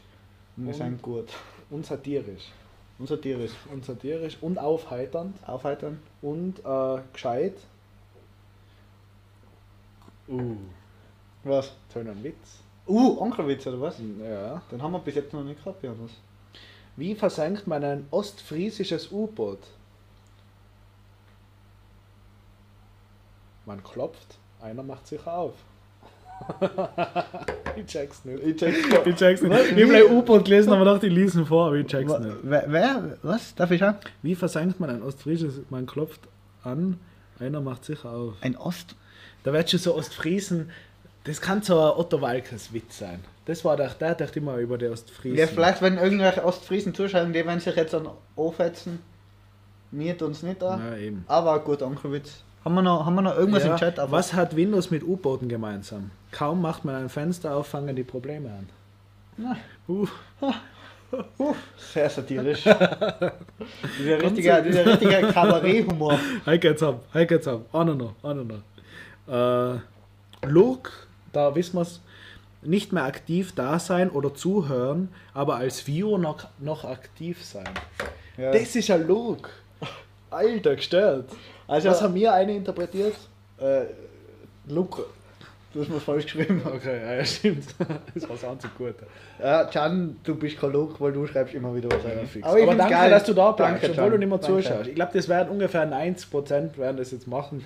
[0.56, 1.28] und wir sind gut.
[1.70, 2.52] Und satirisch.
[2.98, 3.52] Und satirisch.
[3.72, 6.00] Und satirisch und aufheiternd Aufheitern.
[6.20, 7.54] und äh, gescheit.
[10.28, 10.56] Uh,
[11.44, 11.72] Was?
[11.92, 12.60] tönen Witz.
[12.86, 13.96] Uh, Onkelwitz oder was?
[13.98, 14.60] Ja.
[14.70, 16.10] Den haben wir bis jetzt noch nicht gehabt, ja was?
[16.96, 19.60] Wie versenkt man ein ostfriesisches U-Boot?
[23.64, 25.54] Man klopft, einer macht sich auf.
[27.76, 28.42] ich check's nicht.
[28.42, 29.52] Ich check's Ich check's nicht.
[29.52, 29.66] Was?
[29.66, 32.36] Ich hab gleich U-Boot gelesen, aber dachte, ich lese ihn vor, aber ich check's nicht.
[32.42, 33.18] Wer, wer?
[33.22, 33.54] Was?
[33.54, 33.96] Darf ich schauen?
[34.22, 35.62] Wie versenkt man ein ostfriesisches?
[35.70, 36.20] Man klopft
[36.64, 36.98] an,
[37.38, 38.34] einer macht sich auf.
[38.40, 38.96] Ein Ost.
[39.44, 40.70] Da wird schon so Ostfriesen,
[41.24, 43.20] das kann so ein Otto Walkes Witz sein.
[43.44, 45.38] Das war der, der dachte immer über die Ostfriesen.
[45.38, 49.00] Ja, vielleicht, wenn irgendwelche Ostfriesen zuschauen, die werden sich jetzt an aufhetzen.
[49.90, 50.78] Wir tun es nicht da.
[50.78, 51.24] Ja, eben.
[51.28, 52.44] Aber gut, Onkelwitz.
[52.64, 53.98] Haben wir noch, haben wir noch irgendwas Ja, im Chat?
[53.98, 56.12] Aber was hat Windows mit U-Booten gemeinsam?
[56.30, 58.68] Kaum macht man ein Fenster auf, fangen die Probleme an.
[59.36, 59.56] Na.
[59.88, 60.06] Uh,
[61.76, 62.62] Sehr satirisch.
[63.98, 66.18] dieser richtige, dieser richtige Kabarett-Humor.
[66.46, 67.62] halt geht's ab, halt geht's ab.
[67.72, 68.62] Einer noch, einer noch.
[69.28, 69.74] Äh,
[70.46, 72.00] Look, da wissen wir's,
[72.62, 77.68] nicht mehr aktiv da sein oder zuhören, aber als Viewer noch, noch aktiv sein.
[78.36, 78.52] Ja.
[78.52, 79.50] Das ist ein Look.
[80.30, 81.28] Alter, gestört.
[81.68, 83.14] Also, Was haben wir eine interpretiert?
[83.58, 83.82] äh,
[84.68, 85.04] Luke.
[85.74, 86.60] Du hast mir falsch geschrieben.
[86.64, 87.64] Okay, ja, ja stimmt.
[88.14, 89.06] Das war einzig Gute.
[89.42, 92.26] Ja, Can, du bist kein Luke, weil du schreibst immer wieder was rein.
[92.26, 92.44] fix.
[92.46, 93.10] Aber, Aber, ich find's danke, geil.
[93.10, 94.18] dass du da bleibst, obwohl du Can.
[94.20, 94.86] nicht mehr zuschaust.
[94.88, 97.64] Ich glaube, das werden ungefähr 90% werden das jetzt machen.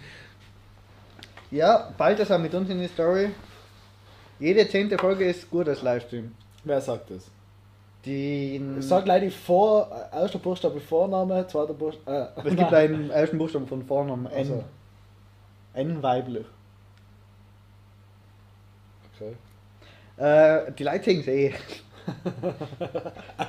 [1.50, 3.30] Ja, bald ist er mit uns in die Story.
[4.38, 6.34] Jede zehnte Folge ist gut als Livestream.
[6.64, 7.30] Wer sagt das?
[8.04, 12.30] Die, Ich sag gleich die Vor, äh, erster Buchstabe Vorname, zweiter Buchstabe.
[12.36, 14.26] Äh, es gibt einen ersten Buchstaben von Vornamen.
[14.26, 14.32] N.
[14.36, 14.64] Also.
[15.74, 16.46] N weiblich.
[19.14, 19.36] Okay.
[20.18, 21.54] Äh, die Leute sehen es eh.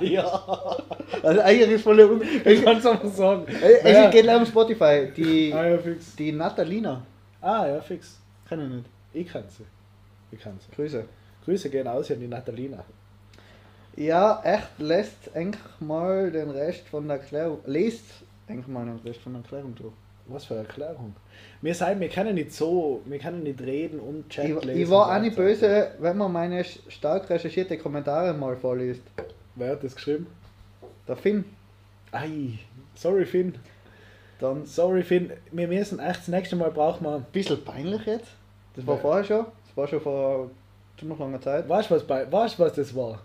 [0.00, 0.24] ja,
[1.22, 3.44] Also eigentlich ist voll ich kann es aber sagen.
[3.48, 4.06] Es ja.
[4.06, 5.12] es geht leider um Spotify.
[5.16, 6.16] Die, Ah, ja, fix.
[6.16, 7.02] die Natalina.
[7.40, 8.18] Ah, ja, fix.
[8.48, 8.86] Kann ich nicht.
[9.12, 9.64] Ich kann sie.
[10.30, 10.74] Ich kann sie.
[10.74, 11.04] Grüße.
[11.44, 12.84] Grüße gehen aus an die Natalina.
[13.96, 17.58] Ja, echt, lässt eigentlich mal den Rest von der Erklärung.
[17.66, 18.04] Lest
[18.46, 19.92] eigentlich mal den Rest von der Erklärung durch.
[20.26, 21.16] Was für eine Erklärung.
[21.62, 24.82] Wir sagen, wir können nicht so, wir können nicht reden und Chat Ich, lesen.
[24.82, 29.02] ich war auch nicht böse, wenn man meine stark recherchierte Kommentare mal vorliest.
[29.54, 30.26] Wer hat das geschrieben?
[31.08, 31.44] Der Finn,
[32.12, 32.58] Ei,
[32.94, 33.54] sorry Finn.
[34.40, 37.16] Dann Sorry Finn, wir müssen echt das nächste Mal brauchen wir.
[37.16, 38.28] ein bisschen peinlich jetzt.
[38.76, 39.00] Das war Ja.
[39.00, 39.44] vorher schon.
[39.66, 40.50] Das war schon vor
[40.98, 41.68] ziemlich langer Zeit.
[41.68, 43.20] Weißt du, was, bei- weißt, was das war?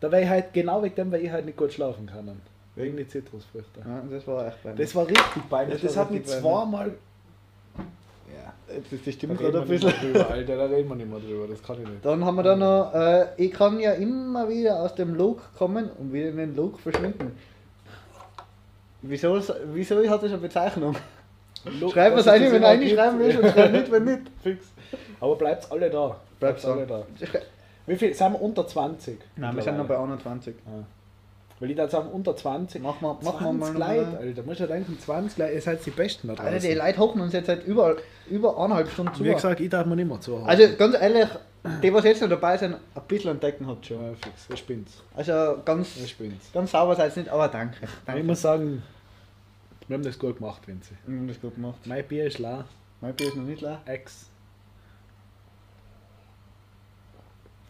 [0.00, 2.40] Da war ich halt genau wegen dem, weil ich halt nicht gut schlafen kann.
[2.74, 3.80] Wegen die Zitrusfrüchte.
[3.86, 4.86] Ja, das war echt peinlich.
[4.86, 5.80] Das war richtig peinlich.
[5.82, 6.92] Das Das, hat mich zweimal.
[8.34, 8.90] Ja, ist
[9.22, 9.90] die da gerade wir ein bisschen.
[9.92, 12.04] drüber, Alter, da reden wir nicht mehr drüber, das kann ich nicht.
[12.04, 15.90] Dann haben wir da noch, äh, ich kann ja immer wieder aus dem Look kommen
[15.98, 17.32] und wieder in den Look verschwinden.
[19.02, 19.40] Wieso,
[19.72, 20.96] wieso hat das eine Bezeichnung?
[21.92, 22.96] Schreib was es ein, das wenn eine gibt.
[22.96, 24.22] schreiben willst und schreib nicht, wenn nicht.
[24.42, 24.66] Fix.
[25.20, 26.16] Aber bleibt alle da.
[26.40, 27.04] Bleibt's alle da.
[27.86, 28.14] Wie viel?
[28.14, 29.18] Sind wir unter 20?
[29.36, 30.54] Nein, wir sind noch bei 21.
[30.66, 30.84] Ah.
[31.60, 32.82] Weil ich da sagen, unter 20.
[32.82, 34.16] Machen wir, machen wir 20 mal noch Leute, mal.
[34.18, 34.42] Alter.
[34.42, 36.78] Musst du denken, 20 Leute, ihr seid die Besten da Alter, die draußen.
[36.78, 37.96] Leute hocken uns jetzt seit über,
[38.28, 39.24] über eineinhalb Stunden zu.
[39.24, 40.46] Wie gesagt, ich darf mir nicht mehr zuhören.
[40.46, 41.28] Also ganz ehrlich,
[41.80, 44.02] die, was jetzt noch dabei sind, ein bisschen entdecken hat schon.
[44.04, 45.00] ja, fix, ich bin's.
[45.14, 46.50] Also ganz, Ich bin's.
[46.52, 47.76] ganz sauber seid ihr nicht, aber danke.
[48.04, 48.20] danke.
[48.20, 48.82] Ich muss sagen,
[49.88, 50.94] wir haben das gut gemacht, Vinzi.
[51.06, 51.78] Wir haben das gut gemacht.
[51.84, 52.64] Mein Bier ist leer,
[53.00, 53.80] Mein Bier ist noch nicht leer.
[53.86, 54.26] Ex.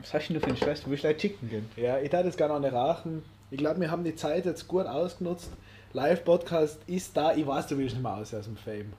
[0.00, 0.82] Was hast du denn für einen Stress?
[0.82, 1.68] Du willst gleich chicken gehen.
[1.76, 3.22] Ja, ich darf das gerne nicht rauchen.
[3.50, 5.50] Ich glaube, wir haben die Zeit jetzt gut ausgenutzt.
[5.92, 7.34] Live-Podcast ist da.
[7.34, 8.92] Ich weiß, du willst nicht mehr aus aus dem Fame.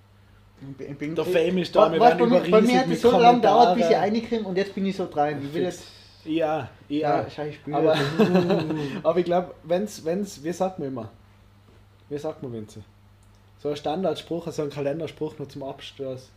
[0.77, 2.87] Bin, ich Der Fame ist da, wir Weißt werden du, bei, mir- bei mir hat
[2.87, 5.41] es so lange gedauert, bis ich reinkriege und jetzt bin ich so rein.
[5.43, 5.83] Ich will jetzt.
[6.23, 7.25] Ja, ja.
[7.27, 7.75] Ja, ich spüre.
[7.77, 7.97] Aber,
[9.03, 11.09] aber ich glaube, wenn's, wenn's, wie sagt man immer?
[12.07, 12.79] Wie sagt man, Vinzi?
[13.63, 16.29] So ein Standardspruch, also ein Kalenderspruch nur zum Abstoß.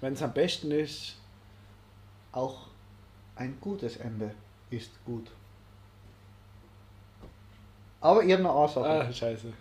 [0.00, 1.14] Wenn es am besten ist,
[2.32, 2.66] Auch
[3.36, 4.32] ein gutes Ende
[4.70, 5.30] ist gut.
[8.00, 8.88] Aber ihr habt noch Aussage.
[8.88, 9.52] Ah, scheiße.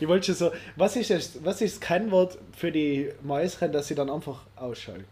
[0.00, 3.88] Ich wollte schon so, was ist das, was ist das Kennwort für die Mäuschen, dass
[3.88, 5.04] sie dann einfach ausschalten?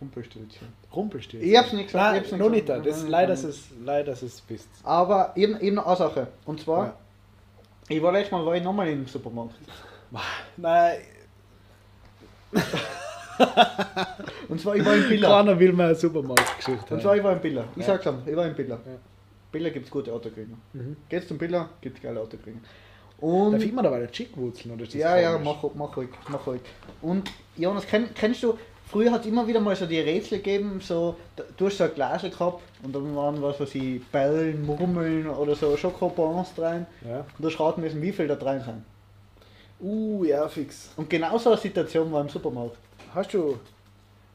[0.00, 0.68] Rumpelstilzchen.
[0.94, 1.48] Rumpelstilzchen.
[1.50, 2.86] Ich hab's nicht gesagt, Nein, ich hab's nicht noch nicht gesagt.
[2.86, 2.90] da.
[2.90, 4.68] Das ist leider, dass es, leider, dass es bist.
[4.82, 6.26] Aber eben, eben eine Aussage.
[6.46, 6.98] Und zwar, Ja.
[7.88, 9.54] Ich war letztes Mal war ich nochmal im Supermarkt.
[10.56, 10.98] Nein,
[14.48, 15.28] Und zwar, ich war in Billa.
[15.28, 17.64] keiner will mehr eine Supermarktgeschichte Und zwar, ich war in Billa.
[17.74, 17.86] Ich Ja.
[17.94, 18.76] sag's schon, ich war in Billa.
[18.76, 18.92] Ja.
[19.50, 20.56] Billa gibt's gute Autokriegen.
[20.72, 20.96] Mhm.
[21.08, 22.60] Geht's zum Billa, gibt's geile Autokriegen.
[22.60, 23.62] Darf Und.
[23.62, 25.56] ich mir da eine Chickwurzeln oder ist das Ja, ja, komisch?
[25.62, 26.60] mach, mach ruhig, mach ruhig.
[27.02, 28.56] Und Jonas, kenn, kennst du,
[28.94, 31.84] früher hat es immer wieder mal so die Rätsel gegeben, so, da- du hast so
[31.84, 36.86] ein Glas gehabt und dann waren was weiß ich, Bällen, Murmeln oder so Schokobons drin
[37.06, 37.18] Ja.
[37.18, 38.84] und du hast raten müssen, wie viel da drin sind.
[39.80, 40.90] Uh, ja, fix.
[40.96, 42.76] Und genau so eine Situation war im Supermarkt.
[43.14, 43.58] Hast du.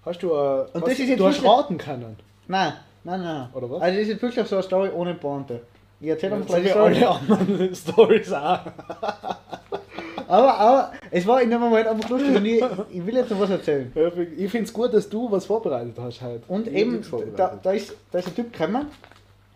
[0.06, 0.28] Hast du.
[0.32, 2.18] Äh, Und das ist jetzt du hast raten können.
[2.48, 2.74] Nein,
[3.06, 3.48] nein, nein.
[3.54, 3.82] Oder was?
[3.82, 5.62] Also das ist jetzt wirklich so eine Story ohne Pointe.
[6.02, 8.60] Ich erzähle Ja, euch gleich alle anderen Stories auch.
[10.30, 13.40] Aber, aber es war in dem Moment einfach lustig und ich, ich will jetzt noch
[13.40, 13.92] was erzählen.
[13.96, 14.12] Ja.
[14.38, 16.44] Ich finde es gut, dass du was vorbereitet hast heute.
[16.48, 17.04] Und Ich eben,
[17.36, 18.86] da, da, ist, da ist ein Typ gekommen.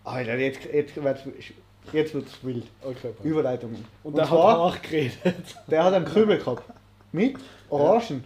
[0.03, 1.21] Alter, jetzt, jetzt, wird's,
[1.91, 2.65] jetzt wird's wild.
[2.81, 3.13] Okay.
[3.23, 3.85] Überleitungen.
[4.03, 5.13] Und der zwar, hat auch geredet.
[5.67, 6.63] der hat einen Krübel gehabt.
[7.11, 7.37] Mit
[7.69, 8.23] Orangen.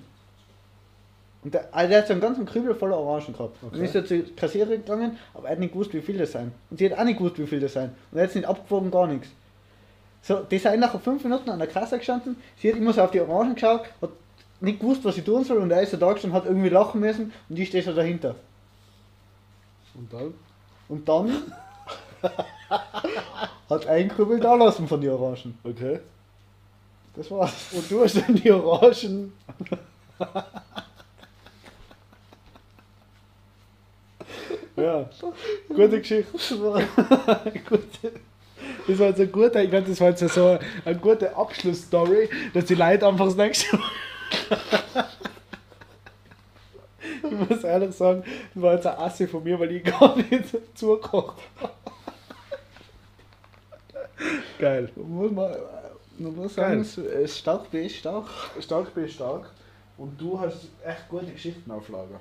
[1.44, 3.62] Und der, also der hat so einen ganzen Krübel voller Orangen gehabt.
[3.62, 3.84] Und Okay.
[3.84, 6.54] ist er zur Kassiererin gegangen, aber er hat nicht gewusst, wie viel das sein.
[6.70, 7.94] Und sie hat auch nicht gewusst, wie viel das sein.
[8.12, 9.28] Und er hat es nicht abgewogen, gar nichts.
[10.22, 13.12] So, die sind nach fünf Minuten an der Kasse gestanden, sie hat immer so auf
[13.12, 14.10] die Orangen geschaut, hat
[14.60, 17.00] nicht gewusst, was sie tun soll und er ist so da gestanden, hat irgendwie lachen
[17.00, 18.36] müssen und ich stehe so dahinter.
[19.94, 20.34] Und dann?
[20.90, 21.54] Und dann
[23.70, 25.58] hat ein Krübel da lassen von den Orangen.
[25.64, 26.00] Okay.
[27.16, 27.74] Das war's.
[27.74, 29.34] Und du hast dann die Orangen.
[34.76, 35.10] ja,
[35.68, 36.38] gute Geschichte.
[37.68, 38.12] gute.
[38.88, 42.66] Das war jetzt ein guter, ich glaube, das war jetzt so eine gute Abschlussstory, dass
[42.66, 43.90] die Leute einfach das nächste Mal.
[47.24, 48.24] ich muss ehrlich sagen,
[48.54, 51.74] das war jetzt ein Assi von mir, weil ich gar nicht zugekocht habe.
[54.60, 54.90] Geil.
[54.96, 55.56] Muss man,
[56.18, 56.86] man muss sagen,
[57.28, 58.26] stark, wie ist stark.
[58.60, 59.50] Stark bist stark.
[59.98, 62.20] Und du hast echt gute Geschichten auf Lager.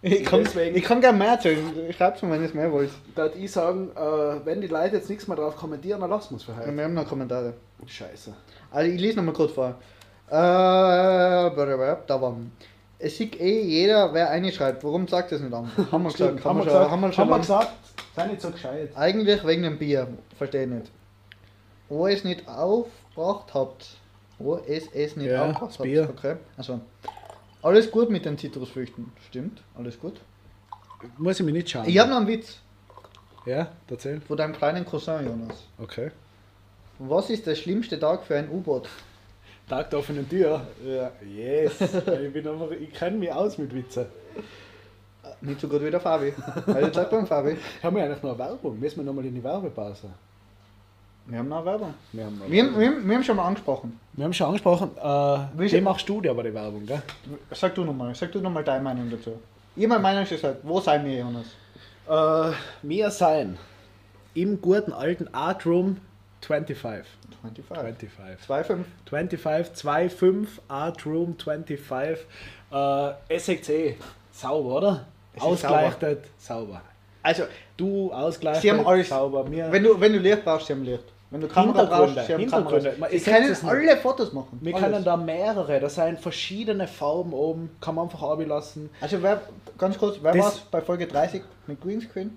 [0.00, 1.92] Ich kann, Deswegen- ich kann gerne mehr erzählen.
[1.92, 2.90] Schreibt mir, wenn ihr es mehr wollt.
[3.16, 6.30] Da würde ich sagen, äh, wenn die Leute jetzt nichts mehr drauf kommentieren, dann lassen
[6.30, 6.74] wir es für heute.
[6.76, 7.54] Wir haben noch Kommentare.
[7.84, 8.32] Scheiße.
[8.70, 9.74] Also ich lese nochmal kurz vor.
[10.28, 12.36] Äh, da war.
[13.00, 14.82] Es sieht eh jeder, wer einschreibt.
[14.84, 15.70] Warum sagt das nicht an?
[15.92, 16.44] Haben wir gesagt.
[16.44, 17.70] haben wir schon- gesagt, haben wir haben schon wir lang- gesagt,
[18.16, 18.90] sei nicht so gescheit.
[18.96, 20.08] Eigentlich wegen dem Bier.
[20.36, 20.90] Verstehe ich nicht.
[21.88, 23.86] Wo ihr es nicht aufgebracht habt.
[24.38, 25.82] Wo es es nicht Ja, aufgebracht das habt.
[25.84, 26.08] Bier.
[26.16, 26.36] Okay.
[26.56, 26.80] Also.
[27.68, 29.12] Alles gut mit den Zitrusfrüchten.
[29.28, 29.60] Stimmt.
[29.76, 30.14] Alles gut.
[31.18, 31.84] Muss ich mir nicht schauen.
[31.86, 32.60] Ich habe noch einen Witz.
[33.44, 34.22] Ja, erzähl.
[34.22, 35.64] Von deinem kleinen Cousin, Jonas.
[35.76, 36.10] Okay.
[36.98, 38.88] Was ist der schlimmste Tag für ein U-Boot?
[39.68, 40.66] Tag der offenen Tür.
[40.82, 41.12] Ja.
[41.22, 41.78] Yes.
[41.78, 44.06] ich bin einfach, ich kenne mich aus mit Witzen.
[45.42, 46.32] Nicht so gut wie der Fabi.
[46.66, 47.58] Also sag beim Fabi.
[47.82, 48.80] Haben wir eigentlich noch eine Werbung?
[48.80, 50.08] Müssen wir nochmal in die Werbepause?
[51.30, 51.92] Wir haben noch Werbung.
[52.12, 54.00] Wir haben, noch Wir, haben- wir, haben- wir haben schon mal angesprochen.
[54.14, 55.38] wir haben schon angesprochen, äh,
[55.70, 57.02] wie machst du dir aber die Werbung, gell?
[57.52, 59.32] Sag du nochmal, sag du nochmal deine Meinung dazu.
[59.76, 61.46] Ich meine Meinung ist gesagt, wo seien wir, Jonas?
[62.08, 63.58] Äh, wir sein
[64.34, 65.98] im guten alten Art Room
[66.40, 67.04] 25.
[67.42, 68.08] 25.
[68.08, 68.48] 25.
[68.48, 68.84] 2,5.
[69.06, 69.74] 25,
[70.14, 72.26] 25, Art Room 25.
[72.72, 73.94] Äh, SXE,
[74.32, 75.04] sauber, oder?
[75.34, 76.80] Ist Ausgeleuchtet, sauber.
[77.22, 77.44] Also,
[77.76, 79.48] Du ausgeleuchtet, Sie haben alles- sauber.
[79.50, 81.04] Wir, wenn du, wenn du Licht brauchst, sie haben Licht.
[81.30, 82.90] Wenn du Kamera Hintergründe, brauchst, sie haben Hintergründe.
[82.92, 83.12] Kameras.
[83.12, 84.58] Sie können es alle Fotos machen.
[84.62, 84.86] wir alles.
[84.90, 88.88] können da mehrere, da sind verschiedene Farben oben, kann man einfach ablassen.
[89.00, 89.42] Also, wer,
[89.76, 92.36] ganz kurz, wer Das- war's bei Folge 30 mit Greenscreen?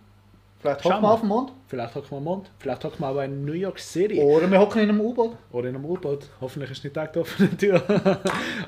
[0.59, 1.11] Vielleicht hocken wir wir.
[1.13, 1.51] auf dem Mond.
[1.68, 4.22] Vielleicht hocken wir am Mond, vielleicht hocken wir aber in New York City.
[4.22, 5.35] Oder wir hocken in einem U-Boot.
[5.51, 6.27] Oder in einem U-Boot.
[6.39, 7.81] Hoffentlich ist nicht Tag der offenen Tür.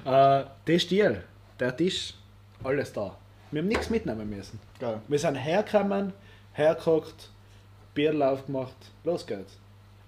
[0.05, 1.21] äh, der Stil,
[1.59, 2.15] der Tisch,
[2.63, 3.15] alles da.
[3.51, 4.59] Wir haben nichts mitnehmen müssen.
[4.79, 5.01] Geil.
[5.07, 6.13] Wir sind hergekommen,
[6.53, 7.29] hergeguckt,
[7.93, 8.73] Bierlauf gemacht,
[9.03, 9.57] los geht's.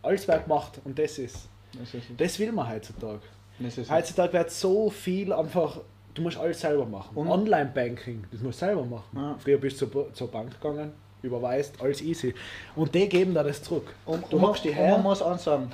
[0.06, 1.48] Alles wird gemacht und das ist.
[1.77, 3.19] Das ist, Das will man heutzutage.
[3.60, 5.80] das ist Heutzutage wird so viel einfach,
[6.14, 7.15] du musst alles selber machen.
[7.15, 9.03] Und- Online-Banking, das musst du selber machen.
[9.15, 9.36] Ja.
[9.40, 12.34] Früher bist du zur, zur Bank gegangen, überweist, alles easy.
[12.76, 13.94] Und die geben dir das zurück.
[14.06, 15.69] Und, du machst die und her, man muss auch sagen,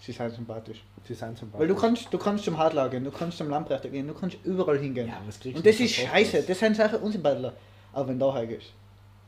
[0.00, 0.82] sie sind sympathisch.
[1.06, 3.88] sie sind zum Weil du kannst, du kannst zum Hartlau gehen, du kannst zum Lamprechter
[3.90, 5.06] gehen, du kannst überall hingehen.
[5.06, 7.52] Ja, was kriegst und das ist scheiße, das sind Sachen unsympathischer.
[7.92, 8.72] Aber wenn du da hergehst,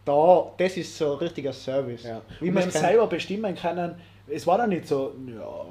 [0.05, 2.03] da, das ist so ein richtiger Service.
[2.03, 2.21] Ja.
[2.41, 3.95] Wie man selber bestimmen können,
[4.29, 5.65] es war dann nicht so, ja,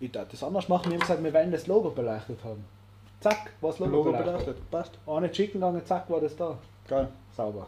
[0.00, 0.86] ich darf das anders machen.
[0.90, 2.64] Wir haben gesagt, wir wollen das Logo beleuchtet haben.
[3.20, 4.26] Zack, war das Logo, Logo beleuchtet.
[4.44, 4.98] beleuchtet, passt.
[5.06, 6.56] Ohne Chicken gegangen, zack, war das da.
[6.88, 7.08] Geil.
[7.36, 7.66] Sauber.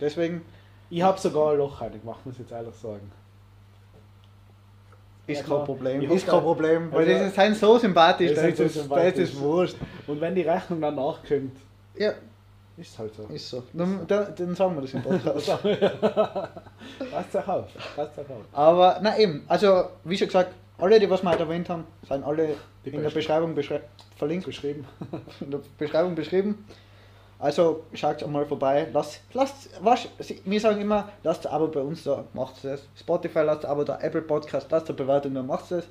[0.00, 0.42] Deswegen
[0.90, 3.10] Ich habe sogar ein Loch reingemacht, muss ich jetzt ehrlich sagen.
[5.26, 5.64] ist Ja, kein.
[5.64, 6.02] Problem.
[6.10, 8.74] Ist kein Problem, weil Also- die sind so sympathisch, Die da sind ist so es
[8.74, 9.38] da ist sympathisch.
[9.40, 9.76] wurscht.
[10.06, 11.56] Und wenn die Rechnung dann nachkommt,
[11.96, 12.12] Ja,
[12.76, 13.22] ist es halt so.
[13.24, 13.62] ist so.
[13.72, 15.46] Dann, dann, dann sagen wir das im Podcast.
[17.12, 18.44] Passt euch auf, passt euch auf.
[18.52, 22.24] Aber, na eben, also, wie schon gesagt, alle, die was wir heute erwähnt haben, sind
[22.24, 23.10] alle Die in der.
[23.10, 23.80] Beschreibung beschrei
[24.16, 24.46] verlinkt.
[24.46, 24.84] Geschrieben.
[25.40, 26.66] in der Beschreibung beschrieben.
[27.38, 28.88] Also schaut einmal vorbei.
[28.92, 30.08] Lasst, lasst, was,
[30.44, 32.88] wir sagen immer, lasst ein Abo bei uns da, macht es.
[32.98, 35.84] Spotify lasst ein Abo da, Apple Podcast, lasst eine Bewertung da, macht es.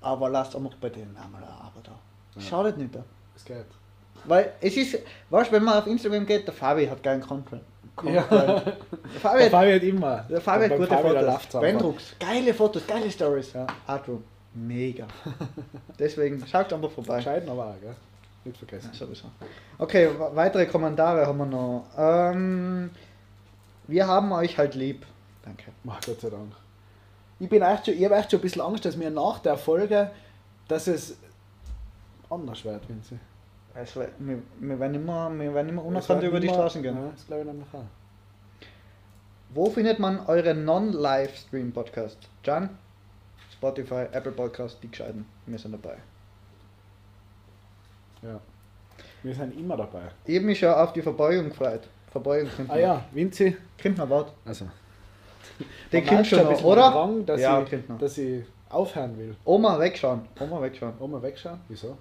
[0.00, 1.98] Aber lasst auch noch bei denen einmal ein Abo da.
[2.40, 3.02] Schadet nicht da.
[3.34, 3.66] Es geht.
[4.24, 4.98] Weil es ist,
[5.30, 7.62] weißt wenn man auf Instagram geht, der Fabi hat keinen Content.
[8.04, 8.22] Ja.
[8.22, 10.24] Der Fabi Der hat, Fabi hat immer.
[10.30, 11.62] der Fabi hat gute Fabi, Fotos.
[11.62, 13.52] Wendrucks, geile Fotos, geile Stories.
[13.52, 13.66] Ja.
[13.86, 14.22] Artroom,
[14.54, 15.06] mega.
[15.98, 17.16] Deswegen schaut einfach vorbei.
[17.16, 17.94] Entscheiden aber auch, gell?
[18.44, 18.90] Nicht vergessen.
[18.92, 19.26] Ja, sowieso.
[19.78, 21.86] Okay, weitere Kommentare haben wir noch.
[21.98, 22.90] Ähm,
[23.88, 25.04] wir haben euch halt lieb.
[25.44, 25.64] Danke.
[25.88, 26.52] Ach, Gott sei Dank.
[27.40, 29.56] Ich bin echt schon, ich habe echt schon ein bisschen Angst, dass mir nach der
[29.56, 30.10] Folge,
[30.68, 31.16] dass es
[32.30, 33.00] anders wird, wenn
[33.78, 36.96] Also, wir, wir werden immer, wir werden immer unerkannt über die Straßen gehen.
[36.96, 37.84] Ja, das glaube ich nämlich auch.
[39.50, 42.18] Wo findet man eure Non-Livestream-Podcast?
[42.42, 42.70] Jan?
[43.52, 45.26] Spotify, Apple Podcast, die gescheiten.
[45.46, 45.96] Wir sind dabei.
[48.22, 48.40] Ja.
[49.22, 50.10] Wir sind immer dabei.
[50.24, 51.88] Ich habe mich schon auf die Verbeugung gefreut.
[52.10, 53.04] Verbeugung Ah ja.
[53.80, 54.32] Kommt noch Wort.
[54.44, 54.64] Also.
[55.92, 56.90] Der merkt schon noch, oder?
[56.90, 59.36] Drang, dass, Ja, ich, dass ich aufhören will.
[59.44, 60.22] Oma wegschauen.
[60.40, 60.94] Oma wegschauen.
[60.98, 61.60] Wir wegschauen?
[61.68, 61.96] Wieso?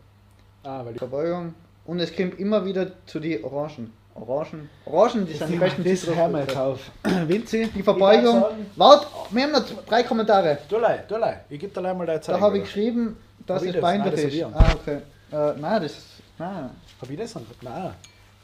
[0.64, 0.98] Ah, weil ich.
[0.98, 1.54] Verbeugung.
[1.88, 3.92] Und es kommt immer wieder zu die Orangen.
[4.14, 4.70] Orangen.
[4.86, 6.52] Orangen, die sind die besten das hören wir Zitrusfrüchte.
[6.52, 7.28] jetzt auf.
[7.30, 7.68] Vinci.
[7.74, 8.44] Die Verbeugung.
[8.76, 10.58] Warte, wir haben noch drei Kommentare.
[10.68, 11.42] Dulei, Dulei.
[11.50, 12.36] Ich gebe dir gleich mal deine Zeit.
[12.36, 13.16] Da habe ich geschrieben,
[13.46, 13.90] dass Hab ich es das?
[13.90, 14.44] behindert das hab ist.
[14.44, 14.98] Ah, okay.
[15.32, 16.06] Äh, nein, das ist.
[16.40, 16.70] Nein,
[17.02, 17.64] Habe ich das angeguckt?
[17.64, 17.94] Nein.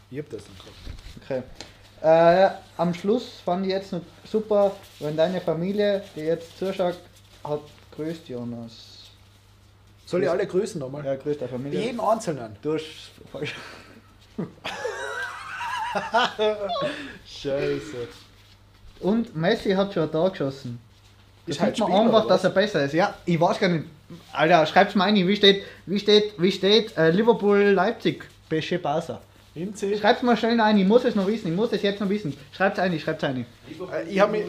[0.09, 0.77] Ich habe das angeguckt.
[1.23, 1.43] okay.
[2.01, 6.97] Äh, am Schluss fand ich jetzt noch super, wenn deine Familie, die jetzt zuschaut,
[7.43, 7.61] hat
[7.95, 9.02] grüßt Jonas.
[10.13, 11.03] Soll ich alle grüßen nochmal?
[11.03, 11.79] Ja, grüßt der Familie.
[11.81, 12.55] Jeden Einzelnen.
[12.61, 12.83] Du hast
[13.31, 13.55] falsch.
[17.25, 18.07] Scheiße.
[18.99, 20.79] Und Messi hat schon da geschossen.
[21.45, 22.93] Ist Das halt sieht man einfach, dass er besser ist.
[22.93, 23.85] Ja, ich weiß gar nicht.
[24.31, 25.15] Alter, schreib's mal ein.
[25.15, 28.23] Wie steht, wie steht, wie steht äh, Liverpool Leipzig?
[28.49, 29.19] PSG Barca.
[29.99, 30.77] Schreib's mal schnell ein.
[30.77, 31.47] Ich muss es noch wissen.
[31.49, 32.37] Ich muss es jetzt noch wissen.
[32.51, 32.97] Schreib's ein.
[32.99, 33.45] Schreib's ein.
[33.67, 34.45] Äh, Ich habe mich.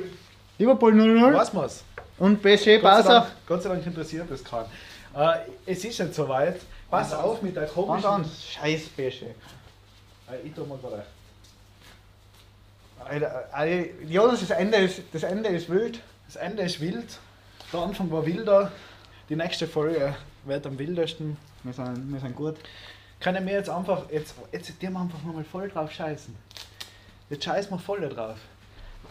[0.59, 1.83] Liverpool 0-0 Was muss?
[2.19, 3.27] und PSG Barca.
[3.47, 4.67] Gott sei Dank interessiert das keinen.
[5.15, 6.61] Äh, es ist nicht so weit.
[6.91, 8.09] Pass auf mit der komischen.
[8.09, 8.25] an.
[8.25, 9.23] Scheiß PSG.
[9.23, 9.35] Äh,
[10.45, 11.07] ich tu mal da recht.
[13.05, 16.01] Alter, Alter, Jonas, das Ende ist, das Ende ist wild.
[16.27, 17.19] Das Ende ist wild.
[17.73, 18.73] Der Anfang war wilder.
[19.29, 20.15] Die nächste Folge
[20.45, 21.37] wird am wildesten.
[21.63, 22.57] Wir sind, wir sind gut.
[23.21, 24.11] Können wir jetzt einfach.
[24.11, 26.35] Jetzt, jetzt wir einfach nochmal voll drauf scheißen.
[27.31, 28.37] Jetzt scheißen wir voll da drauf.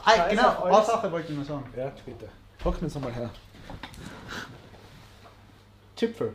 [0.03, 0.85] Ah, genau, eine.
[0.85, 1.65] Sache wollte ich noch sagen.
[1.75, 2.30] Ja, bitte.
[2.63, 3.30] Hock mir nochmal her.
[5.95, 6.34] Zipfel.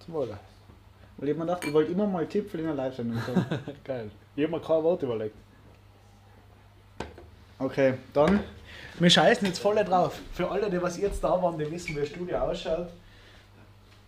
[0.00, 0.38] Zum Wohle.
[1.16, 3.44] Weil ich mir gedacht, ich wollte immer mal Zipfel in der Live-Sendung sagen.
[3.84, 4.10] Geil.
[4.36, 5.36] Ich hab mir kein Wort überlegt.
[7.58, 8.40] Okay, dann.
[8.98, 10.20] Wir scheißen jetzt voll drauf.
[10.32, 12.88] Für alle, die was jetzt da waren, die wissen, wie das Studio ausschaut.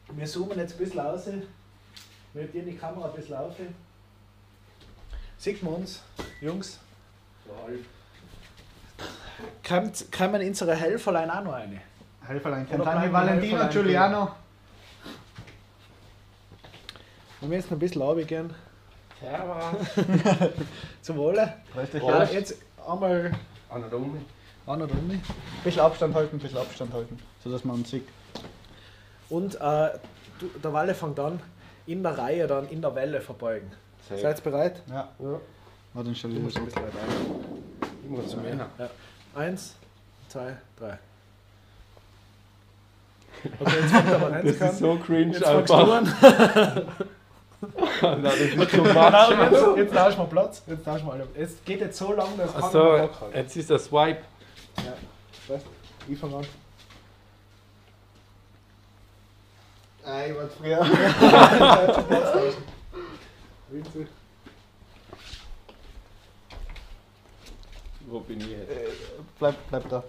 [0.08, 1.26] Wir zoomen jetzt ein bisschen aus.
[2.32, 3.54] Wir dir die Kamera ein bisschen auf.
[5.38, 6.02] Sieht man uns,
[6.40, 6.78] Jungs?
[9.66, 11.80] Kommt, kommen unsere Helferlein auch noch eine?
[12.26, 14.30] Helferlein, bleiben Valentino, Helferlein Giuliano.
[17.40, 18.52] Wir müssen ein bisschen runtergehen.
[21.02, 21.54] Zum Wohle.
[21.74, 22.54] Ja, jetzt
[22.86, 23.32] einmal
[23.70, 24.20] an und um.
[25.10, 25.22] Ein
[25.64, 28.06] bisschen Abstand halten, ein bisschen Abstand halten, sodass man uns sieht.
[29.28, 29.58] Und äh,
[30.38, 31.40] du, der Walle fängt an,
[31.86, 33.70] in der Reihe dann in der Welle verbeugen.
[34.08, 34.20] Safe.
[34.20, 34.82] Seid ihr bereit?
[34.88, 35.40] Ja, Ja.
[35.94, 37.88] warte, dann stell Du ich musst das ein bisschen weiter ein.
[38.04, 38.54] Ich muss zu mir.
[38.78, 38.90] Ja.
[39.34, 39.76] Eins,
[40.28, 40.98] zwei, drei.
[43.60, 45.86] Okay, jetzt der Renz Das ist so cringe Jetzt einfach.
[48.02, 50.62] Nein, das ist so jetzt, jetzt tauschen wir Platz.
[50.66, 51.26] Jetzt wir alle.
[51.34, 53.34] Es geht jetzt so lang, dass Achso, Bock hat.
[53.34, 54.20] jetzt ist der Swipe.
[55.48, 55.64] Weißt
[56.06, 56.46] du, Ich fange an.
[60.04, 60.80] Ey, ich war früher.
[63.70, 64.06] Winzig.
[68.06, 68.70] Wo bin ich jetzt?
[69.38, 70.04] Bleib, bleib da.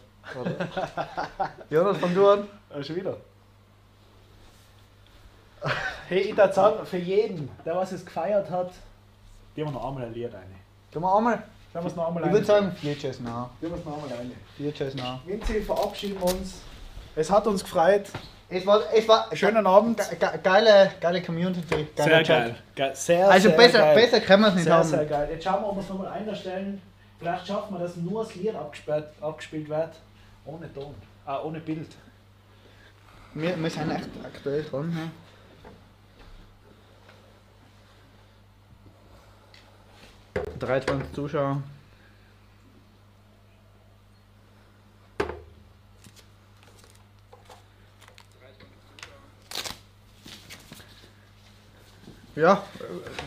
[1.70, 2.48] Jonas, fang du an.
[2.70, 3.18] Ah, schon wieder.
[6.08, 8.72] Hey, ich würde sagen, für jeden, der was es gefeiert hat,
[9.56, 10.56] geben wir noch einmal ein Lied rein.
[10.91, 11.44] Gehen wir einmal.
[11.74, 13.49] Schauen wir es noch einmal Ich würde sagen, Future is now.
[13.60, 14.32] Geben wir es noch einmal rein.
[14.56, 15.20] Future is now.
[15.26, 16.62] Vinzi, verabschieden wir uns.
[17.16, 18.06] Es hat uns gefreut.
[18.49, 19.98] Es war, es war Schönen Abend.
[19.98, 21.88] ge ge geile, geile Community.
[21.98, 22.56] Geiler Chat.
[22.76, 22.91] geil.
[22.95, 23.95] Sehr, Also sehr besser, geil.
[23.95, 24.88] besser können wir es nicht Sehr, haben.
[24.88, 25.28] sehr geil.
[25.32, 26.82] Jetzt schauen wir, ob wir es nochmal einstellen.
[27.20, 29.90] Vielleicht schaffen wir, dass nur das Lied abgespielt, abgespielt wird.
[30.48, 30.95] Ohne Ton.
[31.26, 31.95] Ah, ohne Bild.
[33.34, 34.91] Wir, wir sind echt aktuell dran.
[34.98, 35.11] Ja.
[40.60, 41.61] ...23 Zuschauer.
[52.36, 52.64] Ja,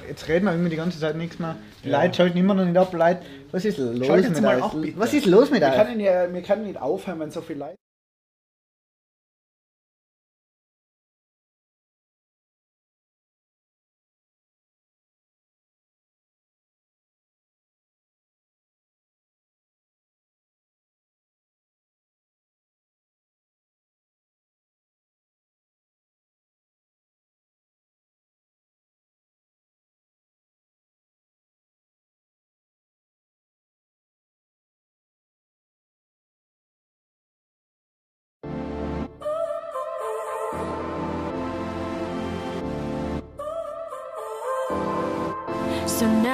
[0.08, 1.56] jetzt reden wir irgendwie die ganze Zeit nichts mehr.
[1.84, 2.00] Die Ja.
[2.02, 2.92] Leute schalten immer noch nicht ab.
[2.92, 3.22] Leute,
[3.52, 4.98] was ist los Schaltet's mit euch?
[4.98, 5.74] Was ist los mit Wir euch?
[5.76, 7.76] können, ja, wir können nicht aufhören, wenn so viel Leute.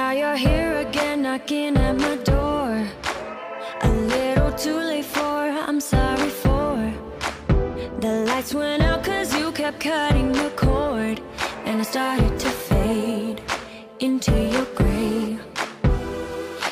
[0.07, 2.71] Now you're here again, knocking at my door.
[3.81, 6.93] A little too late for, I'm sorry for.
[7.99, 11.19] The lights went out cause you kept cutting the cord.
[11.65, 13.41] And I started to fade
[13.99, 15.41] into your grave.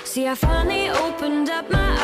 [0.05, 1.94] See, I finally opened up my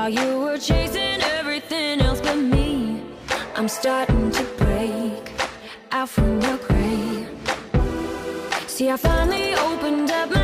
[0.00, 3.02] While you were chasing everything else but me,
[3.54, 5.30] I'm starting to break
[5.92, 7.28] out from your grave.
[8.66, 10.39] See, I finally opened up my